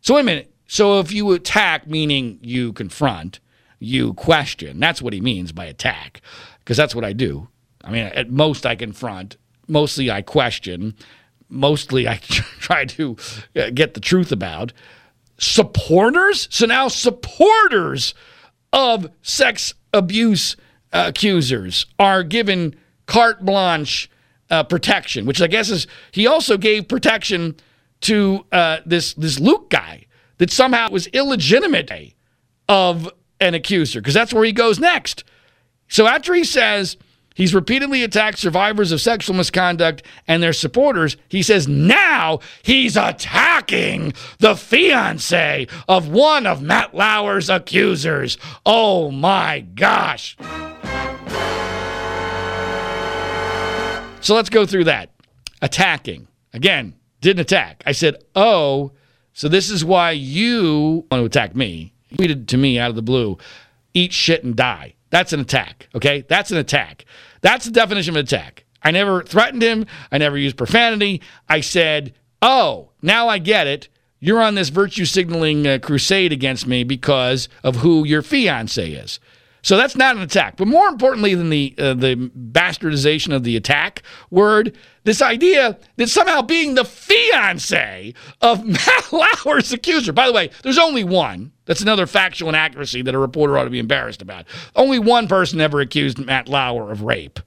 So, 0.01 0.15
wait 0.15 0.21
a 0.21 0.25
minute. 0.25 0.55
So, 0.67 1.01
if 1.01 1.13
you 1.13 1.33
attack, 1.33 1.87
meaning 1.87 2.39
you 2.43 2.73
confront, 2.73 3.41
you 3.79 4.15
question, 4.15 4.81
that's 4.81 5.03
what 5.03 5.13
he 5.13 5.21
means 5.21 5.53
by 5.53 5.67
attack, 5.67 6.21
because 6.61 6.77
that's 6.77 6.95
what 6.95 7.05
I 7.05 7.13
do. 7.13 7.49
I 7.85 7.91
mean, 7.91 8.05
at 8.05 8.31
most 8.31 8.67
I 8.67 8.75
confront, 8.75 9.37
mostly 9.67 10.11
I 10.11 10.23
question, 10.23 10.95
mostly 11.49 12.09
I 12.09 12.17
try 12.23 12.85
to 12.87 13.17
uh, 13.57 13.71
get 13.71 13.95
the 13.95 14.01
truth 14.01 14.33
about. 14.33 14.73
Supporters? 15.39 16.49
So 16.51 16.67
now 16.67 16.89
supporters 16.89 18.15
of 18.73 19.09
sex 19.23 19.75
abuse 19.93 20.57
accusers 20.93 21.87
are 21.99 22.23
given 22.23 22.75
carte 23.07 23.45
blanche 23.45 24.11
uh, 24.51 24.65
protection, 24.65 25.27
which 25.27 25.41
I 25.43 25.47
guess 25.47 25.71
is 25.71 25.87
he 26.13 26.27
also 26.27 26.57
gave 26.57 26.89
protection 26.89 27.57
to 28.03 28.47
uh, 28.53 28.79
this 28.87 29.15
this 29.15 29.39
Luke 29.39 29.71
guy 29.71 30.07
that 30.39 30.51
somehow 30.51 30.91
was 30.91 31.07
illegitimate 31.09 32.15
of 32.69 33.11
an 33.41 33.55
accuser 33.55 34.01
because 34.01 34.15
that's 34.15 34.33
where 34.33 34.45
he 34.45 34.53
goes 34.53 34.79
next. 34.79 35.25
So 35.89 36.07
after 36.07 36.35
he 36.35 36.45
says 36.45 36.97
he's 37.35 37.55
repeatedly 37.55 38.03
attacked 38.03 38.39
survivors 38.39 38.93
of 38.93 39.01
sexual 39.01 39.37
misconduct 39.37 40.03
and 40.27 40.43
their 40.43 40.53
supporters, 40.53 41.17
he 41.29 41.43
says 41.43 41.67
now 41.67 42.41
he's 42.63 42.97
attacking 42.97 44.13
the 44.39 44.55
fiance 44.55 45.67
of 45.89 46.09
one 46.09 46.47
of 46.47 46.63
Matt 46.63 46.95
Lauer's 46.95 47.49
accusers. 47.49 48.39
Oh 48.67 49.11
my 49.11 49.61
gosh. 49.61 50.37
So 54.21 54.35
let's 54.35 54.51
go 54.51 54.67
through 54.67 54.85
that. 54.85 55.11
Attacking. 55.63 56.29
Again, 56.53 56.95
didn't 57.21 57.41
attack. 57.41 57.83
I 57.87 57.93
said, 57.93 58.23
oh, 58.35 58.93
so 59.33 59.49
this 59.49 59.71
is 59.71 59.85
why 59.85 60.13
you 60.13 61.07
want 61.11 61.21
to 61.21 61.25
attack 61.25 61.55
me. 61.55 61.93
You 62.11 62.17
tweeted 62.17 62.47
to 62.49 62.57
me 62.57 62.79
out 62.79 62.91
of 62.91 62.97
the 62.97 63.03
blue, 63.03 63.39
eat 63.95 64.13
shit 64.13 64.45
and 64.45 64.57
die. 64.57 64.95
That's 65.11 65.33
an 65.33 65.41
attack, 65.41 65.89
okay? 65.95 66.25
That's 66.29 66.51
an 66.51 66.59
attack. 66.59 67.05
That's 67.41 67.65
the 67.65 67.71
definition 67.71 68.17
of 68.17 68.25
attack. 68.25 68.65
I 68.83 68.91
never 68.91 69.23
threatened 69.23 69.63
him. 69.63 69.87
I 70.13 70.19
never 70.19 70.39
used 70.39 70.57
profanity. 70.57 71.23
I 71.49 71.61
said, 71.61 72.15
oh, 72.43 72.91
now 73.03 73.29
I 73.29 73.39
get 73.39 73.67
it. 73.67 73.89
You're 74.21 74.43
on 74.43 74.55
this 74.55 74.69
virtue 74.69 75.05
signaling 75.05 75.67
uh, 75.67 75.79
crusade 75.81 76.33
against 76.33 76.67
me 76.67 76.85
because 76.85 77.49
of 77.63 77.77
who 77.77 78.05
your 78.05 78.23
fiance 78.23 78.91
is. 78.91 79.21
So 79.69 79.77
that's 79.77 79.97
not 79.97 80.17
an 80.17 80.23
attack. 80.23 80.57
But 80.57 80.67
more 80.67 80.89
importantly 80.89 81.35
than 81.35 81.51
the 81.51 81.75
uh, 81.77 81.93
the 81.93 82.15
bastardization 82.17 83.37
of 83.37 83.45
the 83.45 83.55
attack 83.55 84.03
word, 84.31 84.75
this 85.05 85.21
idea 85.21 85.77
that 85.97 86.09
somehow 86.09 86.41
being 86.41 86.75
the 86.75 86.87
fiance 86.87 88.15
of 88.41 88.65
Matt 88.67 89.13
Lauer's 89.13 89.71
accuser. 89.71 90.15
By 90.15 90.27
the 90.27 90.33
way, 90.33 90.49
there's 90.63 90.79
only 90.79 91.05
one. 91.05 91.53
That's 91.67 91.83
another 91.83 92.07
factual 92.07 92.49
inaccuracy 92.49 93.03
that 93.03 93.15
a 93.15 93.19
reporter 93.19 93.59
ought 93.59 93.65
to 93.65 93.71
be 93.71 93.79
embarrassed 93.79 94.23
about. 94.23 94.47
Only 94.75 94.99
one 94.99 95.29
person 95.29 95.61
ever 95.61 95.83
accused 95.83 96.19
Matt 96.19 96.49
Lauer 96.49 96.91
of 96.91 97.03
rape. 97.03 97.39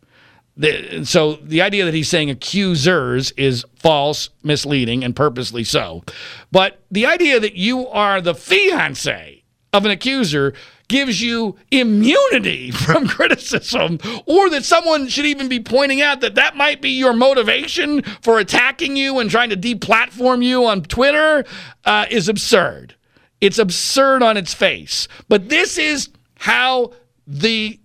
The, 0.56 1.04
so 1.06 1.38
the 1.38 1.64
idea 1.64 1.86
that 1.86 1.96
he's 1.96 2.10
saying 2.10 2.30
accusers 2.30 3.32
is 3.32 3.66
false, 3.78 4.30
misleading, 4.44 5.04
and 5.04 5.16
purposely 5.16 5.64
so. 5.64 6.04
But 6.52 6.84
the 6.92 7.08
idea 7.08 7.40
that 7.40 7.56
you 7.56 7.88
are 7.88 8.22
the 8.22 8.36
fiance 8.36 9.41
of 9.74 9.86
an 9.86 9.92
accuser 9.92 10.54
gives 10.88 11.22
you 11.22 11.56
immunity 11.72 12.72
from 12.86 13.08
criticism, 13.08 13.98
or 14.26 14.50
that 14.50 14.66
someone 14.66 15.08
should 15.08 15.26
even 15.26 15.48
be 15.48 15.60
pointing 15.60 16.02
out 16.02 16.22
that 16.22 16.36
that 16.36 16.56
might 16.56 16.82
be 16.82 16.90
your 16.90 17.14
motivation 17.14 18.02
for 18.22 18.40
attacking 18.40 18.98
you 18.98 19.20
and 19.20 19.32
trying 19.32 19.50
to 19.50 19.58
deplatform 19.58 20.44
you 20.44 20.66
on 20.66 20.84
Twitter 20.84 21.46
uh, 21.86 22.06
is 22.10 22.28
absurd. 22.28 22.96
It's 23.40 23.58
absurd 23.58 24.22
on 24.22 24.38
its 24.38 24.54
face. 24.54 25.08
But 25.30 25.50
this 25.50 25.78
is 25.78 26.10
how 26.36 26.92
the, 27.26 27.80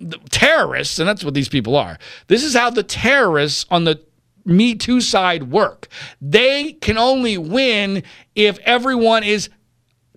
the 0.00 0.18
terrorists, 0.30 0.98
and 0.98 1.08
that's 1.08 1.22
what 1.22 1.34
these 1.34 1.48
people 1.48 1.76
are, 1.76 1.98
this 2.28 2.42
is 2.42 2.54
how 2.54 2.70
the 2.70 2.82
terrorists 2.82 3.66
on 3.70 3.84
the 3.84 4.00
Me 4.46 4.74
Too 4.74 5.02
side 5.02 5.50
work. 5.50 5.88
They 6.22 6.72
can 6.72 6.96
only 6.96 7.36
win 7.36 8.02
if 8.34 8.58
everyone 8.60 9.22
is 9.22 9.50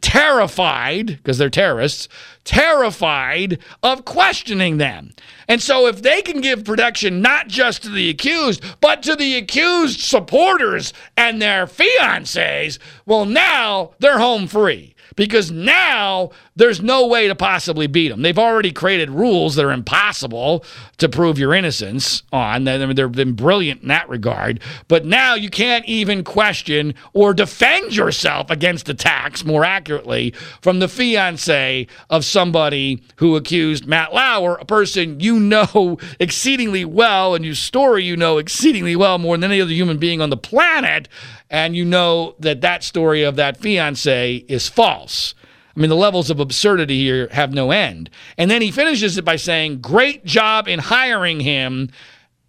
terrified, 0.01 1.05
because 1.07 1.37
they're 1.37 1.49
terrorists, 1.49 2.07
terrified 2.43 3.59
of 3.83 4.03
questioning 4.05 4.77
them. 4.77 5.11
And 5.47 5.61
so, 5.61 5.87
if 5.87 6.01
they 6.01 6.21
can 6.21 6.41
give 6.41 6.65
protection 6.65 7.21
not 7.21 7.47
just 7.47 7.83
to 7.83 7.89
the 7.89 8.09
accused, 8.09 8.63
but 8.81 9.03
to 9.03 9.15
the 9.15 9.35
accused 9.37 9.99
supporters 9.99 10.93
and 11.15 11.41
their 11.41 11.65
fiancés, 11.65 12.79
well, 13.05 13.25
now 13.25 13.91
they're 13.99 14.19
home 14.19 14.47
free 14.47 14.95
because 15.15 15.51
now 15.51 16.31
there's 16.55 16.81
no 16.81 17.07
way 17.07 17.27
to 17.27 17.35
possibly 17.35 17.87
beat 17.87 18.09
them. 18.09 18.21
They've 18.21 18.37
already 18.37 18.71
created 18.73 19.09
rules 19.09 19.55
that 19.55 19.65
are 19.65 19.71
impossible 19.71 20.65
to 20.97 21.07
prove 21.07 21.39
your 21.39 21.53
innocence 21.53 22.23
on. 22.33 22.65
They've 22.65 23.11
been 23.11 23.33
brilliant 23.33 23.83
in 23.83 23.87
that 23.87 24.09
regard. 24.09 24.59
But 24.89 25.05
now 25.05 25.33
you 25.33 25.49
can't 25.49 25.85
even 25.85 26.23
question 26.25 26.93
or 27.13 27.33
defend 27.33 27.95
yourself 27.95 28.49
against 28.49 28.89
attacks, 28.89 29.45
more 29.45 29.63
accurately, 29.63 30.33
from 30.61 30.79
the 30.79 30.89
fiance 30.89 31.87
of 32.09 32.25
somebody 32.25 33.01
who 33.15 33.37
accused 33.37 33.85
Matt 33.87 34.13
Lauer, 34.13 34.55
a 34.55 34.65
person 34.65 35.21
you 35.21 35.39
know 35.39 35.97
exceedingly 36.19 36.83
well 36.83 37.33
and 37.33 37.45
whose 37.45 37.59
story 37.59 38.03
you 38.03 38.17
know 38.17 38.37
exceedingly 38.37 38.95
well 38.95 39.17
more 39.17 39.37
than 39.37 39.51
any 39.51 39.61
other 39.61 39.71
human 39.71 39.97
being 39.97 40.21
on 40.21 40.29
the 40.29 40.37
planet. 40.37 41.07
And 41.49 41.75
you 41.77 41.85
know 41.85 42.35
that 42.39 42.61
that 42.61 42.83
story 42.83 43.23
of 43.23 43.37
that 43.37 43.57
fiance 43.57 44.35
is 44.47 44.67
false. 44.67 45.33
I 45.75 45.79
mean, 45.79 45.89
the 45.89 45.95
levels 45.95 46.29
of 46.29 46.39
absurdity 46.39 46.99
here 46.99 47.27
have 47.31 47.53
no 47.53 47.71
end. 47.71 48.09
And 48.37 48.51
then 48.51 48.61
he 48.61 48.71
finishes 48.71 49.17
it 49.17 49.25
by 49.25 49.37
saying, 49.37 49.81
Great 49.81 50.25
job 50.25 50.67
in 50.67 50.79
hiring 50.79 51.39
him. 51.39 51.89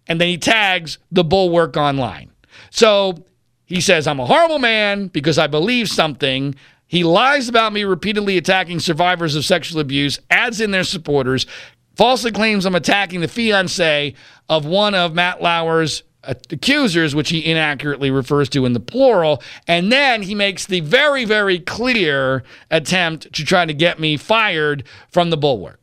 And 0.07 0.19
then 0.19 0.27
he 0.27 0.37
tags 0.37 0.97
the 1.11 1.23
bulwark 1.23 1.77
online. 1.77 2.31
So 2.69 3.23
he 3.65 3.79
says, 3.79 4.07
I'm 4.07 4.19
a 4.19 4.25
horrible 4.25 4.59
man 4.59 5.07
because 5.07 5.37
I 5.37 5.47
believe 5.47 5.87
something. 5.87 6.55
He 6.87 7.03
lies 7.03 7.47
about 7.47 7.73
me 7.73 7.85
repeatedly 7.85 8.37
attacking 8.37 8.81
survivors 8.81 9.35
of 9.35 9.45
sexual 9.45 9.79
abuse, 9.79 10.19
adds 10.29 10.59
in 10.59 10.71
their 10.71 10.83
supporters, 10.83 11.47
falsely 11.95 12.31
claims 12.31 12.65
I'm 12.65 12.75
attacking 12.75 13.21
the 13.21 13.27
fiance 13.27 14.13
of 14.49 14.65
one 14.65 14.93
of 14.93 15.13
Matt 15.13 15.41
Lauer's 15.41 16.03
accusers, 16.23 17.13
which 17.13 17.29
he 17.29 17.45
inaccurately 17.45 18.11
refers 18.11 18.49
to 18.49 18.65
in 18.65 18.73
the 18.73 18.79
plural. 18.79 19.41
And 19.67 19.91
then 19.91 20.21
he 20.21 20.35
makes 20.35 20.65
the 20.65 20.79
very, 20.79 21.25
very 21.25 21.59
clear 21.59 22.43
attempt 22.71 23.33
to 23.33 23.45
try 23.45 23.65
to 23.65 23.73
get 23.73 23.99
me 23.99 24.17
fired 24.17 24.83
from 25.09 25.29
the 25.29 25.37
bulwark. 25.37 25.79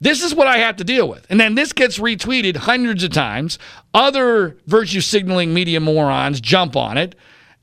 This 0.00 0.22
is 0.22 0.34
what 0.34 0.46
I 0.46 0.58
have 0.58 0.76
to 0.76 0.84
deal 0.84 1.08
with. 1.08 1.26
And 1.30 1.40
then 1.40 1.54
this 1.54 1.72
gets 1.72 1.98
retweeted 1.98 2.56
hundreds 2.56 3.04
of 3.04 3.12
times. 3.12 3.58
Other 3.94 4.56
virtue 4.66 5.00
signaling 5.00 5.54
media 5.54 5.80
morons 5.80 6.40
jump 6.40 6.76
on 6.76 6.98
it. 6.98 7.14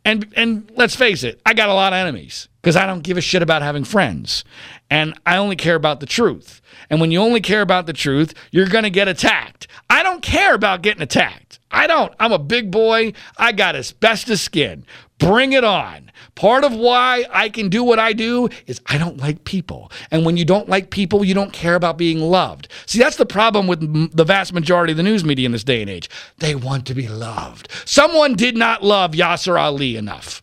And 0.04 0.28
and 0.36 0.72
let's 0.76 0.96
face 0.96 1.24
it, 1.24 1.40
I 1.46 1.54
got 1.54 1.70
a 1.70 1.74
lot 1.74 1.94
of 1.94 1.98
enemies 1.98 2.48
because 2.62 2.76
I 2.76 2.88
don't 2.88 3.04
give 3.04 3.18
a 3.18 3.22
shit 3.22 3.44
about 3.44 3.62
having 3.62 3.84
friends. 3.84 4.44
And 4.90 5.14
I 5.26 5.38
only 5.38 5.56
care 5.56 5.76
about 5.76 6.00
the 6.00 6.06
truth. 6.08 6.62
And 6.90 7.00
when 7.00 7.12
you 7.12 7.20
only 7.20 7.42
care 7.42 7.62
about 7.62 7.86
the 7.86 7.94
truth, 7.94 8.34
you're 8.52 8.68
going 8.68 8.84
to 8.84 8.90
get 8.90 9.08
attacked. 9.08 9.68
I 9.90 10.02
don't 10.02 10.22
care 10.22 10.56
about 10.56 10.82
getting 10.82 11.04
attacked. 11.04 11.51
I 11.72 11.88
don't. 11.88 12.14
I'm 12.20 12.32
a 12.32 12.40
big 12.40 12.70
boy. 12.72 13.14
I 13.38 13.52
got 13.52 13.76
asbestos 13.76 14.42
skin. 14.42 14.86
Bring 15.18 15.54
it 15.54 15.64
on. 15.64 16.12
Part 16.36 16.64
of 16.64 16.74
why 16.74 17.26
I 17.32 17.50
can 17.50 17.70
do 17.70 17.84
what 17.84 18.00
I 18.00 18.14
do 18.14 18.50
is 18.66 18.82
I 18.88 18.98
don't 18.98 19.18
like 19.18 19.44
people. 19.44 19.92
And 20.10 20.26
when 20.26 20.36
you 20.36 20.46
don't 20.46 20.68
like 20.68 20.90
people, 20.90 21.24
you 21.24 21.34
don't 21.34 21.54
care 21.54 21.76
about 21.76 21.98
being 21.98 22.20
loved. 22.20 22.68
See, 22.88 22.98
that's 22.98 23.18
the 23.18 23.26
problem 23.26 23.68
with 23.68 24.16
the 24.16 24.24
vast 24.24 24.52
majority 24.52 24.92
of 24.92 24.98
the 24.98 25.04
news 25.04 25.24
media 25.24 25.46
in 25.46 25.52
this 25.52 25.64
day 25.64 25.82
and 25.82 25.90
age. 25.90 26.10
They 26.40 26.56
want 26.56 26.88
to 26.88 26.96
be 26.96 27.08
loved. 27.08 27.68
Someone 27.86 28.34
did 28.34 28.58
not 28.58 28.84
love 28.84 29.12
Yashar 29.12 29.60
Ali 29.60 29.96
enough. 29.96 30.42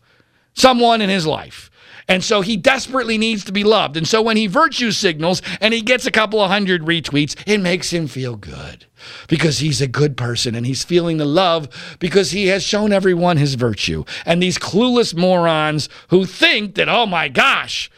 Someone 0.53 1.01
in 1.01 1.09
his 1.09 1.27
life. 1.27 1.69
And 2.09 2.23
so 2.23 2.41
he 2.41 2.57
desperately 2.57 3.17
needs 3.17 3.45
to 3.45 3.51
be 3.51 3.63
loved. 3.63 3.95
And 3.95 4.07
so 4.07 4.21
when 4.21 4.35
he 4.35 4.47
virtue 4.47 4.91
signals 4.91 5.43
and 5.61 5.73
he 5.73 5.81
gets 5.81 6.07
a 6.07 6.11
couple 6.11 6.41
of 6.41 6.49
hundred 6.49 6.81
retweets, 6.81 7.41
it 7.45 7.59
makes 7.59 7.93
him 7.93 8.07
feel 8.07 8.35
good 8.35 8.87
because 9.27 9.59
he's 9.59 9.79
a 9.79 9.87
good 9.87 10.17
person 10.17 10.55
and 10.55 10.65
he's 10.65 10.83
feeling 10.83 11.17
the 11.17 11.25
love 11.25 11.69
because 11.99 12.31
he 12.31 12.47
has 12.47 12.63
shown 12.63 12.91
everyone 12.91 13.37
his 13.37 13.53
virtue. 13.53 14.03
And 14.25 14.41
these 14.41 14.57
clueless 14.57 15.15
morons 15.15 15.87
who 16.09 16.25
think 16.25 16.75
that, 16.75 16.89
oh 16.89 17.05
my 17.05 17.29
gosh, 17.29 17.91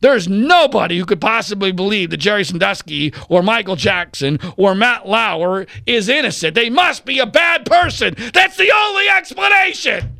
there's 0.00 0.28
nobody 0.28 0.96
who 0.96 1.04
could 1.04 1.20
possibly 1.20 1.72
believe 1.72 2.10
that 2.10 2.18
Jerry 2.18 2.44
Sandusky 2.44 3.12
or 3.28 3.42
Michael 3.42 3.76
Jackson 3.76 4.38
or 4.56 4.74
Matt 4.74 5.06
Lauer 5.06 5.66
is 5.86 6.08
innocent. 6.08 6.54
They 6.54 6.70
must 6.70 7.04
be 7.04 7.18
a 7.18 7.26
bad 7.26 7.66
person. 7.66 8.14
That's 8.32 8.56
the 8.56 8.72
only 8.72 9.08
explanation. 9.08 10.18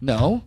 No. 0.00 0.44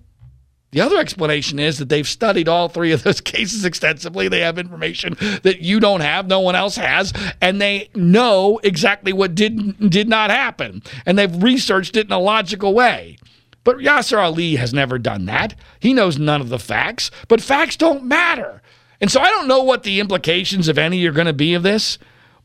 The 0.72 0.82
other 0.82 0.98
explanation 0.98 1.60
is 1.60 1.78
that 1.78 1.88
they've 1.88 2.08
studied 2.08 2.50
all 2.50 2.68
three 2.68 2.92
of 2.92 3.04
those 3.04 3.22
cases 3.36 3.64
extensively. 3.64 4.28
They 4.28 4.42
have 4.42 4.58
information 4.58 5.16
that 5.44 5.62
you 5.62 5.80
don't 5.80 6.02
have, 6.02 6.28
no 6.28 6.42
one 6.42 6.56
else 6.56 6.76
has, 6.76 7.14
and 7.42 7.62
they 7.62 7.90
know 7.96 8.60
exactly 8.64 9.14
what 9.14 9.34
did 9.34 9.90
did 9.90 10.10
not 10.10 10.30
happen, 10.30 10.84
and 11.06 11.18
they've 11.18 11.42
researched 11.42 11.96
it 11.96 12.08
in 12.08 12.12
a 12.12 12.20
logical 12.20 12.74
way. 12.74 13.18
But 13.64 13.78
Yashar 13.78 14.20
Ali 14.20 14.56
has 14.56 14.74
never 14.74 14.98
done 14.98 15.26
that. 15.26 15.56
He 15.80 15.94
knows 15.94 16.18
none 16.18 16.42
of 16.42 16.50
the 16.50 16.60
facts, 16.60 17.12
but 17.28 17.42
facts 17.42 17.76
don't 17.76 18.04
matter. 18.04 18.62
And 19.00 19.12
so 19.12 19.22
I 19.22 19.30
don't 19.30 19.48
know 19.48 19.64
what 19.64 19.84
the 19.84 20.00
implications, 20.00 20.68
if 20.68 20.78
any, 20.78 21.06
are 21.06 21.12
going 21.12 21.28
to 21.28 21.34
be 21.34 21.54
of 21.54 21.64
this. 21.64 21.98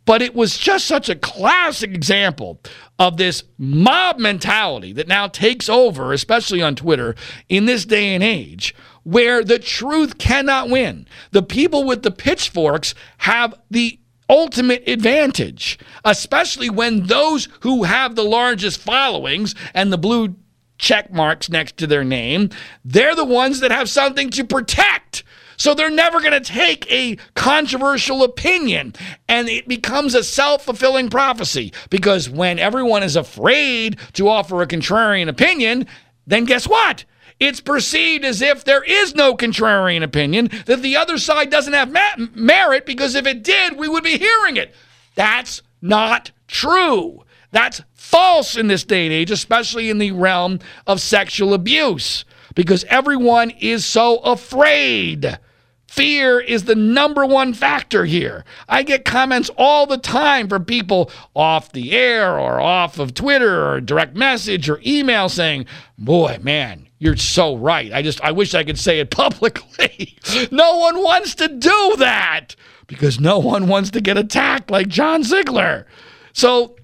But 0.04 0.20
it 0.20 0.34
was 0.34 0.58
just 0.58 0.86
such 0.86 1.08
a 1.08 1.14
classic 1.14 1.94
example 1.94 2.58
of 2.98 3.16
this 3.16 3.42
mob 3.58 4.18
mentality 4.18 4.92
that 4.92 5.08
now 5.08 5.26
takes 5.26 5.68
over, 5.68 6.12
especially 6.12 6.62
on 6.62 6.76
Twitter 6.76 7.14
in 7.48 7.66
this 7.66 7.84
day 7.84 8.14
and 8.14 8.22
age, 8.22 8.74
where 9.02 9.42
the 9.42 9.58
truth 9.58 10.18
cannot 10.18 10.68
win. 10.68 11.06
The 11.32 11.42
people 11.42 11.84
with 11.84 12.02
the 12.02 12.10
pitchforks 12.10 12.94
have 13.18 13.54
the 13.70 13.98
ultimate 14.28 14.88
advantage, 14.88 15.78
especially 16.04 16.70
when 16.70 17.06
those 17.06 17.48
who 17.60 17.82
have 17.82 18.14
the 18.14 18.24
largest 18.24 18.80
followings 18.80 19.54
and 19.74 19.92
the 19.92 19.98
blue 19.98 20.36
check 20.78 21.12
marks 21.12 21.48
next 21.48 21.76
to 21.78 21.86
their 21.86 22.04
name, 22.04 22.50
they're 22.84 23.14
the 23.14 23.24
ones 23.24 23.60
that 23.60 23.70
have 23.70 23.88
something 23.88 24.30
to 24.30 24.44
protect. 24.44 25.22
So 25.56 25.74
they're 25.74 25.90
never 25.90 26.20
going 26.20 26.32
to 26.32 26.40
take 26.40 26.90
a 26.90 27.16
controversial 27.34 28.22
opinion. 28.22 28.94
And 29.28 29.48
it 29.48 29.68
becomes 29.68 30.14
a 30.14 30.24
self 30.24 30.64
fulfilling 30.64 31.10
prophecy 31.10 31.72
because 31.90 32.28
when 32.28 32.58
everyone 32.58 33.02
is 33.02 33.16
afraid 33.16 33.98
to 34.14 34.28
offer 34.28 34.62
a 34.62 34.66
contrarian 34.66 35.28
opinion, 35.28 35.86
then 36.26 36.44
guess 36.44 36.68
what? 36.68 37.04
It's 37.40 37.60
perceived 37.60 38.24
as 38.24 38.40
if 38.40 38.64
there 38.64 38.84
is 38.84 39.16
no 39.16 39.34
contrarian 39.36 40.04
opinion, 40.04 40.48
that 40.66 40.80
the 40.80 40.96
other 40.96 41.18
side 41.18 41.50
doesn't 41.50 41.72
have 41.72 42.36
merit 42.36 42.86
because 42.86 43.16
if 43.16 43.26
it 43.26 43.42
did, 43.42 43.76
we 43.76 43.88
would 43.88 44.04
be 44.04 44.16
hearing 44.16 44.56
it. 44.56 44.74
That's 45.16 45.60
not 45.80 46.30
true. 46.46 47.24
That's 47.50 47.82
false 47.92 48.56
in 48.56 48.68
this 48.68 48.84
day 48.84 49.06
and 49.06 49.12
age, 49.12 49.30
especially 49.30 49.90
in 49.90 49.98
the 49.98 50.12
realm 50.12 50.60
of 50.86 51.00
sexual 51.00 51.52
abuse, 51.52 52.24
because 52.54 52.84
everyone 52.84 53.50
is 53.50 53.84
so 53.84 54.18
afraid. 54.18 55.38
Fear 55.86 56.40
is 56.40 56.64
the 56.64 56.74
number 56.74 57.26
one 57.26 57.52
factor 57.52 58.06
here. 58.06 58.46
I 58.66 58.82
get 58.82 59.04
comments 59.04 59.50
all 59.58 59.86
the 59.86 59.98
time 59.98 60.48
from 60.48 60.64
people 60.64 61.10
off 61.34 61.72
the 61.72 61.92
air 61.92 62.38
or 62.38 62.60
off 62.60 62.98
of 62.98 63.12
Twitter 63.12 63.68
or 63.68 63.80
direct 63.82 64.16
message 64.16 64.70
or 64.70 64.80
email 64.86 65.28
saying, 65.28 65.66
Boy, 65.98 66.38
man, 66.40 66.88
you're 66.98 67.16
so 67.18 67.56
right. 67.56 67.92
I 67.92 68.00
just, 68.00 68.22
I 68.22 68.32
wish 68.32 68.54
I 68.54 68.64
could 68.64 68.78
say 68.78 69.00
it 69.00 69.10
publicly. 69.10 70.16
no 70.50 70.78
one 70.78 71.02
wants 71.02 71.34
to 71.34 71.48
do 71.48 71.96
that 71.98 72.56
because 72.86 73.20
no 73.20 73.38
one 73.38 73.68
wants 73.68 73.90
to 73.90 74.00
get 74.00 74.16
attacked 74.16 74.70
like 74.70 74.88
John 74.88 75.22
Ziegler. 75.22 75.86
So 76.32 76.76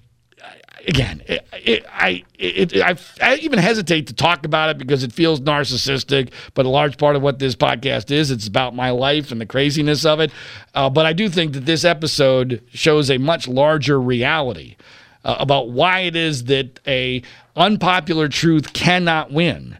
again, 0.87 1.21
it, 1.27 1.47
it, 1.53 1.85
I, 1.91 2.23
it, 2.37 2.75
I, 2.77 2.95
I 3.21 3.35
even 3.37 3.59
hesitate 3.59 4.07
to 4.07 4.13
talk 4.13 4.45
about 4.45 4.69
it 4.69 4.77
because 4.77 5.03
it 5.03 5.11
feels 5.11 5.41
narcissistic. 5.41 6.31
But 6.53 6.65
a 6.65 6.69
large 6.69 6.97
part 6.97 7.15
of 7.15 7.21
what 7.21 7.39
this 7.39 7.55
podcast 7.55 8.11
is, 8.11 8.31
it's 8.31 8.47
about 8.47 8.75
my 8.75 8.89
life 8.91 9.31
and 9.31 9.39
the 9.39 9.45
craziness 9.45 10.05
of 10.05 10.19
it. 10.19 10.31
Uh, 10.73 10.89
but 10.89 11.05
I 11.05 11.13
do 11.13 11.29
think 11.29 11.53
that 11.53 11.65
this 11.65 11.83
episode 11.83 12.63
shows 12.71 13.09
a 13.09 13.17
much 13.17 13.47
larger 13.47 13.99
reality 13.99 14.75
uh, 15.23 15.35
about 15.39 15.69
why 15.69 16.01
it 16.01 16.15
is 16.15 16.45
that 16.45 16.79
a 16.87 17.21
unpopular 17.55 18.27
truth 18.27 18.73
cannot 18.73 19.31
win, 19.31 19.77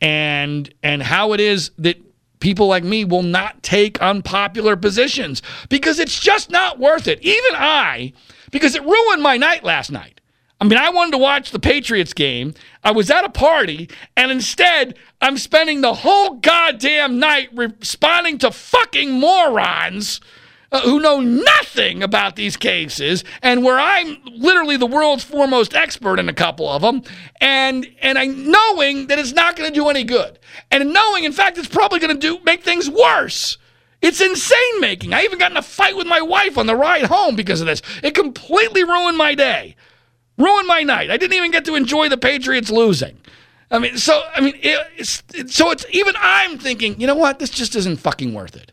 and 0.00 0.72
and 0.82 1.02
how 1.02 1.32
it 1.32 1.40
is 1.40 1.70
that 1.78 1.96
people 2.40 2.66
like 2.66 2.82
me 2.82 3.04
will 3.04 3.22
not 3.22 3.62
take 3.62 4.00
unpopular 4.00 4.76
positions 4.76 5.42
because 5.68 5.98
it's 5.98 6.18
just 6.18 6.50
not 6.50 6.78
worth 6.78 7.06
it. 7.06 7.20
Even 7.22 7.54
I, 7.54 8.12
because 8.50 8.74
it 8.74 8.82
ruined 8.82 9.22
my 9.22 9.36
night 9.36 9.62
last 9.62 9.92
night. 9.92 10.19
I 10.60 10.66
mean, 10.66 10.78
I 10.78 10.90
wanted 10.90 11.12
to 11.12 11.18
watch 11.18 11.52
the 11.52 11.58
Patriots 11.58 12.12
game. 12.12 12.52
I 12.84 12.90
was 12.90 13.10
at 13.10 13.24
a 13.24 13.30
party, 13.30 13.88
and 14.14 14.30
instead, 14.30 14.96
I'm 15.20 15.38
spending 15.38 15.80
the 15.80 15.94
whole 15.94 16.34
goddamn 16.34 17.18
night 17.18 17.48
responding 17.54 18.36
to 18.38 18.50
fucking 18.50 19.10
morons 19.10 20.20
uh, 20.70 20.82
who 20.82 21.00
know 21.00 21.18
nothing 21.18 22.02
about 22.02 22.36
these 22.36 22.58
cases, 22.58 23.24
and 23.42 23.64
where 23.64 23.78
I'm 23.78 24.18
literally 24.26 24.76
the 24.76 24.86
world's 24.86 25.24
foremost 25.24 25.74
expert 25.74 26.18
in 26.18 26.28
a 26.28 26.34
couple 26.34 26.68
of 26.68 26.82
them, 26.82 27.02
and 27.40 27.90
and 28.02 28.18
I 28.18 28.26
knowing 28.26 29.06
that 29.06 29.18
it's 29.18 29.32
not 29.32 29.56
going 29.56 29.72
to 29.72 29.74
do 29.74 29.88
any 29.88 30.04
good, 30.04 30.38
and 30.70 30.92
knowing, 30.92 31.24
in 31.24 31.32
fact, 31.32 31.56
it's 31.58 31.68
probably 31.68 32.00
going 32.00 32.14
to 32.14 32.20
do 32.20 32.38
make 32.44 32.62
things 32.62 32.88
worse. 32.88 33.56
It's 34.02 34.20
insane 34.20 34.80
making. 34.80 35.12
I 35.12 35.22
even 35.22 35.38
got 35.38 35.50
in 35.50 35.56
a 35.56 35.62
fight 35.62 35.96
with 35.96 36.06
my 36.06 36.20
wife 36.20 36.56
on 36.56 36.66
the 36.66 36.76
ride 36.76 37.04
home 37.04 37.34
because 37.34 37.60
of 37.60 37.66
this. 37.66 37.82
It 38.02 38.14
completely 38.14 38.84
ruined 38.84 39.18
my 39.18 39.34
day. 39.34 39.76
Ruined 40.40 40.66
my 40.66 40.82
night. 40.82 41.10
I 41.10 41.18
didn't 41.18 41.36
even 41.36 41.50
get 41.50 41.66
to 41.66 41.74
enjoy 41.74 42.08
the 42.08 42.16
Patriots 42.16 42.70
losing. 42.70 43.18
I 43.70 43.78
mean, 43.78 43.98
so 43.98 44.22
I 44.34 44.40
mean, 44.40 44.54
it, 44.62 44.86
it's, 44.96 45.22
it, 45.34 45.50
so 45.50 45.70
it's 45.70 45.84
even 45.90 46.14
I'm 46.18 46.58
thinking, 46.58 46.98
you 46.98 47.06
know 47.06 47.14
what? 47.14 47.38
This 47.38 47.50
just 47.50 47.76
isn't 47.76 47.98
fucking 47.98 48.32
worth 48.32 48.56
it. 48.56 48.72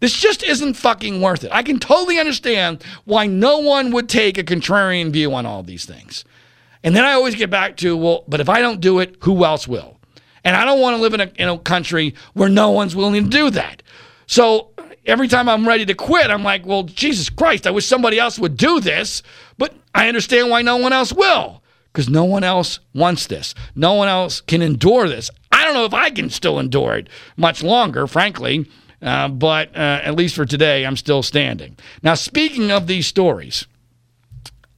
This 0.00 0.18
just 0.18 0.42
isn't 0.42 0.74
fucking 0.74 1.20
worth 1.20 1.44
it. 1.44 1.52
I 1.52 1.62
can 1.62 1.78
totally 1.78 2.18
understand 2.18 2.82
why 3.04 3.26
no 3.26 3.58
one 3.58 3.92
would 3.92 4.08
take 4.08 4.38
a 4.38 4.42
contrarian 4.42 5.10
view 5.10 5.32
on 5.34 5.46
all 5.46 5.62
these 5.62 5.84
things. 5.84 6.24
And 6.82 6.96
then 6.96 7.04
I 7.04 7.12
always 7.12 7.34
get 7.34 7.50
back 7.50 7.76
to, 7.78 7.96
well, 7.96 8.24
but 8.26 8.40
if 8.40 8.48
I 8.48 8.60
don't 8.60 8.80
do 8.80 8.98
it, 8.98 9.16
who 9.20 9.44
else 9.44 9.68
will? 9.68 9.98
And 10.42 10.56
I 10.56 10.64
don't 10.64 10.80
want 10.80 10.96
to 10.96 11.02
live 11.02 11.14
in 11.14 11.20
a, 11.20 11.32
in 11.36 11.48
a 11.48 11.58
country 11.58 12.14
where 12.32 12.48
no 12.48 12.70
one's 12.70 12.96
willing 12.96 13.24
to 13.24 13.30
do 13.30 13.50
that. 13.50 13.82
So 14.26 14.70
every 15.06 15.28
time 15.28 15.48
I'm 15.48 15.66
ready 15.66 15.86
to 15.86 15.94
quit, 15.94 16.30
I'm 16.30 16.42
like, 16.42 16.66
well, 16.66 16.82
Jesus 16.82 17.30
Christ, 17.30 17.66
I 17.66 17.70
wish 17.70 17.86
somebody 17.86 18.18
else 18.18 18.38
would 18.38 18.56
do 18.56 18.80
this. 18.80 19.22
But 19.56 19.74
I 19.94 20.08
understand 20.08 20.50
why 20.50 20.62
no 20.62 20.76
one 20.76 20.92
else 20.92 21.12
will 21.12 21.62
because 21.92 22.08
no 22.08 22.24
one 22.24 22.42
else 22.42 22.80
wants 22.92 23.28
this. 23.28 23.54
No 23.76 23.94
one 23.94 24.08
else 24.08 24.40
can 24.40 24.62
endure 24.62 25.08
this. 25.08 25.30
I 25.52 25.64
don't 25.64 25.74
know 25.74 25.84
if 25.84 25.94
I 25.94 26.10
can 26.10 26.28
still 26.28 26.58
endure 26.58 26.96
it 26.96 27.08
much 27.36 27.62
longer, 27.62 28.06
frankly. 28.06 28.68
Uh, 29.00 29.28
but 29.28 29.68
uh, 29.76 30.00
at 30.02 30.16
least 30.16 30.34
for 30.34 30.44
today, 30.44 30.84
I'm 30.84 30.96
still 30.96 31.22
standing. 31.22 31.76
Now, 32.02 32.14
speaking 32.14 32.70
of 32.70 32.86
these 32.86 33.06
stories, 33.06 33.66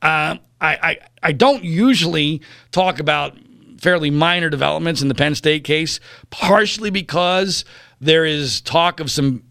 uh, 0.03 0.37
I, 0.61 0.77
I, 0.83 0.99
I 1.23 1.33
don't 1.33 1.62
usually 1.62 2.43
talk 2.73 2.99
about 2.99 3.37
fairly 3.79 4.11
minor 4.11 4.51
developments 4.51 5.01
in 5.01 5.09
the 5.09 5.14
Penn 5.14 5.35
State 5.35 5.64
case, 5.64 6.01
partially 6.31 6.91
because 6.91 7.64
there 8.01 8.25
is 8.25 8.61
talk 8.61 9.01
of 9.01 9.11
some 9.11 9.45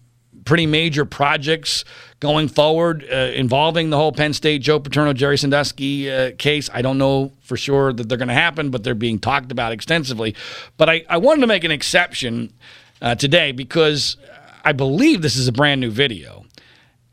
pretty 0.46 0.66
major 0.66 1.04
projects 1.06 1.84
going 2.20 2.48
forward 2.48 3.06
uh, 3.12 3.16
involving 3.16 3.90
the 3.90 3.98
whole 3.98 4.12
Penn 4.12 4.34
State 4.34 4.62
Joe 4.62 4.80
Paterno 4.80 5.12
Jerry 5.14 5.38
Sandusky 5.38 6.10
uh, 6.10 6.32
case. 6.38 6.70
I 6.74 6.82
don't 6.82 6.98
know 6.98 7.34
for 7.42 7.58
sure 7.58 7.92
that 7.92 8.08
they're 8.08 8.18
going 8.18 8.30
to 8.30 8.34
happen, 8.34 8.70
but 8.70 8.84
they're 8.84 8.96
being 8.96 9.20
talked 9.20 9.52
about 9.52 9.72
extensively. 9.72 10.36
But 10.78 10.90
I, 10.90 11.06
I 11.10 11.18
wanted 11.18 11.42
to 11.42 11.48
make 11.48 11.64
an 11.64 11.72
exception 11.72 12.54
uh, 13.02 13.16
today 13.16 13.52
because 13.52 14.18
I 14.64 14.72
believe 14.72 15.22
this 15.22 15.36
is 15.36 15.48
a 15.48 15.52
brand 15.52 15.82
new 15.82 15.92
video 15.92 16.46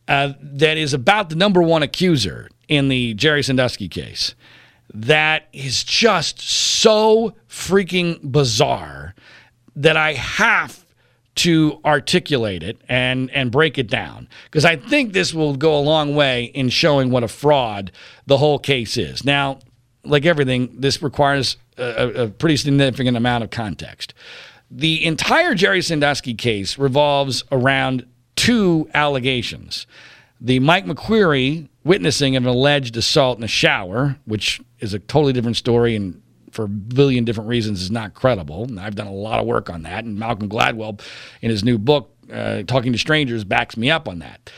uh, 0.08 0.34
that 0.40 0.76
is 0.76 0.94
about 0.94 1.30
the 1.30 1.36
number 1.36 1.62
one 1.62 1.82
accuser 1.82 2.48
in 2.68 2.88
the 2.88 3.14
Jerry 3.14 3.42
Sandusky 3.42 3.88
case. 3.88 4.34
That 4.94 5.48
is 5.52 5.84
just 5.84 6.40
so 6.40 7.34
freaking 7.48 8.20
bizarre 8.30 9.14
that 9.74 9.96
I 9.96 10.12
have 10.14 10.81
to 11.34 11.80
articulate 11.84 12.62
it 12.62 12.80
and 12.88 13.30
and 13.30 13.50
break 13.50 13.78
it 13.78 13.88
down 13.88 14.28
because 14.44 14.64
I 14.64 14.76
think 14.76 15.12
this 15.12 15.32
will 15.32 15.56
go 15.56 15.78
a 15.78 15.80
long 15.80 16.14
way 16.14 16.44
in 16.44 16.68
showing 16.68 17.10
what 17.10 17.24
a 17.24 17.28
fraud 17.28 17.90
the 18.26 18.38
whole 18.38 18.58
case 18.58 18.96
is. 18.96 19.24
Now, 19.24 19.58
like 20.04 20.26
everything, 20.26 20.74
this 20.78 21.02
requires 21.02 21.56
a, 21.78 22.24
a 22.24 22.28
pretty 22.28 22.56
significant 22.56 23.16
amount 23.16 23.44
of 23.44 23.50
context. 23.50 24.14
The 24.70 25.04
entire 25.04 25.54
Jerry 25.54 25.82
Sandusky 25.82 26.34
case 26.34 26.78
revolves 26.78 27.44
around 27.52 28.06
two 28.36 28.88
allegations. 28.94 29.86
The 30.40 30.58
Mike 30.58 30.86
McQueary 30.86 31.68
witnessing 31.84 32.36
of 32.36 32.44
an 32.44 32.48
alleged 32.48 32.96
assault 32.96 33.38
in 33.38 33.44
a 33.44 33.48
shower, 33.48 34.16
which 34.24 34.60
is 34.80 34.94
a 34.94 34.98
totally 34.98 35.32
different 35.32 35.56
story 35.56 35.94
and 35.94 36.21
for 36.52 36.64
a 36.64 36.68
billion 36.68 37.24
different 37.24 37.48
reasons 37.48 37.82
is 37.82 37.90
not 37.90 38.14
credible. 38.14 38.64
And 38.64 38.78
I've 38.78 38.94
done 38.94 39.06
a 39.06 39.12
lot 39.12 39.40
of 39.40 39.46
work 39.46 39.68
on 39.68 39.82
that. 39.82 40.04
And 40.04 40.18
Malcolm 40.18 40.48
Gladwell, 40.48 41.00
in 41.40 41.50
his 41.50 41.64
new 41.64 41.78
book, 41.78 42.14
uh, 42.32 42.62
Talking 42.62 42.92
to 42.92 42.98
Strangers, 42.98 43.44
backs 43.44 43.76
me 43.76 43.90
up 43.90 44.08
on 44.08 44.20
that. 44.20 44.50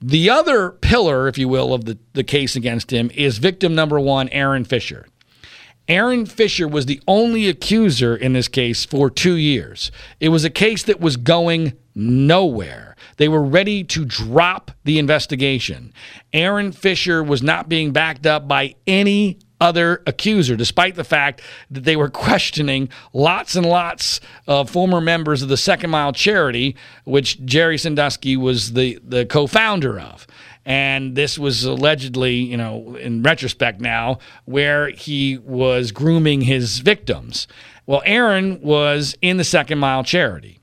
The 0.00 0.30
other 0.30 0.70
pillar, 0.70 1.28
if 1.28 1.38
you 1.38 1.48
will, 1.48 1.72
of 1.72 1.84
the, 1.84 1.98
the 2.14 2.24
case 2.24 2.56
against 2.56 2.92
him 2.92 3.10
is 3.14 3.38
victim 3.38 3.74
number 3.74 4.00
one, 4.00 4.28
Aaron 4.30 4.64
Fisher. 4.64 5.06
Aaron 5.88 6.26
Fisher 6.26 6.66
was 6.66 6.86
the 6.86 7.00
only 7.06 7.48
accuser 7.48 8.16
in 8.16 8.32
this 8.32 8.48
case 8.48 8.84
for 8.84 9.10
two 9.10 9.34
years. 9.34 9.90
It 10.20 10.30
was 10.30 10.44
a 10.44 10.50
case 10.50 10.82
that 10.84 11.00
was 11.00 11.16
going 11.16 11.74
nowhere. 11.94 12.96
They 13.16 13.28
were 13.28 13.42
ready 13.42 13.84
to 13.84 14.04
drop 14.04 14.70
the 14.84 14.98
investigation. 14.98 15.92
Aaron 16.32 16.72
Fisher 16.72 17.22
was 17.22 17.42
not 17.42 17.68
being 17.68 17.92
backed 17.92 18.26
up 18.26 18.48
by 18.48 18.74
any 18.86 19.38
other 19.62 20.02
accuser, 20.08 20.56
despite 20.56 20.96
the 20.96 21.04
fact 21.04 21.40
that 21.70 21.84
they 21.84 21.94
were 21.94 22.10
questioning 22.26 22.88
lots 23.12 23.54
and 23.54 23.64
lots 23.64 24.20
of 24.48 24.68
former 24.68 25.00
members 25.00 25.40
of 25.40 25.48
the 25.48 25.56
Second 25.56 25.90
Mile 25.90 26.12
Charity, 26.12 26.76
which 27.04 27.42
Jerry 27.44 27.78
Sandusky 27.78 28.36
was 28.36 28.72
the, 28.72 28.98
the 29.02 29.24
co 29.24 29.46
founder 29.46 29.98
of. 29.98 30.26
And 30.64 31.14
this 31.16 31.38
was 31.38 31.64
allegedly, 31.64 32.34
you 32.34 32.56
know, 32.56 32.96
in 32.96 33.22
retrospect 33.22 33.80
now, 33.80 34.18
where 34.44 34.90
he 34.90 35.38
was 35.38 35.92
grooming 35.92 36.42
his 36.42 36.80
victims. 36.80 37.46
Well, 37.86 38.02
Aaron 38.04 38.60
was 38.60 39.16
in 39.22 39.38
the 39.38 39.44
Second 39.44 39.78
Mile 39.78 40.04
Charity. 40.04 40.60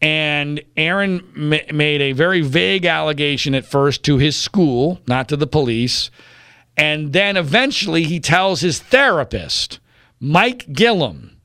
And 0.00 0.60
Aaron 0.76 1.28
ma- 1.34 1.72
made 1.72 2.00
a 2.00 2.12
very 2.12 2.40
vague 2.40 2.84
allegation 2.84 3.54
at 3.54 3.64
first 3.64 4.04
to 4.04 4.18
his 4.18 4.36
school, 4.36 5.00
not 5.08 5.28
to 5.28 5.36
the 5.36 5.46
police, 5.46 6.10
and 6.78 7.12
then 7.12 7.36
eventually 7.36 8.04
he 8.04 8.20
tells 8.20 8.60
his 8.60 8.78
therapist, 8.78 9.80
Mike 10.20 10.72
Gillum, 10.72 11.38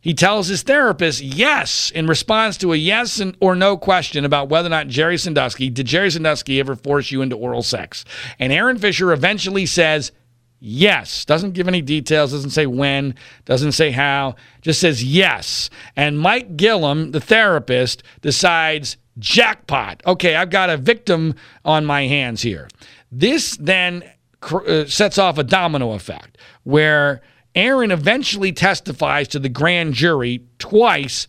he 0.00 0.14
tells 0.14 0.48
his 0.48 0.62
therapist 0.62 1.20
yes 1.20 1.90
in 1.90 2.06
response 2.06 2.56
to 2.58 2.72
a 2.72 2.76
yes 2.76 3.20
or 3.40 3.54
no 3.54 3.76
question 3.76 4.24
about 4.24 4.48
whether 4.48 4.66
or 4.66 4.70
not 4.70 4.88
Jerry 4.88 5.18
Sandusky, 5.18 5.68
did 5.68 5.86
Jerry 5.86 6.10
Sandusky 6.10 6.58
ever 6.60 6.74
force 6.74 7.10
you 7.10 7.20
into 7.20 7.36
oral 7.36 7.62
sex? 7.62 8.04
And 8.38 8.52
Aaron 8.52 8.78
Fisher 8.78 9.12
eventually 9.12 9.66
says 9.66 10.12
yes. 10.60 11.24
Doesn't 11.24 11.52
give 11.52 11.68
any 11.68 11.82
details, 11.82 12.30
doesn't 12.30 12.50
say 12.50 12.66
when, 12.66 13.14
doesn't 13.44 13.72
say 13.72 13.90
how, 13.90 14.36
just 14.62 14.80
says 14.80 15.04
yes. 15.04 15.68
And 15.96 16.18
Mike 16.18 16.56
Gillum, 16.56 17.10
the 17.10 17.20
therapist, 17.20 18.02
decides 18.22 18.96
jackpot. 19.18 20.00
Okay, 20.06 20.36
I've 20.36 20.50
got 20.50 20.70
a 20.70 20.76
victim 20.76 21.34
on 21.64 21.84
my 21.84 22.06
hands 22.06 22.40
here. 22.40 22.68
This 23.10 23.56
then 23.56 24.04
Uh, 24.40 24.84
sets 24.86 25.18
off 25.18 25.36
a 25.36 25.42
domino 25.42 25.92
effect 25.92 26.38
where 26.62 27.20
Aaron 27.54 27.90
eventually 27.90 28.52
testifies 28.52 29.26
to 29.28 29.38
the 29.40 29.48
grand 29.48 29.94
jury 29.94 30.44
twice 30.58 31.26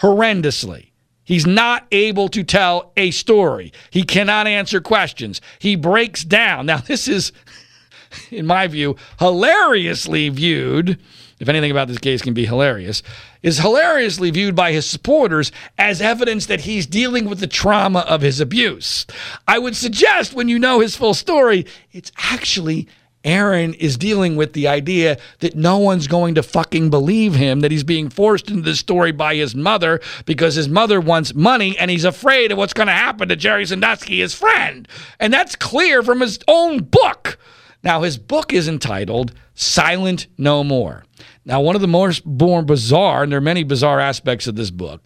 horrendously. 0.00 0.92
He's 1.24 1.46
not 1.46 1.86
able 1.92 2.28
to 2.28 2.42
tell 2.42 2.92
a 2.96 3.10
story. 3.10 3.70
He 3.90 4.02
cannot 4.02 4.46
answer 4.46 4.80
questions. 4.80 5.42
He 5.58 5.76
breaks 5.76 6.24
down. 6.24 6.64
Now, 6.64 6.78
this 6.78 7.06
is, 7.06 7.32
in 8.30 8.46
my 8.46 8.66
view, 8.66 8.96
hilariously 9.18 10.30
viewed 10.30 10.98
if 11.40 11.48
anything 11.48 11.70
about 11.70 11.88
this 11.88 11.98
case 11.98 12.22
can 12.22 12.34
be 12.34 12.46
hilarious, 12.46 13.02
is 13.42 13.58
hilariously 13.58 14.30
viewed 14.30 14.54
by 14.54 14.72
his 14.72 14.86
supporters 14.86 15.52
as 15.78 16.00
evidence 16.00 16.46
that 16.46 16.62
he's 16.62 16.86
dealing 16.86 17.28
with 17.28 17.40
the 17.40 17.46
trauma 17.46 18.00
of 18.00 18.22
his 18.22 18.40
abuse. 18.40 19.06
I 19.46 19.58
would 19.58 19.76
suggest 19.76 20.34
when 20.34 20.48
you 20.48 20.58
know 20.58 20.80
his 20.80 20.96
full 20.96 21.14
story, 21.14 21.66
it's 21.92 22.12
actually 22.16 22.88
Aaron 23.24 23.74
is 23.74 23.96
dealing 23.96 24.36
with 24.36 24.52
the 24.52 24.68
idea 24.68 25.18
that 25.40 25.56
no 25.56 25.78
one's 25.78 26.06
going 26.06 26.36
to 26.36 26.42
fucking 26.42 26.90
believe 26.90 27.34
him, 27.34 27.60
that 27.60 27.70
he's 27.70 27.84
being 27.84 28.08
forced 28.08 28.48
into 28.48 28.62
this 28.62 28.78
story 28.78 29.12
by 29.12 29.34
his 29.34 29.54
mother 29.54 30.00
because 30.24 30.54
his 30.54 30.68
mother 30.68 31.00
wants 31.00 31.34
money 31.34 31.76
and 31.78 31.90
he's 31.90 32.04
afraid 32.04 32.52
of 32.52 32.58
what's 32.58 32.72
going 32.72 32.86
to 32.86 32.92
happen 32.92 33.28
to 33.28 33.36
Jerry 33.36 33.66
Sandusky, 33.66 34.20
his 34.20 34.34
friend. 34.34 34.86
And 35.18 35.32
that's 35.32 35.56
clear 35.56 36.02
from 36.02 36.20
his 36.20 36.38
own 36.46 36.84
book. 36.84 37.38
Now, 37.82 38.02
his 38.02 38.18
book 38.18 38.52
is 38.52 38.68
entitled 38.68 39.32
Silent 39.54 40.26
No 40.36 40.64
More. 40.64 41.04
Now, 41.44 41.60
one 41.60 41.74
of 41.74 41.80
the 41.80 41.88
most 41.88 42.26
more 42.26 42.62
bizarre, 42.62 43.22
and 43.22 43.32
there 43.32 43.38
are 43.38 43.42
many 43.42 43.62
bizarre 43.62 44.00
aspects 44.00 44.46
of 44.46 44.56
this 44.56 44.70
book, 44.70 45.02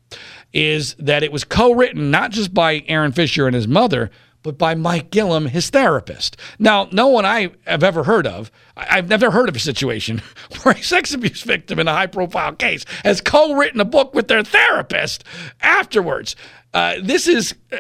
is 0.53 0.95
that 0.99 1.23
it 1.23 1.33
was 1.33 1.45
co 1.45 1.73
written 1.73 2.11
not 2.11 2.31
just 2.31 2.53
by 2.53 2.83
Aaron 2.89 3.13
Fisher 3.13 3.47
and 3.47 3.55
his 3.55 3.69
mother, 3.69 4.11
but 4.43 4.59
by 4.59 4.75
Mike 4.75 5.11
Gillum, 5.11 5.47
his 5.47 5.71
therapist. 5.71 6.37
Now, 6.59 6.89
no 6.93 7.09
one 7.09 7.25
I 7.25 7.51
have 7.67 7.83
ever 7.83 8.05
heard 8.05 8.27
of, 8.27 8.51
I've 8.77 9.09
never 9.09 9.31
heard 9.31 9.49
of 9.49 9.57
a 9.57 9.61
situation 9.61 10.23
where 10.63 10.75
a 10.75 10.83
sex 10.83 11.13
abuse 11.15 11.43
victim 11.43 11.79
in 11.79 11.89
a 11.89 11.93
high 11.93 12.07
profile 12.07 12.53
case 12.55 12.85
has 13.05 13.21
co 13.21 13.55
written 13.55 13.81
a 13.81 13.85
book 13.85 14.15
with 14.15 14.29
their 14.29 14.43
therapist 14.43 15.25
afterwards. 15.61 16.37
Uh, 16.75 16.95
this 17.03 17.29
is 17.29 17.55
uh, 17.71 17.77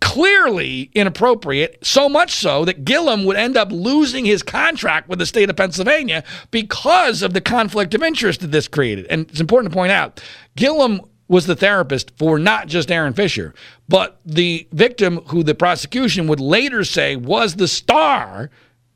clearly 0.00 0.90
inappropriate, 0.94 1.78
so 1.82 2.08
much 2.08 2.32
so 2.32 2.64
that 2.64 2.84
Gillum 2.84 3.24
would 3.24 3.36
end 3.36 3.56
up 3.56 3.70
losing 3.70 4.24
his 4.24 4.42
contract 4.42 5.08
with 5.08 5.20
the 5.20 5.26
state 5.26 5.48
of 5.48 5.54
Pennsylvania 5.54 6.24
because 6.50 7.22
of 7.22 7.34
the 7.34 7.40
conflict 7.40 7.94
of 7.94 8.02
interest 8.02 8.40
that 8.40 8.50
this 8.50 8.66
created. 8.66 9.06
And 9.06 9.30
it's 9.30 9.40
important 9.40 9.72
to 9.72 9.76
point 9.76 9.92
out 9.92 10.20
Gillum 10.56 11.02
was 11.32 11.46
the 11.46 11.56
therapist 11.56 12.12
for 12.18 12.38
not 12.38 12.68
just 12.68 12.90
Aaron 12.90 13.14
Fisher, 13.14 13.54
but 13.88 14.20
the 14.22 14.68
victim 14.70 15.16
who 15.28 15.42
the 15.42 15.54
prosecution 15.54 16.26
would 16.28 16.40
later 16.40 16.84
say 16.84 17.16
was 17.16 17.56
the 17.56 17.66
star 17.66 18.50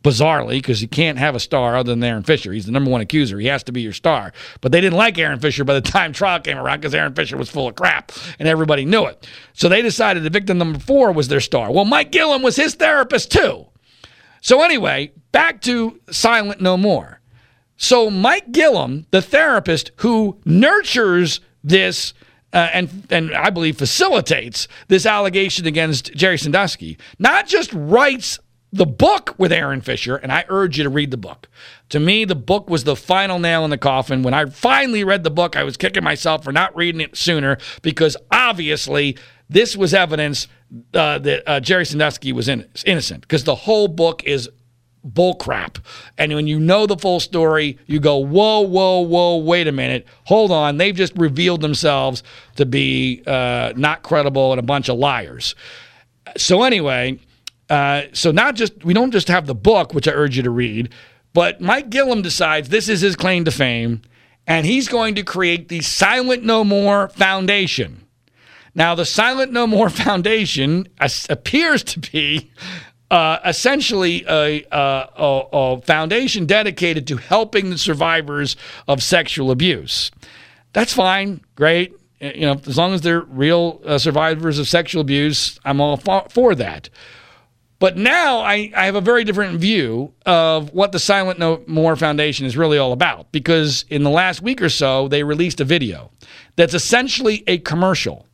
bizarrely, 0.04 0.50
because 0.50 0.82
you 0.82 0.86
can't 0.86 1.18
have 1.18 1.34
a 1.34 1.40
star 1.40 1.76
other 1.76 1.92
than 1.92 2.04
Aaron 2.04 2.22
Fisher. 2.22 2.52
He's 2.52 2.66
the 2.66 2.72
number 2.72 2.90
one 2.90 3.00
accuser. 3.00 3.40
He 3.40 3.46
has 3.46 3.64
to 3.64 3.72
be 3.72 3.80
your 3.80 3.94
star. 3.94 4.34
But 4.60 4.70
they 4.70 4.82
didn't 4.82 4.98
like 4.98 5.18
Aaron 5.18 5.40
Fisher 5.40 5.64
by 5.64 5.72
the 5.72 5.80
time 5.90 6.12
trial 6.12 6.38
came 6.38 6.58
around 6.58 6.80
because 6.80 6.94
Aaron 6.94 7.14
Fisher 7.14 7.38
was 7.38 7.48
full 7.48 7.68
of 7.68 7.74
crap 7.74 8.12
and 8.38 8.46
everybody 8.46 8.84
knew 8.84 9.06
it. 9.06 9.26
So 9.54 9.70
they 9.70 9.80
decided 9.80 10.22
the 10.22 10.30
victim 10.30 10.58
number 10.58 10.78
four 10.78 11.12
was 11.12 11.28
their 11.28 11.40
star. 11.40 11.72
Well, 11.72 11.86
Mike 11.86 12.12
Gillum 12.12 12.42
was 12.42 12.56
his 12.56 12.74
therapist 12.74 13.32
too. 13.32 13.66
So 14.42 14.62
anyway, 14.62 15.12
back 15.32 15.62
to 15.62 15.98
Silent 16.10 16.60
No 16.60 16.76
More. 16.76 17.20
So 17.78 18.10
Mike 18.10 18.52
Gillum, 18.52 19.06
the 19.10 19.22
therapist 19.22 19.90
who 19.96 20.38
nurtures 20.44 21.40
this 21.66 22.14
uh, 22.52 22.70
and 22.72 23.06
and 23.10 23.34
I 23.34 23.50
believe 23.50 23.76
facilitates 23.76 24.68
this 24.88 25.04
allegation 25.04 25.66
against 25.66 26.14
Jerry 26.14 26.38
Sandusky, 26.38 26.96
not 27.18 27.46
just 27.46 27.72
writes 27.74 28.38
the 28.72 28.86
book 28.86 29.34
with 29.38 29.52
Aaron 29.52 29.80
Fisher, 29.80 30.16
and 30.16 30.32
I 30.32 30.44
urge 30.48 30.78
you 30.78 30.84
to 30.84 30.90
read 30.90 31.10
the 31.10 31.16
book. 31.16 31.48
To 31.90 32.00
me, 32.00 32.24
the 32.24 32.34
book 32.34 32.68
was 32.68 32.84
the 32.84 32.96
final 32.96 33.38
nail 33.38 33.64
in 33.64 33.70
the 33.70 33.78
coffin. 33.78 34.22
When 34.22 34.34
I 34.34 34.46
finally 34.46 35.04
read 35.04 35.24
the 35.24 35.30
book, 35.30 35.56
I 35.56 35.64
was 35.64 35.76
kicking 35.76 36.04
myself 36.04 36.44
for 36.44 36.52
not 36.52 36.74
reading 36.76 37.00
it 37.00 37.16
sooner 37.16 37.58
because 37.82 38.16
obviously 38.30 39.16
this 39.48 39.76
was 39.76 39.94
evidence 39.94 40.48
uh, 40.94 41.18
that 41.18 41.42
uh, 41.46 41.60
Jerry 41.60 41.86
Sandusky 41.86 42.32
was 42.32 42.48
in- 42.48 42.66
innocent 42.84 43.22
because 43.22 43.44
the 43.44 43.54
whole 43.54 43.88
book 43.88 44.24
is 44.24 44.48
bullcrap. 45.06 45.78
And 46.18 46.34
when 46.34 46.46
you 46.46 46.58
know 46.58 46.86
the 46.86 46.96
full 46.96 47.20
story, 47.20 47.78
you 47.86 48.00
go, 48.00 48.16
whoa, 48.16 48.60
whoa, 48.60 49.00
whoa, 49.00 49.36
wait 49.38 49.68
a 49.68 49.72
minute. 49.72 50.06
Hold 50.24 50.50
on. 50.50 50.76
They've 50.76 50.94
just 50.94 51.16
revealed 51.16 51.60
themselves 51.60 52.22
to 52.56 52.66
be 52.66 53.22
uh, 53.26 53.72
not 53.76 54.02
credible 54.02 54.52
and 54.52 54.58
a 54.58 54.62
bunch 54.62 54.88
of 54.88 54.98
liars. 54.98 55.54
So, 56.36 56.64
anyway, 56.64 57.18
uh, 57.70 58.02
so 58.12 58.30
not 58.30 58.56
just, 58.56 58.84
we 58.84 58.94
don't 58.94 59.12
just 59.12 59.28
have 59.28 59.46
the 59.46 59.54
book, 59.54 59.94
which 59.94 60.08
I 60.08 60.12
urge 60.12 60.36
you 60.36 60.42
to 60.42 60.50
read, 60.50 60.92
but 61.32 61.60
Mike 61.60 61.90
Gillum 61.90 62.22
decides 62.22 62.68
this 62.68 62.88
is 62.88 63.00
his 63.00 63.16
claim 63.16 63.44
to 63.44 63.50
fame, 63.50 64.02
and 64.46 64.64
he's 64.64 64.88
going 64.88 65.14
to 65.16 65.22
create 65.22 65.68
the 65.68 65.80
Silent 65.82 66.44
No 66.44 66.64
More 66.64 67.08
Foundation. 67.08 68.06
Now, 68.74 68.94
the 68.94 69.06
Silent 69.06 69.52
No 69.52 69.66
More 69.66 69.90
Foundation 70.04 70.86
appears 71.28 71.82
to 71.84 71.98
be 72.00 72.52
uh, 73.10 73.38
essentially 73.44 74.24
a, 74.28 74.64
a, 74.70 75.08
a, 75.52 75.80
foundation 75.82 76.46
dedicated 76.46 77.06
to 77.06 77.16
helping 77.16 77.70
the 77.70 77.78
survivors 77.78 78.56
of 78.88 79.02
sexual 79.02 79.50
abuse. 79.50 80.10
That's 80.72 80.92
fine, 80.92 81.40
great. 81.54 81.94
You 82.20 82.46
know, 82.46 82.60
as 82.66 82.76
long 82.76 82.94
as 82.94 83.02
they're 83.02 83.20
real 83.20 83.80
uh, 83.84 83.98
survivors 83.98 84.58
of 84.58 84.66
sexual 84.66 85.02
abuse, 85.02 85.60
I'm 85.64 85.80
all 85.80 85.96
for, 85.98 86.26
for 86.30 86.54
that. 86.56 86.88
But 87.78 87.96
now 87.96 88.38
I, 88.38 88.72
I, 88.74 88.86
have 88.86 88.94
a 88.94 89.02
very 89.02 89.22
different 89.22 89.60
view 89.60 90.14
of 90.24 90.72
what 90.72 90.92
the 90.92 90.98
Silent 90.98 91.38
No 91.38 91.62
More 91.66 91.94
Foundation 91.94 92.46
is 92.46 92.56
really 92.56 92.78
all 92.78 92.92
about 92.92 93.30
because 93.32 93.84
in 93.90 94.02
the 94.02 94.10
last 94.10 94.40
week 94.40 94.62
or 94.62 94.70
so, 94.70 95.08
they 95.08 95.22
released 95.22 95.60
a 95.60 95.64
video 95.64 96.10
that's 96.56 96.72
essentially 96.72 97.44
a 97.46 97.58
commercial 97.58 98.26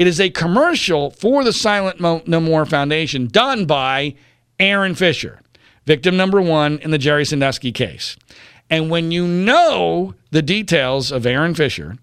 it 0.00 0.06
is 0.06 0.18
a 0.18 0.30
commercial 0.30 1.10
for 1.10 1.44
the 1.44 1.52
Silent 1.52 2.00
No 2.00 2.40
More 2.40 2.64
Foundation 2.64 3.26
done 3.26 3.66
by 3.66 4.14
Aaron 4.58 4.94
Fisher, 4.94 5.42
victim 5.84 6.16
number 6.16 6.40
one 6.40 6.78
in 6.78 6.90
the 6.90 6.96
Jerry 6.96 7.26
Sandusky 7.26 7.70
case. 7.70 8.16
And 8.70 8.88
when 8.88 9.10
you 9.10 9.26
know 9.26 10.14
the 10.30 10.40
details 10.40 11.12
of 11.12 11.26
Aaron 11.26 11.54
Fisher 11.54 11.98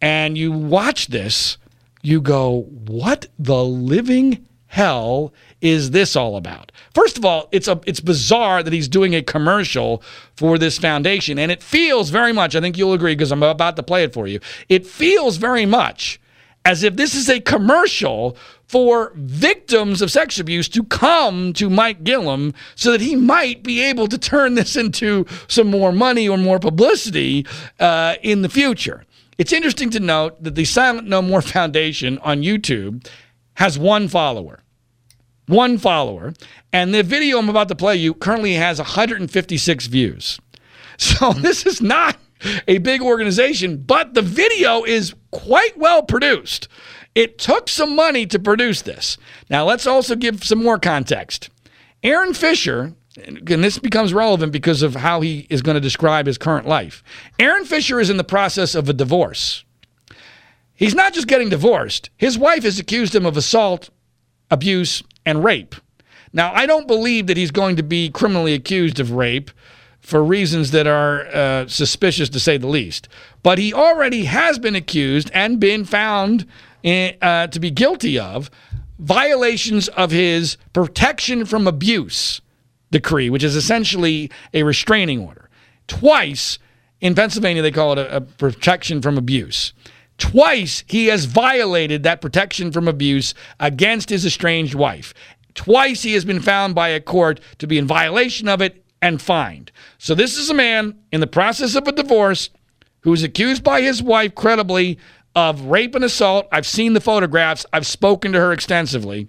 and 0.00 0.38
you 0.38 0.52
watch 0.52 1.08
this, 1.08 1.58
you 2.00 2.20
go, 2.20 2.60
what 2.86 3.26
the 3.40 3.64
living 3.64 4.46
hell 4.68 5.34
is 5.60 5.90
this 5.90 6.14
all 6.14 6.36
about? 6.36 6.70
First 6.94 7.18
of 7.18 7.24
all, 7.24 7.48
it's 7.50 7.66
a 7.66 7.80
it's 7.86 7.98
bizarre 7.98 8.62
that 8.62 8.72
he's 8.72 8.86
doing 8.86 9.16
a 9.16 9.22
commercial 9.22 10.00
for 10.36 10.58
this 10.58 10.78
foundation 10.78 11.40
and 11.40 11.50
it 11.50 11.60
feels 11.60 12.10
very 12.10 12.32
much, 12.32 12.54
I 12.54 12.60
think 12.60 12.78
you'll 12.78 12.92
agree 12.92 13.16
because 13.16 13.32
I'm 13.32 13.42
about 13.42 13.74
to 13.74 13.82
play 13.82 14.04
it 14.04 14.12
for 14.12 14.28
you. 14.28 14.38
It 14.68 14.86
feels 14.86 15.38
very 15.38 15.66
much 15.66 16.20
as 16.64 16.82
if 16.82 16.96
this 16.96 17.14
is 17.14 17.28
a 17.28 17.40
commercial 17.40 18.36
for 18.66 19.12
victims 19.16 20.00
of 20.00 20.10
sex 20.10 20.38
abuse 20.38 20.68
to 20.68 20.84
come 20.84 21.52
to 21.52 21.68
Mike 21.68 22.04
Gillum 22.04 22.54
so 22.74 22.92
that 22.92 23.00
he 23.00 23.16
might 23.16 23.62
be 23.62 23.82
able 23.82 24.06
to 24.08 24.16
turn 24.16 24.54
this 24.54 24.76
into 24.76 25.26
some 25.48 25.68
more 25.68 25.92
money 25.92 26.28
or 26.28 26.38
more 26.38 26.58
publicity 26.58 27.46
uh, 27.80 28.14
in 28.22 28.42
the 28.42 28.48
future. 28.48 29.04
It's 29.38 29.52
interesting 29.52 29.90
to 29.90 30.00
note 30.00 30.42
that 30.42 30.54
the 30.54 30.64
Silent 30.64 31.08
No 31.08 31.20
More 31.20 31.42
Foundation 31.42 32.18
on 32.18 32.42
YouTube 32.42 33.06
has 33.54 33.78
one 33.78 34.08
follower. 34.08 34.60
One 35.46 35.78
follower. 35.78 36.32
And 36.72 36.94
the 36.94 37.02
video 37.02 37.38
I'm 37.38 37.48
about 37.48 37.68
to 37.68 37.74
play 37.74 37.96
you 37.96 38.14
currently 38.14 38.54
has 38.54 38.78
156 38.78 39.86
views. 39.86 40.40
So 40.98 41.32
this 41.32 41.66
is 41.66 41.80
not 41.80 42.16
a 42.66 42.78
big 42.78 43.02
organization, 43.02 43.78
but 43.78 44.14
the 44.14 44.22
video 44.22 44.84
is 44.84 45.14
quite 45.30 45.76
well 45.76 46.02
produced. 46.02 46.68
It 47.14 47.38
took 47.38 47.68
some 47.68 47.94
money 47.94 48.26
to 48.26 48.38
produce 48.38 48.82
this. 48.82 49.18
Now, 49.50 49.64
let's 49.64 49.86
also 49.86 50.14
give 50.16 50.44
some 50.44 50.62
more 50.62 50.78
context. 50.78 51.50
Aaron 52.02 52.34
Fisher, 52.34 52.94
and 53.16 53.46
this 53.46 53.78
becomes 53.78 54.14
relevant 54.14 54.52
because 54.52 54.82
of 54.82 54.96
how 54.96 55.20
he 55.20 55.46
is 55.50 55.62
going 55.62 55.74
to 55.74 55.80
describe 55.80 56.26
his 56.26 56.38
current 56.38 56.66
life. 56.66 57.02
Aaron 57.38 57.64
Fisher 57.64 58.00
is 58.00 58.10
in 58.10 58.16
the 58.16 58.24
process 58.24 58.74
of 58.74 58.88
a 58.88 58.94
divorce. 58.94 59.64
He's 60.74 60.94
not 60.94 61.12
just 61.12 61.28
getting 61.28 61.50
divorced, 61.50 62.10
his 62.16 62.38
wife 62.38 62.64
has 62.64 62.78
accused 62.78 63.14
him 63.14 63.26
of 63.26 63.36
assault, 63.36 63.90
abuse, 64.50 65.02
and 65.24 65.44
rape. 65.44 65.76
Now, 66.32 66.52
I 66.54 66.66
don't 66.66 66.88
believe 66.88 67.26
that 67.26 67.36
he's 67.36 67.50
going 67.50 67.76
to 67.76 67.82
be 67.82 68.08
criminally 68.08 68.54
accused 68.54 68.98
of 68.98 69.12
rape 69.12 69.50
for 70.02 70.22
reasons 70.22 70.72
that 70.72 70.86
are 70.86 71.26
uh, 71.28 71.66
suspicious 71.68 72.28
to 72.28 72.40
say 72.40 72.58
the 72.58 72.66
least. 72.66 73.08
But 73.42 73.58
he 73.58 73.72
already 73.72 74.24
has 74.24 74.58
been 74.58 74.74
accused 74.74 75.30
and 75.32 75.58
been 75.58 75.84
found 75.84 76.44
in, 76.82 77.16
uh, 77.22 77.46
to 77.46 77.60
be 77.60 77.70
guilty 77.70 78.18
of 78.18 78.50
violations 78.98 79.88
of 79.88 80.10
his 80.10 80.56
protection 80.72 81.44
from 81.44 81.66
abuse 81.66 82.40
decree, 82.90 83.30
which 83.30 83.44
is 83.44 83.56
essentially 83.56 84.30
a 84.52 84.64
restraining 84.64 85.20
order. 85.20 85.48
Twice 85.86 86.58
in 87.00 87.14
Pennsylvania, 87.14 87.62
they 87.62 87.70
call 87.70 87.92
it 87.92 87.98
a, 87.98 88.16
a 88.16 88.20
protection 88.20 89.00
from 89.00 89.16
abuse. 89.16 89.72
Twice 90.18 90.84
he 90.86 91.06
has 91.06 91.24
violated 91.24 92.02
that 92.02 92.20
protection 92.20 92.70
from 92.70 92.86
abuse 92.86 93.34
against 93.58 94.10
his 94.10 94.26
estranged 94.26 94.74
wife. 94.74 95.14
Twice 95.54 96.02
he 96.02 96.12
has 96.14 96.24
been 96.24 96.40
found 96.40 96.74
by 96.74 96.88
a 96.88 97.00
court 97.00 97.40
to 97.58 97.66
be 97.66 97.78
in 97.78 97.86
violation 97.86 98.48
of 98.48 98.60
it 98.60 98.81
and 99.02 99.20
fined. 99.20 99.72
So 99.98 100.14
this 100.14 100.38
is 100.38 100.48
a 100.48 100.54
man 100.54 100.98
in 101.10 101.20
the 101.20 101.26
process 101.26 101.74
of 101.74 101.86
a 101.86 101.92
divorce 101.92 102.48
who 103.00 103.12
is 103.12 103.22
accused 103.22 103.62
by 103.62 103.82
his 103.82 104.02
wife 104.02 104.34
credibly 104.34 104.98
of 105.34 105.62
rape 105.62 105.94
and 105.94 106.04
assault. 106.04 106.46
I've 106.52 106.66
seen 106.66 106.92
the 106.92 107.00
photographs, 107.00 107.66
I've 107.72 107.86
spoken 107.86 108.32
to 108.32 108.40
her 108.40 108.52
extensively. 108.52 109.28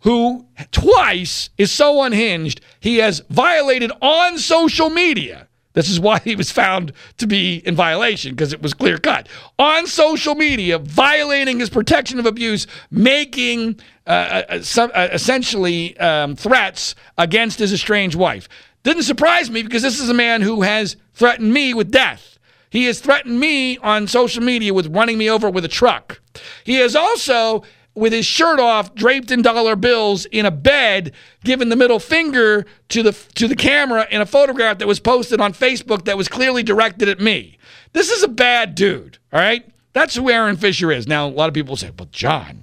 Who 0.00 0.46
twice 0.70 1.50
is 1.58 1.70
so 1.70 2.02
unhinged, 2.02 2.60
he 2.80 2.98
has 2.98 3.22
violated 3.28 3.92
on 4.00 4.38
social 4.38 4.88
media. 4.88 5.48
This 5.74 5.88
is 5.88 5.98
why 5.98 6.18
he 6.18 6.36
was 6.36 6.50
found 6.50 6.92
to 7.18 7.26
be 7.26 7.56
in 7.66 7.74
violation 7.74 8.32
because 8.32 8.52
it 8.52 8.60
was 8.60 8.74
clear 8.74 8.98
cut. 8.98 9.28
On 9.58 9.86
social 9.86 10.34
media, 10.34 10.78
violating 10.78 11.60
his 11.60 11.70
protection 11.70 12.18
of 12.18 12.26
abuse, 12.26 12.66
making 12.90 13.80
uh, 14.06 14.10
uh, 14.48 14.62
some, 14.62 14.90
uh, 14.94 15.08
essentially 15.12 15.96
um, 15.98 16.36
threats 16.36 16.94
against 17.16 17.58
his 17.58 17.72
estranged 17.72 18.16
wife. 18.16 18.48
Didn't 18.82 19.04
surprise 19.04 19.50
me 19.50 19.62
because 19.62 19.82
this 19.82 20.00
is 20.00 20.08
a 20.08 20.14
man 20.14 20.42
who 20.42 20.62
has 20.62 20.96
threatened 21.14 21.52
me 21.52 21.72
with 21.74 21.90
death. 21.90 22.38
He 22.70 22.86
has 22.86 23.00
threatened 23.00 23.38
me 23.38 23.78
on 23.78 24.06
social 24.06 24.42
media 24.42 24.72
with 24.72 24.94
running 24.94 25.18
me 25.18 25.28
over 25.28 25.50
with 25.50 25.64
a 25.64 25.68
truck. 25.68 26.20
He 26.64 26.76
has 26.76 26.96
also, 26.96 27.62
with 27.94 28.14
his 28.14 28.24
shirt 28.24 28.58
off, 28.58 28.94
draped 28.94 29.30
in 29.30 29.42
dollar 29.42 29.76
bills 29.76 30.24
in 30.26 30.46
a 30.46 30.50
bed, 30.50 31.12
given 31.44 31.68
the 31.68 31.76
middle 31.76 31.98
finger 32.00 32.64
to 32.88 33.02
the 33.02 33.12
to 33.34 33.46
the 33.46 33.56
camera 33.56 34.06
in 34.10 34.22
a 34.22 34.26
photograph 34.26 34.78
that 34.78 34.88
was 34.88 35.00
posted 35.00 35.40
on 35.40 35.52
Facebook 35.52 36.06
that 36.06 36.16
was 36.16 36.28
clearly 36.28 36.62
directed 36.62 37.08
at 37.08 37.20
me. 37.20 37.58
This 37.92 38.10
is 38.10 38.22
a 38.22 38.28
bad 38.28 38.74
dude, 38.74 39.18
all 39.32 39.40
right? 39.40 39.68
That's 39.92 40.16
who 40.16 40.30
Aaron 40.30 40.56
Fisher 40.56 40.90
is. 40.90 41.06
Now, 41.06 41.28
a 41.28 41.28
lot 41.28 41.48
of 41.48 41.54
people 41.54 41.76
say, 41.76 41.90
"Well, 41.98 42.08
John, 42.10 42.61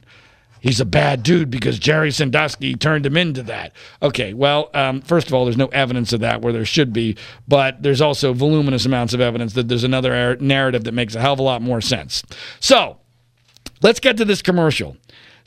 he's 0.59 0.79
a 0.79 0.85
bad 0.85 1.23
dude 1.23 1.49
because 1.49 1.79
Jerry 1.79 2.11
Sandusky 2.11 2.75
turned 2.75 3.05
him 3.05 3.17
into 3.17 3.43
that. 3.43 3.73
Okay, 4.01 4.33
well, 4.33 4.69
um, 4.73 5.01
first 5.01 5.27
of 5.27 5.33
all, 5.33 5.45
there's 5.45 5.57
no 5.57 5.67
evidence 5.67 6.13
of 6.13 6.19
that 6.21 6.41
where 6.41 6.53
there 6.53 6.65
should 6.65 6.93
be, 6.93 7.15
but 7.47 7.81
there's 7.81 8.01
also 8.01 8.33
voluminous 8.33 8.85
amounts 8.85 9.13
of 9.13 9.21
evidence 9.21 9.53
that 9.53 9.67
there's 9.67 9.83
another 9.83 10.35
narrative 10.37 10.83
that 10.83 10.93
makes 10.93 11.15
a 11.15 11.21
hell 11.21 11.33
of 11.33 11.39
a 11.39 11.43
lot 11.43 11.61
more 11.61 11.81
sense. 11.81 12.23
So 12.59 12.97
let's 13.81 13.99
get 13.99 14.17
to 14.17 14.25
this 14.25 14.41
commercial. 14.41 14.97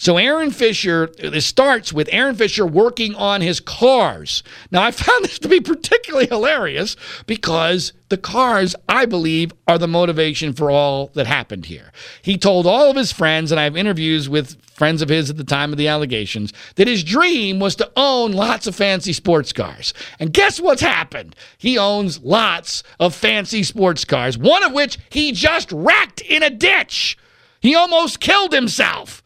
So 0.03 0.17
Aaron 0.17 0.51
Fisher, 0.51 1.13
it 1.17 1.41
starts 1.43 1.93
with 1.93 2.09
Aaron 2.11 2.35
Fisher 2.35 2.67
working 2.67 3.15
on 3.15 3.41
his 3.41 3.61
cars. 3.61 4.43
Now, 4.73 4.83
I 4.83 4.91
found 4.91 5.25
this 5.25 5.39
to 5.39 5.49
be 5.49 5.61
particularly 5.61 6.27
hilarious 6.27 6.97
because 7.29 7.93
the 8.09 8.17
cars, 8.17 8.75
I 8.89 9.07
believe, 9.07 9.53
are 9.69 9.79
the 9.79 9.87
motivation 9.87 10.55
for 10.55 10.73
all 10.73 11.13
that 11.15 11.29
happened 11.29 11.67
here. 11.67 11.93
He 12.21 12.37
told 12.37 12.67
all 12.67 12.91
of 12.91 12.97
his 12.97 13.13
friends, 13.13 13.53
and 13.53 13.61
I 13.61 13.63
have 13.63 13.77
interviews 13.77 14.29
with 14.29 14.61
friends 14.73 15.03
of 15.03 15.09
his 15.09 15.31
at 15.31 15.37
the 15.37 15.45
time 15.45 15.71
of 15.71 15.79
the 15.79 15.87
allegations, 15.87 16.53
that 16.75 16.89
his 16.89 17.05
dream 17.05 17.61
was 17.61 17.77
to 17.77 17.89
own 17.95 18.33
lots 18.33 18.67
of 18.67 18.75
fancy 18.75 19.13
sports 19.13 19.53
cars. 19.53 19.95
And 20.19 20.33
guess 20.33 20.59
what's 20.59 20.83
happened? 20.83 21.37
He 21.59 21.79
owns 21.79 22.19
lots 22.25 22.83
of 22.99 23.15
fancy 23.15 23.63
sports 23.63 24.05
cars, 24.05 24.37
one 24.37 24.65
of 24.65 24.73
which 24.73 24.99
he 25.11 25.31
just 25.31 25.71
wrecked 25.71 26.23
in 26.23 26.43
a 26.43 26.51
ditch. 26.51 27.17
He 27.61 27.77
almost 27.77 28.19
killed 28.19 28.53
himself 28.53 29.23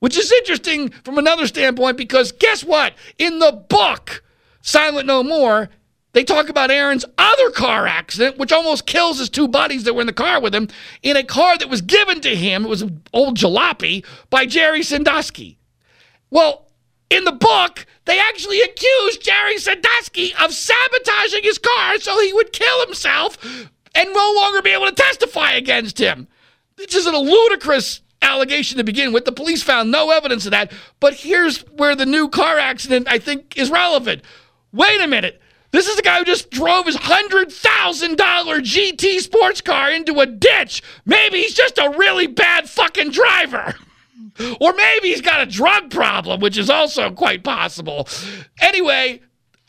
which 0.00 0.18
is 0.18 0.32
interesting 0.32 0.90
from 1.04 1.18
another 1.18 1.46
standpoint 1.46 1.96
because 1.96 2.32
guess 2.32 2.64
what? 2.64 2.94
In 3.18 3.38
the 3.38 3.52
book, 3.52 4.22
Silent 4.62 5.06
No 5.06 5.22
More, 5.22 5.70
they 6.12 6.24
talk 6.24 6.48
about 6.48 6.70
Aaron's 6.70 7.04
other 7.16 7.50
car 7.50 7.86
accident, 7.86 8.36
which 8.36 8.50
almost 8.50 8.86
kills 8.86 9.18
his 9.18 9.30
two 9.30 9.46
buddies 9.46 9.84
that 9.84 9.94
were 9.94 10.00
in 10.00 10.08
the 10.08 10.12
car 10.12 10.40
with 10.40 10.54
him, 10.54 10.68
in 11.02 11.16
a 11.16 11.22
car 11.22 11.56
that 11.56 11.70
was 11.70 11.82
given 11.82 12.20
to 12.22 12.34
him, 12.34 12.64
it 12.64 12.68
was 12.68 12.82
an 12.82 13.02
old 13.12 13.36
jalopy, 13.36 14.04
by 14.28 14.44
Jerry 14.44 14.82
Sandusky. 14.82 15.58
Well, 16.30 16.66
in 17.10 17.24
the 17.24 17.32
book, 17.32 17.86
they 18.06 18.18
actually 18.18 18.60
accused 18.60 19.22
Jerry 19.22 19.58
Sandusky 19.58 20.32
of 20.34 20.52
sabotaging 20.52 21.42
his 21.42 21.58
car 21.58 21.98
so 21.98 22.20
he 22.20 22.32
would 22.32 22.52
kill 22.52 22.84
himself 22.86 23.38
and 23.94 24.12
no 24.12 24.32
longer 24.36 24.62
be 24.62 24.70
able 24.70 24.86
to 24.86 24.92
testify 24.92 25.52
against 25.52 25.98
him. 25.98 26.28
This 26.76 26.94
is 26.94 27.06
a 27.06 27.16
ludicrous 27.16 28.00
allegation 28.22 28.78
to 28.78 28.84
begin 28.84 29.12
with. 29.12 29.24
The 29.24 29.32
police 29.32 29.62
found 29.62 29.90
no 29.90 30.10
evidence 30.10 30.44
of 30.44 30.52
that. 30.52 30.72
But 30.98 31.14
here's 31.14 31.60
where 31.68 31.96
the 31.96 32.06
new 32.06 32.28
car 32.28 32.58
accident, 32.58 33.06
I 33.08 33.18
think, 33.18 33.56
is 33.56 33.70
relevant. 33.70 34.22
Wait 34.72 35.00
a 35.00 35.06
minute. 35.06 35.40
This 35.72 35.86
is 35.86 35.98
a 35.98 36.02
guy 36.02 36.18
who 36.18 36.24
just 36.24 36.50
drove 36.50 36.86
his 36.86 36.96
$100,000 36.96 37.46
GT 38.16 39.20
sports 39.20 39.60
car 39.60 39.90
into 39.90 40.18
a 40.20 40.26
ditch. 40.26 40.82
Maybe 41.06 41.42
he's 41.42 41.54
just 41.54 41.78
a 41.78 41.94
really 41.96 42.26
bad 42.26 42.68
fucking 42.68 43.10
driver. 43.10 43.74
Or 44.58 44.72
maybe 44.72 45.08
he's 45.08 45.20
got 45.20 45.42
a 45.42 45.46
drug 45.46 45.90
problem, 45.90 46.40
which 46.40 46.56
is 46.56 46.70
also 46.70 47.10
quite 47.10 47.44
possible. 47.44 48.08
Anyway, 48.58 49.20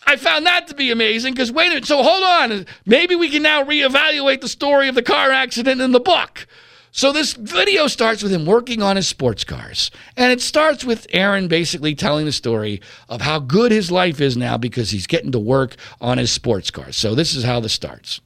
I 0.05 0.15
found 0.15 0.45
that 0.45 0.67
to 0.67 0.75
be 0.75 0.91
amazing 0.91 1.33
because 1.33 1.51
wait 1.51 1.67
a 1.67 1.69
minute. 1.69 1.85
So 1.85 2.01
hold 2.01 2.23
on. 2.23 2.65
Maybe 2.85 3.15
we 3.15 3.29
can 3.29 3.43
now 3.43 3.63
reevaluate 3.65 4.39
the 4.39 4.47
story 4.47 4.87
of 4.87 4.95
the 4.95 5.03
car 5.03 5.31
accident 5.31 5.81
in 5.81 5.91
the 5.91 5.99
book. 5.99 6.47
So 6.93 7.13
this 7.13 7.33
video 7.33 7.87
starts 7.87 8.21
with 8.21 8.33
him 8.33 8.45
working 8.45 8.81
on 8.81 8.97
his 8.97 9.07
sports 9.07 9.45
cars. 9.45 9.91
And 10.17 10.33
it 10.33 10.41
starts 10.41 10.83
with 10.83 11.07
Aaron 11.11 11.47
basically 11.47 11.95
telling 11.95 12.25
the 12.25 12.33
story 12.33 12.81
of 13.07 13.21
how 13.21 13.39
good 13.39 13.71
his 13.71 13.89
life 13.89 14.19
is 14.19 14.35
now 14.35 14.57
because 14.57 14.91
he's 14.91 15.07
getting 15.07 15.31
to 15.31 15.39
work 15.39 15.77
on 16.01 16.17
his 16.17 16.33
sports 16.33 16.69
cars. 16.69 16.97
So 16.97 17.15
this 17.15 17.33
is 17.33 17.45
how 17.45 17.61
this 17.61 17.71
starts. 17.71 18.19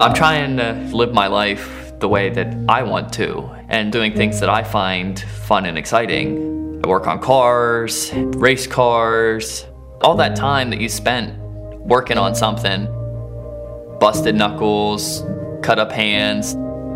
I'm 0.00 0.14
trying 0.14 0.58
to 0.58 0.74
live 0.94 1.14
my 1.14 1.26
life 1.26 1.94
the 2.00 2.08
way 2.08 2.28
that 2.28 2.54
I 2.68 2.82
want 2.82 3.14
to 3.14 3.50
and 3.68 3.90
doing 3.90 4.14
things 4.14 4.40
that 4.40 4.50
I 4.50 4.62
find 4.62 5.18
fun 5.18 5.64
and 5.64 5.78
exciting. 5.78 6.80
I 6.84 6.88
work 6.88 7.06
on 7.06 7.18
cars, 7.20 8.12
race 8.14 8.66
cars, 8.66 9.64
all 10.02 10.14
that 10.16 10.36
time 10.36 10.68
that 10.70 10.80
you 10.80 10.90
spent 10.90 11.47
working 11.88 12.18
on 12.18 12.34
something, 12.34 12.86
busted 13.98 14.34
knuckles, 14.34 15.24
cut 15.62 15.78
up 15.78 15.90
hands, 15.90 16.54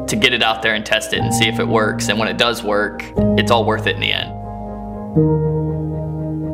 to 0.09 0.17
get 0.17 0.35
it 0.35 0.43
out 0.43 0.63
there 0.63 0.75
and 0.75 0.85
test 0.85 1.13
it 1.15 1.21
and 1.21 1.33
see 1.33 1.49
if 1.49 1.59
it 1.59 1.67
works. 1.67 2.09
And 2.09 2.19
when 2.19 2.29
it 2.29 2.37
does 2.37 2.63
work, 2.63 3.03
it's 3.39 3.51
all 3.51 3.65
worth 3.65 3.87
it 3.87 3.95
in 3.95 4.01
the 4.01 4.13
end. 4.13 4.31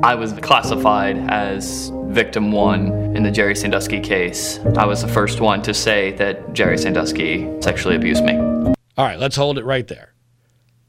I 0.05 0.15
was 0.15 0.33
classified 0.35 1.19
as 1.29 1.91
victim 2.07 2.53
one 2.53 2.93
in 3.17 3.25
the 3.25 3.31
Jerry 3.31 3.57
Sandusky 3.57 4.01
case. 4.01 4.61
I 4.77 4.87
was 4.87 5.03
the 5.03 5.09
first 5.09 5.41
one 5.41 5.61
to 5.63 5.75
say 5.75 6.13
that 6.13 6.53
Jerry 6.53 6.79
Sandusky 6.79 7.51
sexually 7.61 7.97
abused 7.97 8.25
me. 8.25 8.37
All 8.39 9.05
right, 9.05 9.19
let's 9.19 9.37
hold 9.37 9.59
it 9.59 9.65
right 9.65 9.87
there. 9.89 10.15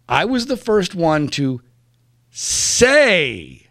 I 0.08 0.26
was 0.26 0.46
the 0.46 0.58
first 0.58 0.94
one 0.94 1.28
to 1.30 1.62
say 2.30 3.68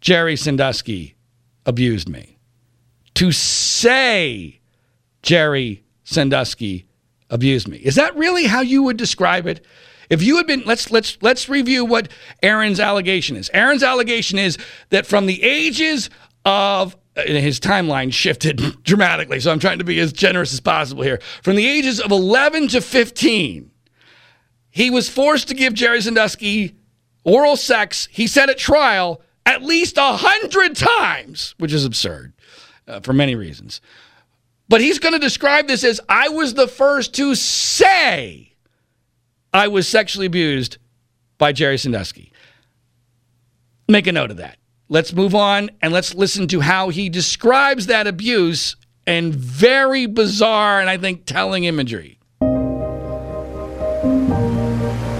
Jerry 0.00 0.36
Sandusky 0.36 1.16
abused 1.64 2.08
me. 2.08 2.33
To 3.14 3.30
say 3.32 4.60
Jerry 5.22 5.84
Sandusky 6.02 6.86
abused 7.30 7.68
me. 7.68 7.78
Is 7.78 7.94
that 7.94 8.16
really 8.16 8.44
how 8.44 8.60
you 8.60 8.82
would 8.82 8.96
describe 8.96 9.46
it? 9.46 9.64
If 10.10 10.22
you 10.22 10.36
had 10.36 10.46
been 10.46 10.62
let's 10.66 10.90
let's 10.90 11.16
let's 11.22 11.48
review 11.48 11.84
what 11.84 12.08
Aaron's 12.42 12.80
allegation 12.80 13.36
is. 13.36 13.50
Aaron's 13.54 13.82
allegation 13.82 14.38
is 14.38 14.58
that 14.90 15.06
from 15.06 15.26
the 15.26 15.42
ages 15.42 16.10
of 16.44 16.96
uh, 17.16 17.22
his 17.22 17.58
timeline 17.58 18.12
shifted 18.12 18.60
dramatically, 18.82 19.40
so 19.40 19.50
I'm 19.50 19.58
trying 19.58 19.78
to 19.78 19.84
be 19.84 19.98
as 20.00 20.12
generous 20.12 20.52
as 20.52 20.60
possible 20.60 21.02
here. 21.02 21.20
From 21.42 21.56
the 21.56 21.66
ages 21.66 22.00
of 22.00 22.10
11 22.10 22.68
to 22.68 22.80
15, 22.80 23.70
he 24.70 24.90
was 24.90 25.08
forced 25.08 25.48
to 25.48 25.54
give 25.54 25.72
Jerry 25.72 26.02
Sandusky 26.02 26.76
oral 27.22 27.56
sex, 27.56 28.08
he 28.10 28.26
said 28.26 28.50
at 28.50 28.58
trial, 28.58 29.22
at 29.46 29.62
least 29.62 29.96
a 29.96 30.16
hundred 30.16 30.76
times, 30.76 31.54
which 31.58 31.72
is 31.72 31.84
absurd 31.84 32.33
uh, 32.86 33.00
for 33.00 33.12
many 33.12 33.34
reasons. 33.34 33.80
But 34.68 34.80
he's 34.80 34.98
going 34.98 35.12
to 35.12 35.18
describe 35.18 35.66
this 35.66 35.84
as 35.84 36.00
I 36.08 36.28
was 36.28 36.54
the 36.54 36.68
first 36.68 37.14
to 37.14 37.34
say 37.34 38.54
I 39.52 39.68
was 39.68 39.86
sexually 39.86 40.26
abused 40.26 40.78
by 41.38 41.52
Jerry 41.52 41.78
Sandusky. 41.78 42.32
Make 43.88 44.06
a 44.06 44.12
note 44.12 44.30
of 44.30 44.38
that. 44.38 44.58
Let's 44.88 45.12
move 45.12 45.34
on 45.34 45.70
and 45.82 45.92
let's 45.92 46.14
listen 46.14 46.48
to 46.48 46.60
how 46.60 46.88
he 46.88 47.08
describes 47.08 47.86
that 47.86 48.06
abuse 48.06 48.76
and 49.06 49.34
very 49.34 50.06
bizarre 50.06 50.80
and 50.80 50.88
I 50.88 50.96
think 50.96 51.26
telling 51.26 51.64
imagery. 51.64 52.18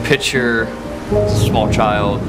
Picture 0.04 0.64
a 1.10 1.28
small 1.28 1.70
child, 1.72 2.20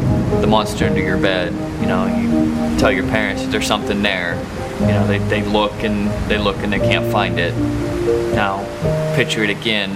the 0.42 0.48
monster 0.48 0.86
under 0.86 1.02
your 1.02 1.18
bed. 1.18 1.54
You 1.82 1.88
know, 1.88 2.06
you 2.06 2.78
tell 2.78 2.92
your 2.92 3.08
parents 3.08 3.44
that 3.44 3.52
there's 3.52 3.68
something 3.68 4.02
there. 4.02 4.36
You 4.80 4.88
know, 4.88 5.08
they, 5.08 5.20
they 5.20 5.44
look 5.44 5.72
and 5.84 6.10
they 6.30 6.38
look 6.38 6.58
and 6.58 6.72
they 6.72 6.80
can't 6.80 7.12
find 7.12 7.40
it. 7.40 7.56
Now, 8.36 8.64
picture 9.16 9.44
it 9.44 9.50
again 9.50 9.92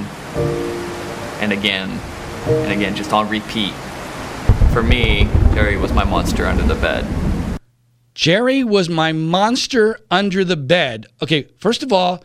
and 1.41 1.51
again 1.51 1.89
and 2.47 2.71
again, 2.71 2.95
just 2.95 3.11
on 3.11 3.30
repeat. 3.30 3.73
For 4.71 4.82
me, 4.82 5.25
Jerry 5.53 5.77
was 5.77 5.91
my 5.91 6.03
monster 6.03 6.45
under 6.45 6.63
the 6.63 6.75
bed. 6.75 7.05
Jerry 8.13 8.63
was 8.63 8.89
my 8.89 9.11
monster 9.11 9.99
under 10.09 10.43
the 10.43 10.57
bed. 10.57 11.07
Okay, 11.21 11.47
first 11.57 11.84
of 11.84 11.91
all, 11.93 12.23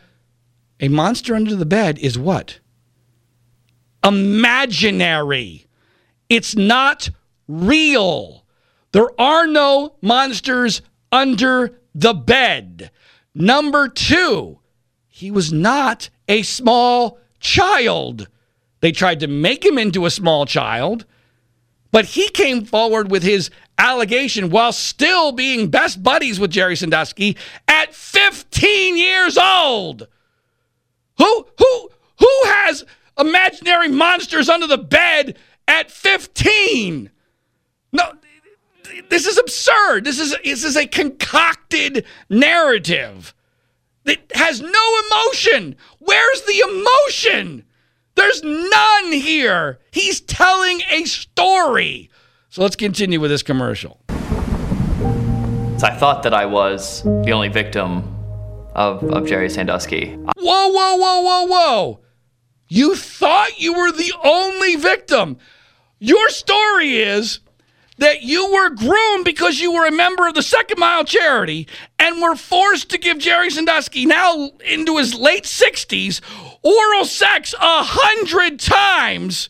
a 0.80 0.88
monster 0.88 1.34
under 1.34 1.54
the 1.54 1.66
bed 1.66 1.98
is 1.98 2.18
what? 2.18 2.60
Imaginary. 4.02 5.66
It's 6.28 6.56
not 6.56 7.10
real. 7.48 8.44
There 8.92 9.08
are 9.20 9.46
no 9.46 9.96
monsters 10.02 10.82
under 11.10 11.80
the 11.94 12.14
bed. 12.14 12.90
Number 13.34 13.88
two, 13.88 14.58
he 15.08 15.30
was 15.30 15.52
not 15.52 16.10
a 16.28 16.42
small 16.42 17.18
child. 17.40 18.28
They 18.80 18.92
tried 18.92 19.20
to 19.20 19.26
make 19.26 19.64
him 19.64 19.78
into 19.78 20.06
a 20.06 20.10
small 20.10 20.46
child, 20.46 21.06
but 21.90 22.04
he 22.04 22.28
came 22.30 22.64
forward 22.64 23.10
with 23.10 23.22
his 23.22 23.50
allegation 23.78 24.50
while 24.50 24.72
still 24.72 25.32
being 25.32 25.68
best 25.68 26.02
buddies 26.02 26.38
with 26.38 26.50
Jerry 26.50 26.76
Sandusky 26.76 27.36
at 27.68 27.94
15 27.94 28.96
years 28.96 29.38
old. 29.38 30.08
Who 31.18 31.46
who 31.58 31.90
who 32.18 32.40
has 32.46 32.84
imaginary 33.18 33.88
monsters 33.88 34.48
under 34.48 34.66
the 34.66 34.78
bed 34.78 35.36
at 35.68 35.90
15? 35.90 37.10
No, 37.92 38.12
this 39.08 39.26
is 39.26 39.38
absurd. 39.38 40.04
This 40.04 40.18
is 40.18 40.36
this 40.44 40.64
is 40.64 40.76
a 40.76 40.86
concocted 40.86 42.04
narrative. 42.28 43.34
that 44.04 44.18
has 44.34 44.60
no 44.60 45.00
emotion. 45.06 45.76
Where's 45.98 46.42
the 46.42 46.62
emotion? 46.68 47.64
There's 48.14 48.42
none 48.42 49.12
here. 49.12 49.78
He's 49.90 50.20
telling 50.20 50.82
a 50.90 51.04
story. 51.04 52.10
So 52.50 52.62
let's 52.62 52.76
continue 52.76 53.18
with 53.20 53.30
this 53.30 53.42
commercial. 53.42 54.00
So 54.08 55.86
I 55.88 55.96
thought 55.98 56.22
that 56.22 56.32
I 56.34 56.46
was 56.46 57.02
the 57.02 57.32
only 57.32 57.48
victim 57.48 58.04
of, 58.74 59.02
of 59.04 59.26
Jerry 59.26 59.50
Sandusky. 59.50 60.12
Whoa, 60.14 60.68
whoa, 60.68 60.96
whoa, 60.96 61.20
whoa, 61.20 61.46
whoa. 61.46 62.00
You 62.68 62.94
thought 62.94 63.58
you 63.58 63.72
were 63.72 63.90
the 63.90 64.12
only 64.22 64.76
victim. 64.76 65.38
Your 65.98 66.28
story 66.28 66.96
is 66.98 67.40
that 67.98 68.22
you 68.22 68.52
were 68.52 68.70
groomed 68.70 69.24
because 69.24 69.60
you 69.60 69.72
were 69.72 69.86
a 69.86 69.92
member 69.92 70.26
of 70.26 70.34
the 70.34 70.42
Second 70.42 70.78
Mile 70.78 71.04
Charity 71.04 71.68
and 71.98 72.20
were 72.20 72.34
forced 72.34 72.90
to 72.90 72.98
give 72.98 73.18
Jerry 73.18 73.50
Sandusky, 73.50 74.04
now 74.06 74.50
into 74.64 74.96
his 74.96 75.14
late 75.14 75.44
60s, 75.44 76.20
oral 76.62 77.04
sex 77.04 77.54
a 77.54 77.82
hundred 77.82 78.58
times. 78.58 79.48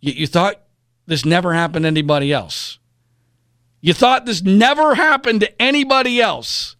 You, 0.00 0.12
you 0.12 0.26
thought 0.26 0.62
this 1.06 1.24
never 1.24 1.54
happened 1.54 1.84
to 1.84 1.88
anybody 1.88 2.32
else. 2.32 2.78
You 3.80 3.92
thought 3.92 4.26
this 4.26 4.42
never 4.42 4.96
happened 4.96 5.40
to 5.40 5.62
anybody 5.62 6.20
else. 6.20 6.76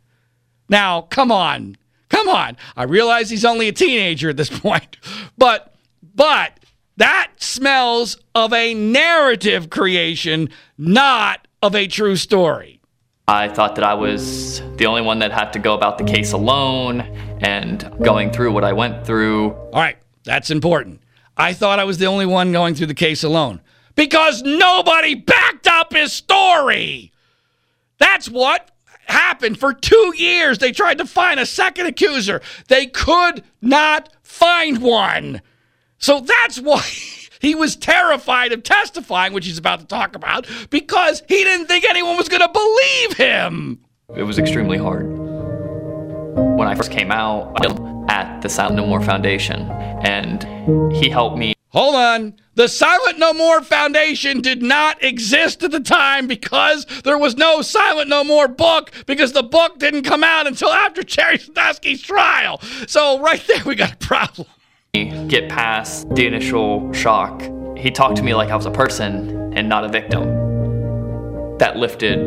Now, 0.68 1.03
come 1.03 1.31
on. 1.31 1.77
Come 2.09 2.29
on. 2.29 2.57
I 2.77 2.85
realize 2.85 3.31
he's 3.31 3.45
only 3.45 3.68
a 3.68 3.72
teenager 3.72 4.31
at 4.31 4.37
this 4.37 4.51
point, 4.61 4.97
but, 5.39 5.74
but, 6.14 6.59
that 6.97 7.33
smells 7.39 8.17
of 8.35 8.53
a 8.53 8.75
narrative 8.75 9.71
creation, 9.71 10.49
not 10.79 11.47
of 11.63 11.75
a 11.75 11.87
true 11.87 12.17
story. 12.17 12.81
I 13.29 13.49
thought 13.49 13.75
that 13.75 13.85
I 13.85 13.95
was 13.95 14.63
the 14.77 14.87
only 14.87 15.03
one 15.03 15.19
that 15.19 15.33
had 15.33 15.53
to 15.55 15.59
go 15.59 15.75
about 15.75 15.99
the 15.99 16.05
case 16.05 16.33
alone 16.33 17.01
and 17.41 17.91
going 18.01 18.31
through 18.31 18.53
what 18.53 18.63
I 18.63 18.73
went 18.73 19.05
through. 19.05 19.53
All 19.53 19.81
right, 19.81 19.99
that's 20.25 20.51
important. 20.51 21.01
I 21.37 21.53
thought 21.53 21.79
I 21.79 21.85
was 21.85 21.99
the 21.99 22.07
only 22.07 22.27
one 22.27 22.53
going 22.53 22.75
through 22.75 22.87
the 22.87 22.95
case 22.95 23.25
alone 23.25 23.61
because 23.97 24.43
nobody 24.43 25.15
backed 25.15 25.67
up 25.67 25.93
his 25.93 26.13
story. 26.13 27.13
That's 27.99 28.31
what 28.31 28.71
happened 29.07 29.59
for 29.59 29.73
two 29.73 30.15
years. 30.17 30.59
They 30.59 30.73
tried 30.73 30.99
to 30.99 31.07
find 31.07 31.41
a 31.41 31.47
second 31.47 31.87
accuser, 31.87 32.41
they 32.69 32.87
could 32.87 33.43
not 33.61 34.13
find 34.23 34.81
one. 34.81 35.43
So 35.99 36.21
that's 36.21 36.61
why 36.61 36.81
he 37.41 37.55
was 37.55 37.77
terrified 37.77 38.53
of 38.53 38.63
testifying, 38.63 39.33
which 39.33 39.47
he's 39.47 39.59
about 39.59 39.81
to 39.81 39.87
talk 39.87 40.15
about, 40.17 40.47
because 40.71 41.23
he 41.29 41.43
didn't 41.45 41.67
think 41.67 41.85
anyone 41.85 42.17
was 42.17 42.29
going 42.29 42.43
to 42.43 42.49
believe 42.49 43.17
him. 43.17 43.81
It 44.15 44.23
was 44.23 44.39
extremely 44.39 44.79
hard. 44.79 45.07
When 46.57 46.69
I 46.69 46.75
first 46.75 46.91
came 46.91 47.11
out 47.11 47.55
at 48.11 48.41
the 48.41 48.49
Silent 48.49 48.77
No 48.77 48.87
More 48.87 49.03
Foundation, 49.03 49.63
and 50.05 50.43
he 50.95 51.09
helped 51.09 51.37
me. 51.39 51.55
hold 51.69 51.95
on. 51.95 52.35
The 52.55 52.69
Silent 52.69 53.19
No 53.19 53.35
More 53.35 53.61
Foundation 53.61 54.41
did 54.41 54.63
not 54.63 55.03
exist 55.05 55.63
at 55.63 55.73
the 55.73 55.81
time 55.81 56.27
because 56.27 56.87
there 57.05 57.19
was 57.19 57.37
no 57.37 57.61
Silent 57.61 58.09
No 58.09 58.25
More 58.25 58.49
book 58.49 58.91
because 59.05 59.33
the 59.33 59.43
book 59.43 59.79
didn't 59.79 60.05
come 60.05 60.25
out 60.25 60.47
until 60.47 60.71
after 60.71 61.03
Jerry 61.05 61.37
Sandusky's 61.39 62.01
trial. 62.01 62.61
So 62.87 63.21
right 63.21 63.43
there 63.47 63.63
we 63.65 63.75
got 63.75 63.93
a 63.93 63.97
problem. 63.99 64.49
Get 65.05 65.49
past 65.49 66.09
the 66.15 66.27
initial 66.27 66.93
shock. 66.93 67.43
He 67.77 67.91
talked 67.91 68.17
to 68.17 68.23
me 68.23 68.35
like 68.35 68.51
I 68.51 68.57
was 68.57 68.67
a 68.67 68.71
person 68.71 69.53
and 69.55 69.69
not 69.69 69.85
a 69.85 69.89
victim. 69.89 70.25
That 71.59 71.77
lifted 71.77 72.19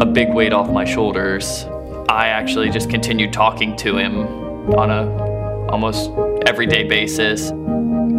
a 0.00 0.04
big 0.04 0.32
weight 0.32 0.52
off 0.52 0.70
my 0.70 0.84
shoulders. 0.84 1.64
I 2.08 2.28
actually 2.28 2.70
just 2.70 2.90
continued 2.90 3.32
talking 3.32 3.76
to 3.76 3.96
him 3.96 4.20
on 4.74 4.90
a 4.90 5.68
almost 5.70 6.10
everyday 6.46 6.84
basis. 6.84 7.50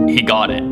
He 0.08 0.22
got 0.22 0.50
it. 0.50 0.64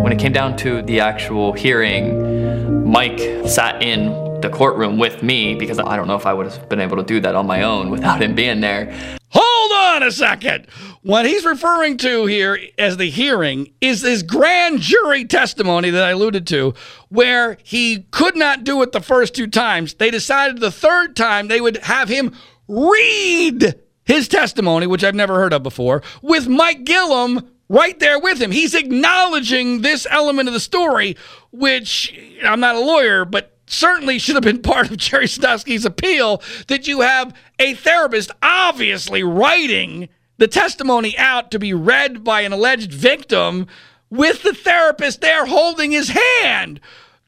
When 0.00 0.12
it 0.12 0.18
came 0.18 0.32
down 0.32 0.56
to 0.58 0.82
the 0.82 1.00
actual 1.00 1.52
hearing, 1.52 2.90
Mike 2.90 3.20
sat 3.46 3.82
in 3.82 4.29
the 4.42 4.50
courtroom 4.50 4.98
with 4.98 5.22
me 5.22 5.54
because 5.54 5.78
I 5.78 5.96
don't 5.96 6.06
know 6.06 6.16
if 6.16 6.26
I 6.26 6.32
would 6.32 6.46
have 6.46 6.68
been 6.68 6.80
able 6.80 6.96
to 6.96 7.02
do 7.02 7.20
that 7.20 7.34
on 7.34 7.46
my 7.46 7.62
own 7.62 7.90
without 7.90 8.22
him 8.22 8.34
being 8.34 8.60
there. 8.60 9.18
Hold 9.28 9.72
on 9.72 10.02
a 10.02 10.10
second. 10.10 10.66
What 11.02 11.24
he's 11.24 11.44
referring 11.44 11.96
to 11.98 12.26
here 12.26 12.58
as 12.78 12.96
the 12.96 13.08
hearing 13.08 13.72
is 13.80 14.02
this 14.02 14.22
grand 14.22 14.80
jury 14.80 15.24
testimony 15.24 15.90
that 15.90 16.02
I 16.02 16.10
alluded 16.10 16.46
to, 16.48 16.74
where 17.08 17.58
he 17.62 18.06
could 18.10 18.36
not 18.36 18.64
do 18.64 18.82
it 18.82 18.92
the 18.92 19.00
first 19.00 19.34
two 19.34 19.46
times. 19.46 19.94
They 19.94 20.10
decided 20.10 20.58
the 20.58 20.72
third 20.72 21.14
time 21.14 21.48
they 21.48 21.60
would 21.60 21.76
have 21.78 22.08
him 22.08 22.34
read 22.66 23.76
his 24.04 24.26
testimony, 24.26 24.86
which 24.86 25.04
I've 25.04 25.14
never 25.14 25.36
heard 25.36 25.52
of 25.52 25.62
before, 25.62 26.02
with 26.22 26.48
Mike 26.48 26.84
Gillum 26.84 27.48
right 27.68 27.98
there 28.00 28.18
with 28.18 28.42
him. 28.42 28.50
He's 28.50 28.74
acknowledging 28.74 29.82
this 29.82 30.06
element 30.10 30.48
of 30.48 30.54
the 30.54 30.60
story, 30.60 31.16
which 31.52 32.12
I'm 32.42 32.60
not 32.60 32.74
a 32.74 32.80
lawyer, 32.80 33.24
but 33.24 33.56
certainly 33.70 34.18
should 34.18 34.34
have 34.34 34.44
been 34.44 34.62
part 34.62 34.90
of 34.90 34.96
Jerry 34.96 35.26
Sandusky's 35.26 35.84
appeal 35.84 36.42
that 36.68 36.86
you 36.86 37.00
have 37.00 37.34
a 37.58 37.74
therapist 37.74 38.30
obviously 38.42 39.22
writing 39.22 40.08
the 40.38 40.48
testimony 40.48 41.16
out 41.18 41.50
to 41.50 41.58
be 41.58 41.74
read 41.74 42.24
by 42.24 42.40
an 42.40 42.52
alleged 42.52 42.92
victim 42.92 43.66
with 44.08 44.42
the 44.42 44.54
therapist 44.54 45.20
there 45.20 45.46
holding 45.46 45.92
his 45.92 46.08
hand. 46.08 46.80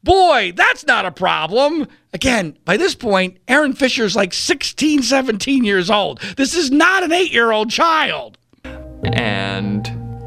Boy, 0.03 0.51
that's 0.53 0.85
not 0.85 1.05
a 1.05 1.11
problem. 1.11 1.87
Again, 2.11 2.57
by 2.65 2.75
this 2.75 2.93
point, 2.93 3.37
Aaron 3.47 3.73
Fisher's 3.73 4.15
like 4.15 4.33
16, 4.33 5.01
17 5.03 5.63
years 5.63 5.89
old. 5.89 6.19
This 6.35 6.55
is 6.55 6.71
not 6.71 7.03
an 7.03 7.13
eight 7.13 7.31
year 7.31 7.51
old 7.51 7.69
child. 7.69 8.37
And 9.03 9.85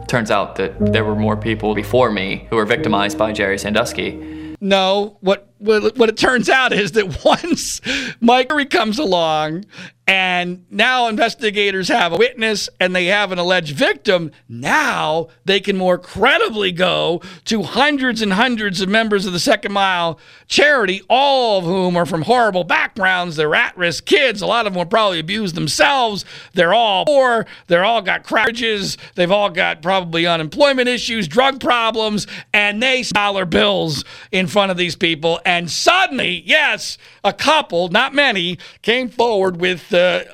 turns 0.09 0.31
out 0.31 0.57
that 0.57 0.93
there 0.93 1.05
were 1.05 1.17
more 1.17 1.37
people 1.37 1.75
before 1.75 2.11
me 2.11 2.47
who 2.49 2.57
were 2.57 2.65
victimized 2.65 3.19
by 3.19 3.33
Jerry 3.33 3.59
Sandusky. 3.59 4.57
No, 4.61 5.19
what 5.21 5.53
what, 5.59 6.09
it 6.09 6.17
turns 6.17 6.49
out 6.49 6.73
is 6.73 6.93
that 6.93 7.25
once 7.25 7.81
Mike 8.21 8.71
comes 8.71 8.99
along 8.99 9.65
and 10.09 10.65
now 10.71 11.09
investigators 11.09 11.89
have 11.89 12.13
a 12.13 12.17
witness 12.17 12.69
and 12.79 12.95
they 12.95 13.07
have 13.07 13.33
an 13.33 13.39
alleged 13.39 13.75
victim, 13.75 14.31
now 14.49 15.29
they 15.45 15.59
can 15.59 15.77
more 15.77 15.99
credibly 15.99 16.71
go 16.71 17.21
to 17.45 17.65
hundreds 17.65 18.23
and 18.23 18.33
hundreds 18.35 18.81
of 18.81 18.89
members 18.89 19.27
of 19.27 19.33
the 19.33 19.41
Second 19.41 19.73
Mile 19.73 20.19
charity, 20.47 21.03
all 21.11 21.59
of 21.59 21.65
whom 21.65 21.97
are 21.97 22.07
from 22.07 22.23
horrible 22.23 22.63
backgrounds. 22.63 23.35
They're 23.35 23.55
at 23.55 23.77
risk 23.77 24.07
kids. 24.07 24.43
A 24.43 24.47
lot 24.47 24.67
of 24.67 24.73
them 24.73 24.79
will 24.79 24.87
probably 24.87 25.19
abused 25.19 25.57
themselves. 25.57 26.25
They're 26.55 26.75
all 26.75 27.05
poor. 27.05 27.47
They're 27.67 27.85
all 27.85 28.03
got 28.03 28.23
crashes. 28.23 28.97
They've 29.17 29.31
all 29.31 29.51
got 29.51 29.83
probably 29.83 30.25
unemployment 30.25 30.89
issues, 30.89 31.27
drug 31.27 31.59
problems, 31.61 32.29
and 32.55 32.81
they 32.81 33.03
dollar 33.03 33.45
bills 33.45 34.05
in 34.31 34.47
front 34.47 34.71
of 34.71 34.77
these 34.77 34.95
people. 34.95 35.41
And 35.47 35.71
suddenly, 35.71 36.43
yes, 36.45 36.99
a 37.23 37.33
couple, 37.33 37.89
not 37.89 38.13
many, 38.13 38.59
came 38.83 39.09
forward 39.09 39.59
with 39.61 39.95
uh, 39.95 40.25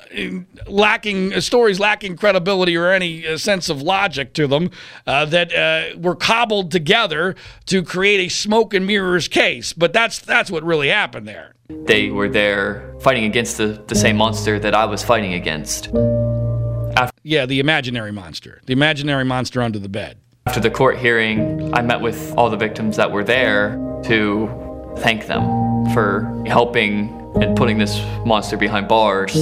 lacking 0.65 1.35
uh, 1.35 1.39
stories 1.39 1.79
lacking 1.79 2.17
credibility 2.17 2.75
or 2.75 2.89
any 2.89 3.25
uh, 3.27 3.37
sense 3.37 3.69
of 3.69 3.79
logic 3.79 4.33
to 4.33 4.47
them 4.47 4.71
uh, 5.05 5.25
that 5.25 5.53
uh, 5.53 5.95
were 5.99 6.15
cobbled 6.15 6.71
together 6.71 7.35
to 7.67 7.83
create 7.83 8.25
a 8.25 8.29
smoke 8.29 8.73
and 8.73 8.87
mirrors 8.87 9.27
case. 9.27 9.71
But 9.71 9.93
that's 9.93 10.17
that's 10.17 10.49
what 10.49 10.63
really 10.63 10.89
happened 10.89 11.27
there. 11.27 11.53
They 11.69 12.09
were 12.09 12.27
there 12.27 12.95
fighting 12.99 13.25
against 13.25 13.57
the, 13.57 13.83
the 13.85 13.95
same 13.95 14.17
monster 14.17 14.57
that 14.57 14.73
I 14.73 14.85
was 14.85 15.03
fighting 15.03 15.35
against. 15.35 15.89
After, 16.97 17.15
yeah, 17.21 17.45
the 17.45 17.59
imaginary 17.59 18.11
monster, 18.11 18.61
the 18.65 18.73
imaginary 18.73 19.25
monster 19.25 19.61
under 19.61 19.77
the 19.77 19.89
bed. 19.89 20.17
After 20.47 20.59
the 20.59 20.71
court 20.71 20.97
hearing, 20.97 21.71
I 21.75 21.83
met 21.83 22.01
with 22.01 22.33
all 22.35 22.49
the 22.49 22.57
victims 22.57 22.97
that 22.97 23.11
were 23.11 23.23
there 23.23 23.77
to 24.05 24.62
thank 24.97 25.27
them 25.27 25.43
for 25.93 26.43
helping 26.45 27.09
and 27.41 27.55
putting 27.55 27.77
this 27.77 27.99
monster 28.25 28.57
behind 28.57 28.87
bars 28.87 29.35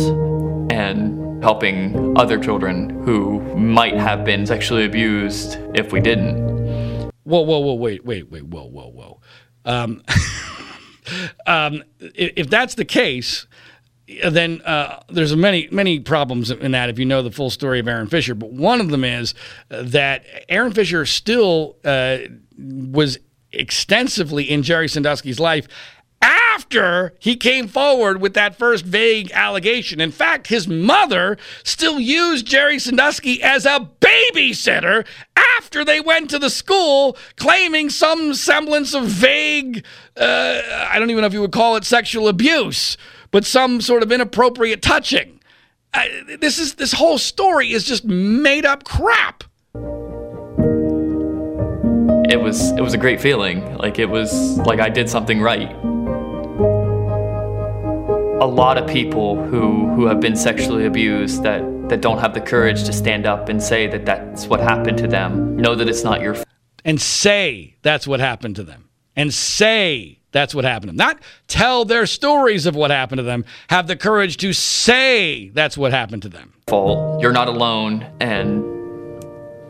and 0.72 1.44
helping 1.44 2.18
other 2.18 2.40
children 2.40 2.90
who 3.04 3.42
might 3.56 3.96
have 3.96 4.24
been 4.24 4.46
sexually 4.46 4.86
abused 4.86 5.58
if 5.74 5.92
we 5.92 6.00
didn't. 6.00 6.40
Whoa, 7.24 7.42
whoa, 7.42 7.60
whoa, 7.60 7.74
wait, 7.74 8.06
wait, 8.06 8.30
wait, 8.30 8.46
whoa, 8.46 8.66
whoa, 8.66 8.88
whoa. 8.88 9.20
Um, 9.66 10.04
um, 11.48 11.84
if 12.00 12.50
that's 12.50 12.76
the 12.76 12.86
case, 12.86 13.48
then 14.28 14.62
uh, 14.62 15.02
there's 15.10 15.36
many 15.36 15.68
many 15.72 16.00
problems 16.00 16.52
in 16.52 16.72
that 16.72 16.90
if 16.90 17.00
you 17.00 17.06
know 17.06 17.22
the 17.22 17.32
full 17.32 17.50
story 17.50 17.80
of 17.80 17.88
Aaron 17.88 18.08
Fisher. 18.08 18.36
But 18.36 18.52
one 18.52 18.82
of 18.82 18.90
them 18.90 19.04
is 19.04 19.34
that 19.70 20.26
Aaron 20.50 20.74
Fisher 20.74 21.06
still 21.06 21.78
uh, 21.86 22.18
was 22.58 23.20
extensively 23.54 24.50
in 24.50 24.64
Jerry 24.64 24.88
Sandusky's 24.88 25.40
life 25.40 25.68
after 26.22 27.14
he 27.20 27.36
came 27.36 27.68
forward 27.68 28.22
with 28.22 28.34
that 28.36 28.56
first 28.56 28.86
vague 28.86 29.32
allegation. 29.34 30.00
In 30.00 30.12
fact, 30.12 30.48
his 30.48 30.68
mother 30.68 31.38
still 31.64 32.00
used 32.00 32.46
Jerry 32.46 32.78
Sandusky 32.78 33.42
as 33.42 33.66
a 33.66 33.90
babysitter 34.00 35.06
after 35.58 35.84
they 35.84 36.00
went 36.00 36.30
to 36.30 36.40
the 36.40 36.50
school 36.50 37.18
claiming 37.38 37.90
some 37.90 38.34
semblance 38.34 38.94
of 38.94 39.06
vague, 39.06 39.84
uh, 40.16 40.62
I 40.90 41.00
don't 41.00 41.10
even 41.10 41.22
know 41.22 41.28
if 41.28 41.34
you 41.34 41.42
would 41.42 41.52
call 41.52 41.76
it 41.76 41.86
sexual 41.86 42.28
abuse, 42.28 42.98
but 43.32 43.46
some 43.46 43.82
sort 43.82 44.04
of 44.04 44.12
inappropriate 44.12 44.82
touching. 44.82 45.40
This 46.40 46.58
is 46.58 46.76
this 46.76 46.94
whole 46.94 47.18
story 47.18 47.74
is 47.74 47.84
just 47.84 48.06
made 48.06 48.66
up 48.66 48.84
crap. 48.86 49.44
It 52.32 52.42
was 52.42 52.72
it 52.72 52.82
was 52.82 52.94
a 52.94 52.98
great 52.98 53.22
feeling. 53.22 53.78
Like 53.78 54.00
it 54.00 54.10
was 54.10 54.58
like 54.60 54.80
I 54.80 54.90
did 54.90 55.10
something 55.10 55.42
right 55.42 55.72
a 58.42 58.48
lot 58.48 58.76
of 58.76 58.88
people 58.88 59.40
who, 59.46 59.88
who 59.90 60.08
have 60.08 60.20
been 60.20 60.36
sexually 60.36 60.88
abused 60.88 61.44
that, 61.44 61.62
that 61.90 62.02
don't 62.02 62.18
have 62.18 62.34
the 62.34 62.42
courage 62.42 62.84
to 62.86 62.92
stand 62.92 63.28
up 63.28 63.50
and 63.50 63.62
say 63.62 63.86
that 63.86 64.04
that's 64.04 64.48
what 64.48 64.60
happened 64.60 64.98
to 64.98 65.08
them. 65.08 65.56
Know 65.58 65.76
that 65.76 65.88
it's 65.88 66.04
not 66.04 66.22
your 66.22 66.34
fault. 66.34 66.48
And 66.84 67.00
say 67.00 67.76
that's 67.84 68.08
what 68.08 68.20
happened 68.20 68.56
to 68.56 68.64
them. 68.64 68.90
And 69.16 69.32
say 69.32 70.22
that's 70.32 70.56
what 70.56 70.66
happened 70.66 70.90
to 70.90 70.98
them. 70.98 71.08
Not 71.08 71.20
tell 71.48 71.86
their 71.86 72.08
stories 72.08 72.66
of 72.66 72.76
what 72.76 72.90
happened 72.90 73.20
to 73.20 73.24
them. 73.24 73.46
Have 73.70 73.86
the 73.86 73.96
courage 73.96 74.38
to 74.38 74.54
say 74.54 75.50
that's 75.50 75.78
what 75.78 75.92
happened 75.92 76.24
to 76.24 76.30
them. 76.30 76.54
Fault. 76.66 77.22
You're 77.22 77.34
not 77.34 77.48
alone. 77.48 78.08
And 78.20 78.81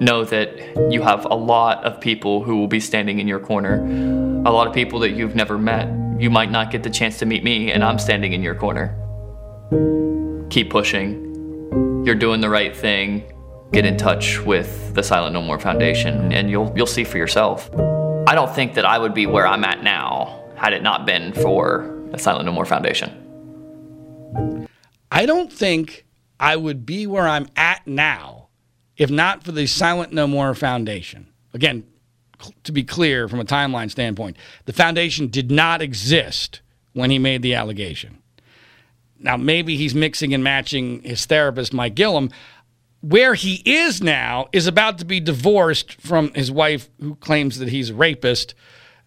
know 0.02 0.26
that 0.26 0.92
you 0.92 1.02
have 1.02 1.26
a 1.26 1.36
lot 1.36 1.84
of 1.86 2.02
people 2.02 2.44
who 2.44 2.58
will 2.58 2.68
be 2.68 2.80
standing 2.80 3.20
in 3.20 3.28
your 3.28 3.40
corner. 3.40 3.86
A 4.46 4.52
lot 4.52 4.68
of 4.68 4.74
people 4.74 5.00
that 5.00 5.12
you've 5.12 5.36
never 5.36 5.58
met 5.58 5.88
you 6.22 6.30
might 6.30 6.52
not 6.52 6.70
get 6.70 6.84
the 6.84 6.90
chance 6.90 7.18
to 7.18 7.26
meet 7.26 7.44
me, 7.44 7.72
and 7.72 7.84
I'm 7.84 7.98
standing 7.98 8.34
in 8.34 8.44
your 8.44 8.54
corner. 8.54 8.96
Keep 10.52 10.70
pushing. 10.70 12.04
You're 12.06 12.14
doing 12.14 12.42
the 12.42 12.50
right 12.50 12.78
thing. 12.78 13.24
Get 13.72 13.88
in 13.88 13.98
touch 13.98 14.40
with 14.42 14.94
the 14.94 15.02
Silent 15.02 15.34
No 15.34 15.42
More 15.42 15.58
Foundation, 15.58 16.32
and 16.32 16.52
you'll 16.52 16.72
you'll 16.76 16.86
see 16.86 17.04
for 17.04 17.18
yourself. 17.18 17.72
I 18.28 18.36
don't 18.36 18.54
think 18.54 18.76
that 18.76 18.86
I 18.86 19.00
would 19.00 19.16
be 19.16 19.26
where 19.26 19.48
I'm 19.48 19.64
at 19.64 19.82
now 19.82 20.44
had 20.56 20.74
it 20.74 20.84
not 20.84 21.08
been 21.08 21.34
for 21.34 22.08
the 22.12 22.20
Silent 22.20 22.46
No 22.46 22.52
More 22.52 22.66
Foundation. 22.66 24.70
I 25.12 25.26
don't 25.26 25.52
think 25.52 26.06
I 26.40 26.56
would 26.56 26.86
be 26.86 27.08
where 27.08 27.28
I'm 27.28 27.48
at 27.56 27.88
now 27.88 28.41
if 29.02 29.10
not 29.10 29.44
for 29.44 29.52
the 29.52 29.66
Silent 29.66 30.14
No 30.14 30.28
More 30.28 30.54
Foundation. 30.54 31.26
Again, 31.56 31.84
to 32.64 32.72
be 32.72 32.84
clear 32.84 33.28
from 33.28 33.40
a 33.40 33.44
timeline 33.44 33.90
standpoint, 33.90 34.38
the 34.66 34.74
foundation 34.74 35.26
did 35.26 35.50
not 35.50 35.82
exist 35.82 36.62
when 36.94 37.10
he 37.10 37.18
made 37.18 37.42
the 37.42 37.56
allegation. 37.56 38.20
Now, 39.18 39.38
maybe 39.38 39.76
he's 39.76 39.96
mixing 39.96 40.36
and 40.36 40.44
matching 40.44 41.02
his 41.02 41.26
therapist, 41.26 41.74
Mike 41.74 41.96
Gillum. 41.96 42.30
Where 43.02 43.34
he 43.34 43.64
is 43.66 44.04
now 44.04 44.50
is 44.54 44.68
about 44.68 45.00
to 45.00 45.06
be 45.06 45.20
divorced 45.20 46.00
from 46.00 46.32
his 46.36 46.52
wife, 46.52 46.88
who 47.00 47.16
claims 47.16 47.58
that 47.58 47.70
he's 47.70 47.90
a 47.90 47.96
rapist. 47.96 48.54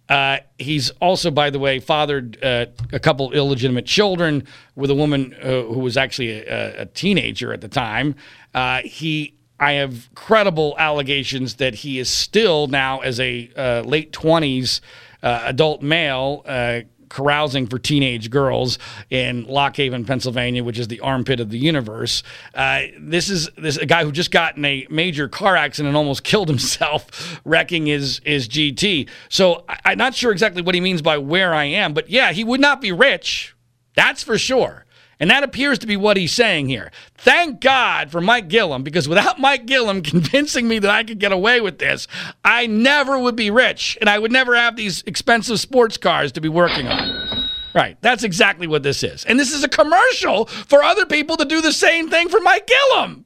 Uh, 0.09 0.39
he's 0.59 0.91
also, 1.01 1.31
by 1.31 1.51
the 1.51 1.61
way, 1.61 1.79
fathered 1.79 2.43
uh, 2.43 2.67
a 2.93 2.99
couple 2.99 3.31
illegitimate 3.31 3.87
children 3.87 4.45
with 4.75 4.91
a 4.91 4.95
woman 4.95 5.37
uh, 5.41 5.63
who 5.63 5.79
was 5.79 5.97
actually 5.97 6.33
a, 6.33 6.83
a, 6.83 6.87
teenager 6.87 7.53
at 7.53 7.61
the 7.61 7.69
time. 7.69 8.17
Uh, 8.53 8.81
he 8.85 9.35
I 9.59 9.73
have 9.73 10.09
credible 10.15 10.75
allegations 10.79 11.55
that 11.55 11.75
he 11.75 11.99
is 11.99 12.09
still 12.09 12.67
now, 12.67 13.01
as 13.01 13.21
a 13.21 13.51
uh, 13.57 13.83
late 13.83 14.13
20s 14.13 14.81
uh, 15.23 15.43
adult 15.45 15.81
male, 15.83 16.43
uh, 16.45 16.81
carousing 17.09 17.69
for 17.69 17.79
teenage 17.79 18.29
girls 18.29 18.79
in 19.09 19.45
Lock 19.45 19.77
Haven, 19.77 20.05
Pennsylvania, 20.05 20.65
which 20.65 20.79
is 20.81 20.89
the 20.89 20.99
armpit 20.99 21.39
of 21.39 21.51
the 21.51 21.59
universe. 21.59 22.25
Uh, 22.55 22.83
this 22.99 23.31
is 23.31 23.49
this 23.57 23.77
a 23.77 23.87
guy 23.87 24.03
who 24.03 24.11
just 24.11 24.33
got 24.33 24.57
in 24.57 24.65
a 24.65 24.87
major 24.91 25.29
car 25.29 25.57
accident 25.57 25.89
and 25.89 25.97
almost 25.97 26.25
killed 26.25 26.49
himself, 26.49 27.41
wrecking 27.45 27.87
his 27.87 28.21
his 28.25 28.49
GT. 28.49 29.09
So 29.29 29.65
I, 29.69 29.79
I'm 29.85 29.99
not 29.99 30.15
sure 30.15 30.33
exactly 30.33 30.63
what 30.63 30.75
he 30.75 30.81
means 30.81 31.03
by 31.03 31.19
where 31.19 31.55
I 31.55 31.65
am, 31.65 31.95
but 31.95 32.11
yeah, 32.11 32.33
he 32.33 32.43
would 32.43 32.61
not 32.61 32.81
be 32.81 32.91
rich. 32.91 33.55
That's 33.95 34.25
for 34.25 34.37
sure. 34.37 34.84
And 35.21 35.31
that 35.31 35.43
appears 35.43 35.79
to 35.81 35.87
be 35.87 35.97
what 35.97 36.17
he's 36.17 36.33
saying 36.33 36.69
here. 36.69 36.91
Thank 37.17 37.61
God 37.61 38.11
for 38.11 38.21
Mike 38.21 38.49
Gillum, 38.49 38.83
because 38.83 39.09
without 39.09 39.39
Mike 39.39 39.67
Gillum 39.67 40.03
convincing 40.03 40.69
me 40.69 40.79
that 40.79 40.91
I 40.91 41.05
could 41.05 41.19
get 41.19 41.33
away 41.33 41.61
with 41.61 41.79
this, 41.79 42.07
I 42.45 42.67
never 42.67 43.19
would 43.19 43.37
be 43.37 43.51
rich 43.51 43.97
and 44.01 44.11
I 44.11 44.19
would 44.19 44.33
never 44.33 44.55
have 44.55 44.77
these 44.77 45.03
expensive 45.07 45.61
sports 45.61 45.97
cars 45.97 46.33
to 46.33 46.41
be 46.41 46.49
working 46.49 46.89
on. 46.89 47.49
Right. 47.75 47.97
That's 48.03 48.23
exactly 48.23 48.69
what 48.69 48.85
this 48.85 49.03
is. 49.03 49.25
And 49.25 49.39
this 49.39 49.53
is 49.53 49.65
a 49.65 49.69
commercial 49.69 50.45
for 50.47 50.83
other 50.83 51.07
people 51.07 51.37
to 51.37 51.45
do 51.45 51.61
the 51.61 51.73
same 51.73 52.09
thing 52.09 52.29
for 52.29 52.41
Mike 52.41 52.69
Gillum. 52.69 53.25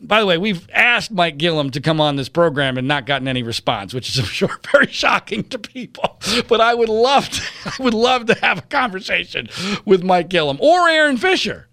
By 0.00 0.20
the 0.20 0.26
way, 0.26 0.38
we've 0.38 0.68
asked 0.72 1.10
Mike 1.10 1.38
Gillum 1.38 1.70
to 1.70 1.80
come 1.80 2.00
on 2.00 2.14
this 2.14 2.28
program 2.28 2.78
and 2.78 2.86
not 2.86 3.04
gotten 3.04 3.26
any 3.26 3.42
response, 3.42 3.92
which 3.92 4.08
is, 4.08 4.18
I'm 4.18 4.26
sure, 4.26 4.60
very 4.72 4.86
shocking 4.86 5.42
to 5.44 5.58
people. 5.58 6.20
But 6.46 6.60
I 6.60 6.74
would 6.74 6.88
love 6.88 7.28
to, 7.28 7.42
I 7.66 7.82
would 7.82 7.94
love 7.94 8.26
to 8.26 8.34
have 8.34 8.58
a 8.58 8.62
conversation 8.62 9.48
with 9.84 10.04
Mike 10.04 10.28
Gillum 10.28 10.58
or 10.60 10.88
Aaron 10.88 11.16
Fisher. 11.16 11.66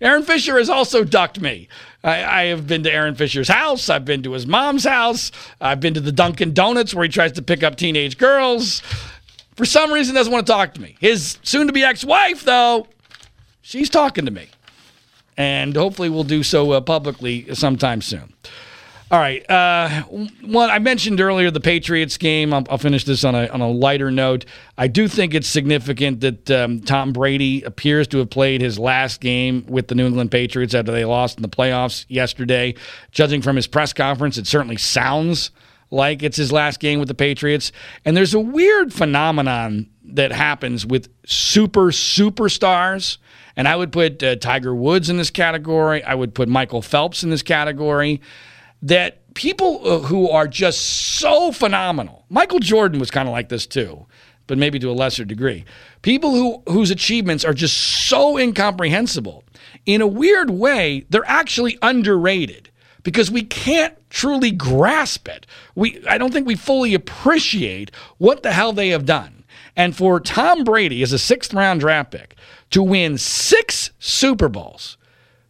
Aaron 0.00 0.22
Fisher 0.22 0.58
has 0.58 0.70
also 0.70 1.04
ducked 1.04 1.40
me. 1.40 1.68
I, 2.02 2.24
I, 2.24 2.44
have 2.44 2.66
been 2.66 2.82
to 2.84 2.92
Aaron 2.92 3.14
Fisher's 3.14 3.48
house. 3.48 3.90
I've 3.90 4.06
been 4.06 4.22
to 4.22 4.32
his 4.32 4.46
mom's 4.46 4.84
house. 4.84 5.30
I've 5.60 5.80
been 5.80 5.92
to 5.92 6.00
the 6.00 6.10
Dunkin' 6.10 6.54
Donuts 6.54 6.94
where 6.94 7.04
he 7.04 7.10
tries 7.10 7.32
to 7.32 7.42
pick 7.42 7.62
up 7.62 7.76
teenage 7.76 8.16
girls. 8.16 8.80
For 9.56 9.66
some 9.66 9.92
reason, 9.92 10.14
doesn't 10.14 10.32
want 10.32 10.46
to 10.46 10.52
talk 10.52 10.72
to 10.74 10.80
me. 10.80 10.96
His 11.00 11.36
soon-to-be 11.42 11.84
ex-wife, 11.84 12.44
though, 12.44 12.86
she's 13.60 13.90
talking 13.90 14.24
to 14.24 14.30
me 14.30 14.48
and 15.40 15.74
hopefully 15.74 16.10
we'll 16.10 16.22
do 16.22 16.42
so 16.42 16.72
uh, 16.72 16.82
publicly 16.82 17.54
sometime 17.54 18.02
soon. 18.02 18.34
All 19.10 19.18
right. 19.18 19.48
Uh, 19.50 20.02
one 20.42 20.68
I 20.68 20.78
mentioned 20.78 21.18
earlier 21.18 21.50
the 21.50 21.60
Patriots 21.60 22.18
game. 22.18 22.52
I'll, 22.52 22.64
I'll, 22.68 22.78
finish 22.78 23.04
this 23.04 23.24
on 23.24 23.34
a 23.34 23.48
on 23.48 23.62
a 23.62 23.68
lighter 23.68 24.10
note. 24.10 24.44
I 24.76 24.86
do 24.86 25.08
think 25.08 25.32
it's 25.32 25.48
significant 25.48 26.20
that 26.20 26.50
um, 26.50 26.82
Tom 26.82 27.14
Brady 27.14 27.62
appears 27.62 28.06
to 28.08 28.18
have 28.18 28.28
played 28.28 28.60
his 28.60 28.78
last 28.78 29.22
game 29.22 29.64
with 29.66 29.88
the 29.88 29.94
New 29.94 30.06
England 30.06 30.30
Patriots 30.30 30.74
after 30.74 30.92
they 30.92 31.06
lost 31.06 31.38
in 31.38 31.42
the 31.42 31.48
playoffs 31.48 32.04
yesterday. 32.08 32.74
Judging 33.10 33.40
from 33.40 33.56
his 33.56 33.66
press 33.66 33.94
conference, 33.94 34.36
it 34.36 34.46
certainly 34.46 34.76
sounds 34.76 35.50
like 35.90 36.22
it's 36.22 36.36
his 36.36 36.52
last 36.52 36.80
game 36.80 36.98
with 36.98 37.08
the 37.08 37.14
Patriots. 37.14 37.72
And 38.04 38.14
there's 38.14 38.34
a 38.34 38.40
weird 38.40 38.92
phenomenon 38.92 39.88
that 40.04 40.32
happens 40.32 40.84
with 40.84 41.08
super 41.24 41.86
superstars 41.86 43.16
and 43.60 43.68
I 43.68 43.76
would 43.76 43.92
put 43.92 44.22
uh, 44.22 44.36
Tiger 44.36 44.74
Woods 44.74 45.10
in 45.10 45.18
this 45.18 45.28
category. 45.28 46.02
I 46.02 46.14
would 46.14 46.34
put 46.34 46.48
Michael 46.48 46.80
Phelps 46.80 47.22
in 47.22 47.28
this 47.28 47.42
category. 47.42 48.22
That 48.80 49.34
people 49.34 49.86
uh, 49.86 49.98
who 49.98 50.30
are 50.30 50.48
just 50.48 50.80
so 51.18 51.52
phenomenal, 51.52 52.24
Michael 52.30 52.60
Jordan 52.60 52.98
was 52.98 53.10
kind 53.10 53.28
of 53.28 53.32
like 53.32 53.50
this 53.50 53.66
too, 53.66 54.06
but 54.46 54.56
maybe 54.56 54.78
to 54.78 54.90
a 54.90 54.92
lesser 54.92 55.26
degree. 55.26 55.66
People 56.00 56.30
who 56.30 56.62
whose 56.72 56.90
achievements 56.90 57.44
are 57.44 57.52
just 57.52 57.76
so 58.08 58.38
incomprehensible. 58.38 59.44
In 59.84 60.00
a 60.00 60.06
weird 60.06 60.48
way, 60.48 61.04
they're 61.10 61.22
actually 61.28 61.76
underrated 61.82 62.70
because 63.02 63.30
we 63.30 63.42
can't 63.42 63.94
truly 64.08 64.52
grasp 64.52 65.28
it. 65.28 65.46
We 65.74 66.02
I 66.08 66.16
don't 66.16 66.32
think 66.32 66.46
we 66.46 66.56
fully 66.56 66.94
appreciate 66.94 67.90
what 68.16 68.42
the 68.42 68.52
hell 68.52 68.72
they 68.72 68.88
have 68.88 69.04
done. 69.04 69.44
And 69.76 69.94
for 69.94 70.18
Tom 70.18 70.64
Brady 70.64 71.02
as 71.02 71.12
a 71.12 71.18
sixth 71.18 71.52
round 71.52 71.80
draft 71.80 72.10
pick 72.10 72.36
to 72.70 72.82
win 72.82 73.18
six 73.18 73.90
Super 73.98 74.48
Bowls, 74.48 74.96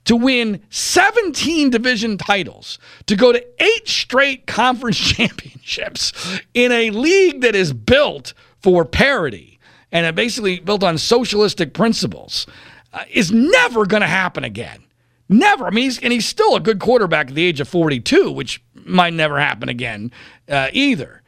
to 0.05 0.17
win 0.17 0.63
17 0.71 1.71
division 1.71 2.19
titles, 2.19 2.79
to 3.07 3.17
go 3.17 3.33
to 3.33 3.45
eight 3.63 3.89
straight 3.89 4.47
conference 4.47 4.99
championships 5.17 6.41
in 6.55 6.73
a 6.73 6.91
league 6.91 7.43
that 7.43 7.55
is 7.55 7.73
built 7.73 8.35
for 8.63 8.85
parity 8.85 9.59
and 9.93 10.15
basically 10.15 10.61
built 10.61 10.83
on 10.83 10.99
socialistic 10.99 11.75
principles 11.75 12.47
uh, 12.93 13.05
is 13.11 13.31
never 13.33 13.87
going 13.87 14.03
to 14.03 14.07
happen 14.07 14.45
again. 14.45 14.85
Never. 15.29 15.67
I 15.67 15.71
mean, 15.71 15.85
he's, 15.85 15.99
and 16.01 16.13
he's 16.13 16.27
still 16.27 16.57
a 16.57 16.61
good 16.61 16.81
quarterback 16.81 17.29
at 17.29 17.35
the 17.35 17.45
age 17.45 17.61
of 17.61 17.69
42, 17.69 18.33
which 18.33 18.63
might 18.75 19.15
never 19.15 19.39
happen 19.39 19.69
again 19.69 20.11
uh, 20.49 20.69
either. 20.73 21.23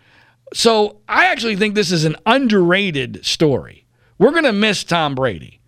So 0.53 0.99
I 1.09 1.27
actually 1.27 1.57
think 1.57 1.75
this 1.75 1.93
is 1.93 2.05
an 2.05 2.17
underrated 2.27 3.25
story. 3.25 3.87
We're 4.19 4.33
going 4.33 4.45
to 4.45 4.53
miss 4.53 4.85
Tom 4.85 5.15
Brady. 5.15 5.61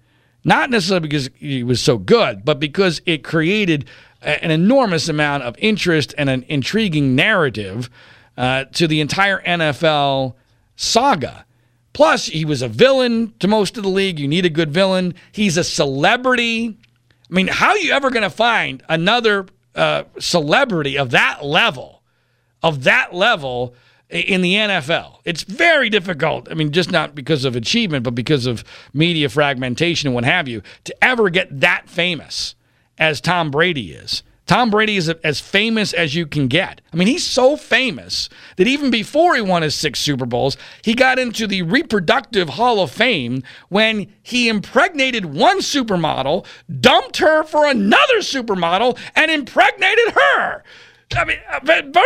Not 0.45 0.71
necessarily 0.71 1.09
because 1.09 1.31
he 1.37 1.63
was 1.63 1.81
so 1.81 1.97
good, 1.97 2.45
but 2.45 2.61
because 2.61 3.01
it 3.07 3.25
created 3.25 3.87
an 4.21 4.51
enormous 4.51 5.09
amount 5.09 5.43
of 5.43 5.57
interest 5.59 6.15
and 6.17 6.29
an 6.29 6.45
intriguing 6.49 7.15
narrative 7.15 7.91
uh, 8.37 8.65
to 8.73 8.87
the 8.87 9.01
entire 9.01 9.41
NFL 9.43 10.35
saga. 10.77 11.47
Plus, 11.93 12.27
he 12.27 12.45
was 12.45 12.61
a 12.61 12.69
villain 12.69 13.33
to 13.39 13.47
most 13.47 13.77
of 13.77 13.83
the 13.85 13.89
league. 13.89 14.19
You 14.19 14.27
need 14.27 14.45
a 14.45 14.51
good 14.51 14.73
villain. 14.73 15.15
He's 15.33 15.57
a 15.57 15.65
celebrity. 15.65 16.77
I 17.31 17.35
mean, 17.35 17.47
how 17.47 17.71
are 17.71 17.79
you 17.79 17.93
ever 17.93 18.11
going 18.11 18.23
to 18.25 18.31
find 18.31 18.83
another 18.89 19.47
uh, 19.75 20.05
celebrity 20.19 20.99
of 20.99 21.11
that 21.11 21.45
level, 21.45 22.03
of 22.63 22.85
that 22.85 23.15
level 23.15 23.75
in 24.21 24.41
the 24.41 24.55
NFL. 24.55 25.19
It's 25.25 25.43
very 25.43 25.91
difficult. 25.91 26.49
I 26.51 26.55
mean, 26.55 26.71
just 26.71 26.91
not 26.91 27.15
because 27.15 27.45
of 27.45 27.57
achievement, 27.57 28.05
but 28.05 28.15
because 28.15 28.47
of 28.47 28.65
media 28.93 29.29
fragmentation 29.29 30.09
and 30.09 30.15
what 30.15 30.25
have 30.25 30.49
you, 30.49 30.63
to 30.85 31.05
ever 31.05 31.31
get 31.31 31.61
that 31.61 31.89
famous 31.89 32.55
as 32.99 33.21
Tom 33.21 33.51
Brady 33.51 33.93
is. 33.93 34.23
Tom 34.47 34.69
Brady 34.71 34.97
is 34.97 35.09
as 35.09 35.41
famous 35.41 35.95
as 35.95 36.15
you 36.15 36.27
can 36.27 36.49
get. 36.49 36.83
I 36.93 36.97
mean, 36.97 37.09
he's 37.09 37.27
so 37.27 37.57
famous 37.57 38.29
that 38.57 38.67
even 38.67 38.91
before 38.91 39.35
he 39.35 39.41
won 39.41 39.63
his 39.63 39.75
six 39.75 40.01
Super 40.01 40.27
Bowls, 40.27 40.59
he 40.83 40.95
got 40.95 41.19
into 41.19 41.47
the 41.47 41.63
reproductive 41.63 42.51
Hall 42.51 42.81
of 42.81 42.91
Fame 42.91 43.43
when 43.71 44.07
he 44.23 44.51
impregnated 44.51 45.25
one 45.25 45.61
supermodel, 45.61 46.45
dumped 46.81 47.17
her 47.19 47.43
for 47.43 47.67
another 47.67 48.19
supermodel, 48.19 48.99
and 49.17 49.31
impregnated 49.31 50.13
her. 50.13 50.63
I 51.17 51.25
mean, 51.25 51.39
uh, 51.51 51.61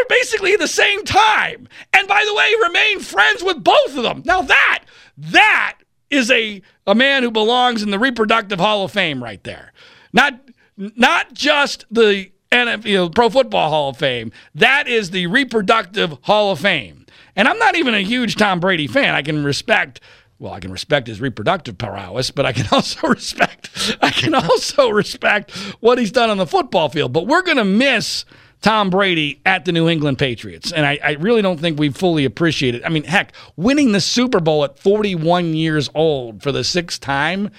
basically 0.08 0.56
the 0.56 0.68
same 0.68 1.04
time. 1.04 1.68
And 1.92 2.08
by 2.08 2.24
the 2.26 2.34
way, 2.34 2.52
remain 2.62 3.00
friends 3.00 3.42
with 3.42 3.62
both 3.62 3.96
of 3.96 4.02
them. 4.02 4.22
Now 4.24 4.42
that 4.42 4.84
that 5.16 5.78
is 6.10 6.30
a 6.30 6.62
a 6.86 6.94
man 6.94 7.22
who 7.22 7.30
belongs 7.30 7.82
in 7.82 7.90
the 7.90 7.98
reproductive 7.98 8.58
Hall 8.58 8.84
of 8.84 8.92
Fame 8.92 9.22
right 9.22 9.42
there. 9.44 9.72
Not 10.12 10.40
not 10.76 11.34
just 11.34 11.84
the 11.90 12.30
NFL, 12.50 13.14
Pro 13.14 13.28
Football 13.28 13.68
Hall 13.70 13.90
of 13.90 13.96
Fame. 13.96 14.32
That 14.54 14.88
is 14.88 15.10
the 15.10 15.26
reproductive 15.26 16.18
Hall 16.22 16.50
of 16.50 16.60
Fame. 16.60 17.06
And 17.36 17.46
I'm 17.46 17.58
not 17.58 17.76
even 17.76 17.94
a 17.94 18.00
huge 18.00 18.36
Tom 18.36 18.58
Brady 18.58 18.86
fan. 18.86 19.14
I 19.14 19.22
can 19.22 19.44
respect 19.44 20.00
well, 20.40 20.52
I 20.52 20.60
can 20.60 20.70
respect 20.70 21.08
his 21.08 21.20
reproductive 21.20 21.78
prowess, 21.78 22.30
but 22.30 22.46
I 22.46 22.52
can 22.52 22.66
also 22.72 23.08
respect 23.08 23.96
I 24.00 24.10
can 24.10 24.34
also 24.34 24.88
respect 24.90 25.50
what 25.80 25.98
he's 25.98 26.12
done 26.12 26.30
on 26.30 26.38
the 26.38 26.46
football 26.46 26.88
field. 26.88 27.12
But 27.12 27.26
we're 27.26 27.42
going 27.42 27.56
to 27.58 27.64
miss 27.64 28.24
Tom 28.60 28.90
Brady 28.90 29.40
at 29.46 29.64
the 29.64 29.72
New 29.72 29.88
England 29.88 30.18
Patriots. 30.18 30.72
And 30.72 30.84
I, 30.84 30.98
I, 31.02 31.12
really 31.12 31.42
don't 31.42 31.60
think 31.60 31.78
we 31.78 31.90
fully 31.90 32.24
appreciate 32.24 32.74
it. 32.74 32.82
I 32.84 32.88
mean, 32.88 33.04
heck, 33.04 33.32
winning 33.56 33.92
the 33.92 34.00
Super 34.00 34.40
Bowl 34.40 34.64
at 34.64 34.78
41 34.78 35.54
years 35.54 35.88
old 35.94 36.42
for 36.42 36.50
the 36.50 36.64
sixth 36.64 37.00
time, 37.00 37.50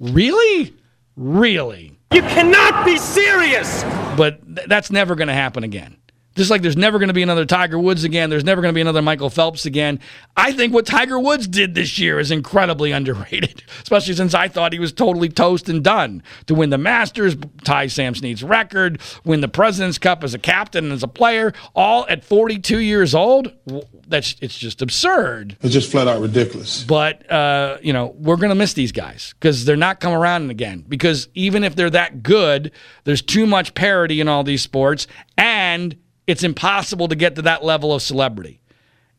really? 0.00 0.74
Really? 1.16 1.98
You 2.12 2.22
cannot 2.22 2.84
be 2.84 2.96
serious! 2.96 3.84
But 4.16 4.44
th- 4.56 4.66
that's 4.66 4.90
never 4.90 5.14
going 5.14 5.28
to 5.28 5.34
happen 5.34 5.62
again. 5.62 5.96
Just 6.36 6.50
like 6.50 6.62
there's 6.62 6.76
never 6.76 6.98
going 6.98 7.08
to 7.08 7.14
be 7.14 7.22
another 7.22 7.44
Tiger 7.44 7.78
Woods 7.78 8.04
again, 8.04 8.30
there's 8.30 8.44
never 8.44 8.62
going 8.62 8.72
to 8.72 8.74
be 8.74 8.80
another 8.80 9.02
Michael 9.02 9.30
Phelps 9.30 9.66
again. 9.66 9.98
I 10.36 10.52
think 10.52 10.72
what 10.72 10.86
Tiger 10.86 11.18
Woods 11.18 11.48
did 11.48 11.74
this 11.74 11.98
year 11.98 12.20
is 12.20 12.30
incredibly 12.30 12.92
underrated, 13.00 13.64
especially 13.82 14.14
since 14.14 14.32
I 14.32 14.46
thought 14.46 14.72
he 14.72 14.78
was 14.78 14.92
totally 14.92 15.28
toast 15.28 15.68
and 15.68 15.82
done 15.82 16.22
to 16.46 16.54
win 16.54 16.70
the 16.70 16.78
Masters, 16.78 17.36
tie 17.64 17.88
Sam 17.88 18.14
Snead's 18.14 18.44
record, 18.44 19.00
win 19.24 19.40
the 19.40 19.48
President's 19.48 19.98
Cup 19.98 20.22
as 20.22 20.32
a 20.32 20.38
captain 20.38 20.84
and 20.84 20.92
as 20.92 21.02
a 21.02 21.08
player, 21.08 21.52
all 21.74 22.06
at 22.08 22.24
42 22.24 22.78
years 22.78 23.14
old. 23.14 23.52
That's 24.06 24.36
it's 24.40 24.56
just 24.56 24.82
absurd. 24.82 25.56
It's 25.62 25.72
just 25.72 25.90
flat 25.90 26.06
out 26.06 26.20
ridiculous. 26.20 26.84
But 26.84 27.30
uh, 27.30 27.78
you 27.82 27.92
know 27.92 28.14
we're 28.18 28.36
going 28.36 28.50
to 28.50 28.54
miss 28.54 28.72
these 28.74 28.92
guys 28.92 29.34
because 29.38 29.64
they're 29.64 29.76
not 29.76 29.98
coming 29.98 30.16
around 30.16 30.50
again. 30.50 30.84
Because 30.88 31.28
even 31.34 31.64
if 31.64 31.74
they're 31.74 31.90
that 31.90 32.22
good, 32.22 32.70
there's 33.04 33.22
too 33.22 33.46
much 33.46 33.74
parity 33.74 34.20
in 34.20 34.28
all 34.28 34.44
these 34.44 34.62
sports 34.62 35.06
and 35.36 35.96
it's 36.30 36.44
impossible 36.44 37.08
to 37.08 37.16
get 37.16 37.34
to 37.34 37.42
that 37.42 37.64
level 37.64 37.92
of 37.92 38.02
celebrity. 38.02 38.60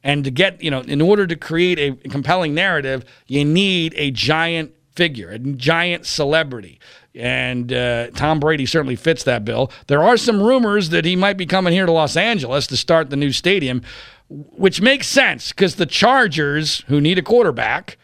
And 0.03 0.23
to 0.23 0.31
get, 0.31 0.63
you 0.63 0.71
know, 0.71 0.79
in 0.79 1.01
order 1.01 1.27
to 1.27 1.35
create 1.35 1.77
a 1.77 2.09
compelling 2.09 2.55
narrative, 2.55 3.03
you 3.27 3.45
need 3.45 3.93
a 3.97 4.09
giant 4.11 4.73
figure, 4.95 5.29
a 5.29 5.37
giant 5.37 6.05
celebrity. 6.05 6.79
And 7.13 7.71
uh, 7.71 8.07
Tom 8.11 8.39
Brady 8.39 8.65
certainly 8.65 8.95
fits 8.95 9.23
that 9.25 9.43
bill. 9.43 9.71
There 9.87 10.01
are 10.01 10.15
some 10.15 10.41
rumors 10.41 10.89
that 10.89 11.03
he 11.05 11.15
might 11.15 11.37
be 11.37 11.45
coming 11.45 11.73
here 11.73 11.85
to 11.85 11.91
Los 11.91 12.15
Angeles 12.15 12.65
to 12.67 12.77
start 12.77 13.09
the 13.09 13.17
new 13.17 13.33
stadium, 13.33 13.81
which 14.29 14.81
makes 14.81 15.07
sense 15.07 15.49
because 15.49 15.75
the 15.75 15.85
Chargers, 15.85 16.83
who 16.87 17.01
need 17.01 17.19
a 17.19 17.21
quarterback, 17.21 17.97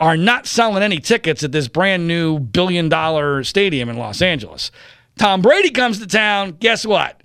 are 0.00 0.16
not 0.16 0.46
selling 0.46 0.82
any 0.82 0.98
tickets 0.98 1.44
at 1.44 1.52
this 1.52 1.68
brand 1.68 2.08
new 2.08 2.40
billion 2.40 2.88
dollar 2.88 3.44
stadium 3.44 3.88
in 3.88 3.96
Los 3.96 4.20
Angeles. 4.20 4.72
Tom 5.16 5.40
Brady 5.40 5.70
comes 5.70 6.00
to 6.00 6.06
town, 6.06 6.56
guess 6.58 6.84
what? 6.84 7.22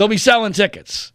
They'll 0.00 0.08
be 0.08 0.16
selling 0.16 0.54
tickets 0.54 1.12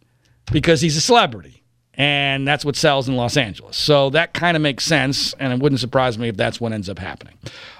because 0.52 0.80
he's 0.80 0.96
a 0.96 1.00
celebrity. 1.00 1.64
And 1.94 2.46
that's 2.46 2.64
what 2.64 2.76
sells 2.76 3.08
in 3.08 3.16
Los 3.16 3.36
Angeles. 3.36 3.76
So 3.76 4.10
that 4.10 4.32
kind 4.32 4.56
of 4.56 4.62
makes 4.62 4.84
sense. 4.84 5.32
And 5.40 5.52
it 5.52 5.58
wouldn't 5.58 5.80
surprise 5.80 6.16
me 6.16 6.28
if 6.28 6.36
that's 6.36 6.60
what 6.60 6.70
ends 6.70 6.88
up 6.88 7.00
happening. 7.00 7.34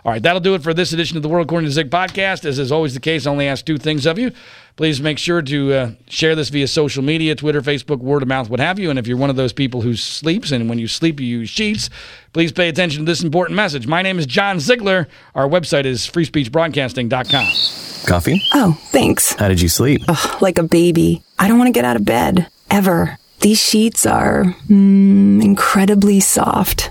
All 0.04 0.10
right, 0.10 0.20
that'll 0.20 0.40
do 0.40 0.56
it 0.56 0.64
for 0.64 0.74
this 0.74 0.92
edition 0.92 1.16
of 1.16 1.22
the 1.22 1.28
World 1.28 1.46
According 1.46 1.68
to 1.68 1.72
Zig 1.72 1.90
podcast. 1.90 2.44
As 2.44 2.58
is 2.58 2.72
always 2.72 2.94
the 2.94 2.98
case, 2.98 3.24
I 3.24 3.30
only 3.30 3.46
ask 3.46 3.64
two 3.64 3.78
things 3.78 4.04
of 4.04 4.18
you. 4.18 4.32
Please 4.76 5.00
make 5.00 5.18
sure 5.18 5.40
to 5.40 5.72
uh, 5.72 5.90
share 6.06 6.34
this 6.34 6.50
via 6.50 6.68
social 6.68 7.02
media 7.02 7.34
Twitter, 7.34 7.62
Facebook, 7.62 8.00
word 8.00 8.20
of 8.20 8.28
mouth, 8.28 8.50
what 8.50 8.60
have 8.60 8.78
you. 8.78 8.90
And 8.90 8.98
if 8.98 9.06
you're 9.06 9.16
one 9.16 9.30
of 9.30 9.36
those 9.36 9.54
people 9.54 9.80
who 9.80 9.96
sleeps 9.96 10.52
and 10.52 10.68
when 10.68 10.78
you 10.78 10.86
sleep, 10.86 11.18
you 11.18 11.26
use 11.26 11.48
sheets, 11.48 11.88
please 12.34 12.52
pay 12.52 12.68
attention 12.68 13.00
to 13.00 13.06
this 13.06 13.22
important 13.22 13.56
message. 13.56 13.86
My 13.86 14.02
name 14.02 14.18
is 14.18 14.26
John 14.26 14.60
Ziegler. 14.60 15.08
Our 15.34 15.48
website 15.48 15.86
is 15.86 16.02
freespeechbroadcasting.com. 16.02 18.06
Coffee? 18.06 18.42
Oh, 18.52 18.78
thanks. 18.90 19.32
How 19.32 19.48
did 19.48 19.62
you 19.62 19.68
sleep? 19.68 20.02
Ugh, 20.08 20.42
like 20.42 20.58
a 20.58 20.62
baby. 20.62 21.22
I 21.38 21.48
don't 21.48 21.58
want 21.58 21.68
to 21.68 21.72
get 21.72 21.86
out 21.86 21.96
of 21.96 22.04
bed. 22.04 22.46
Ever. 22.70 23.18
These 23.40 23.62
sheets 23.62 24.04
are 24.04 24.44
mm, 24.68 25.42
incredibly 25.42 26.20
soft. 26.20 26.90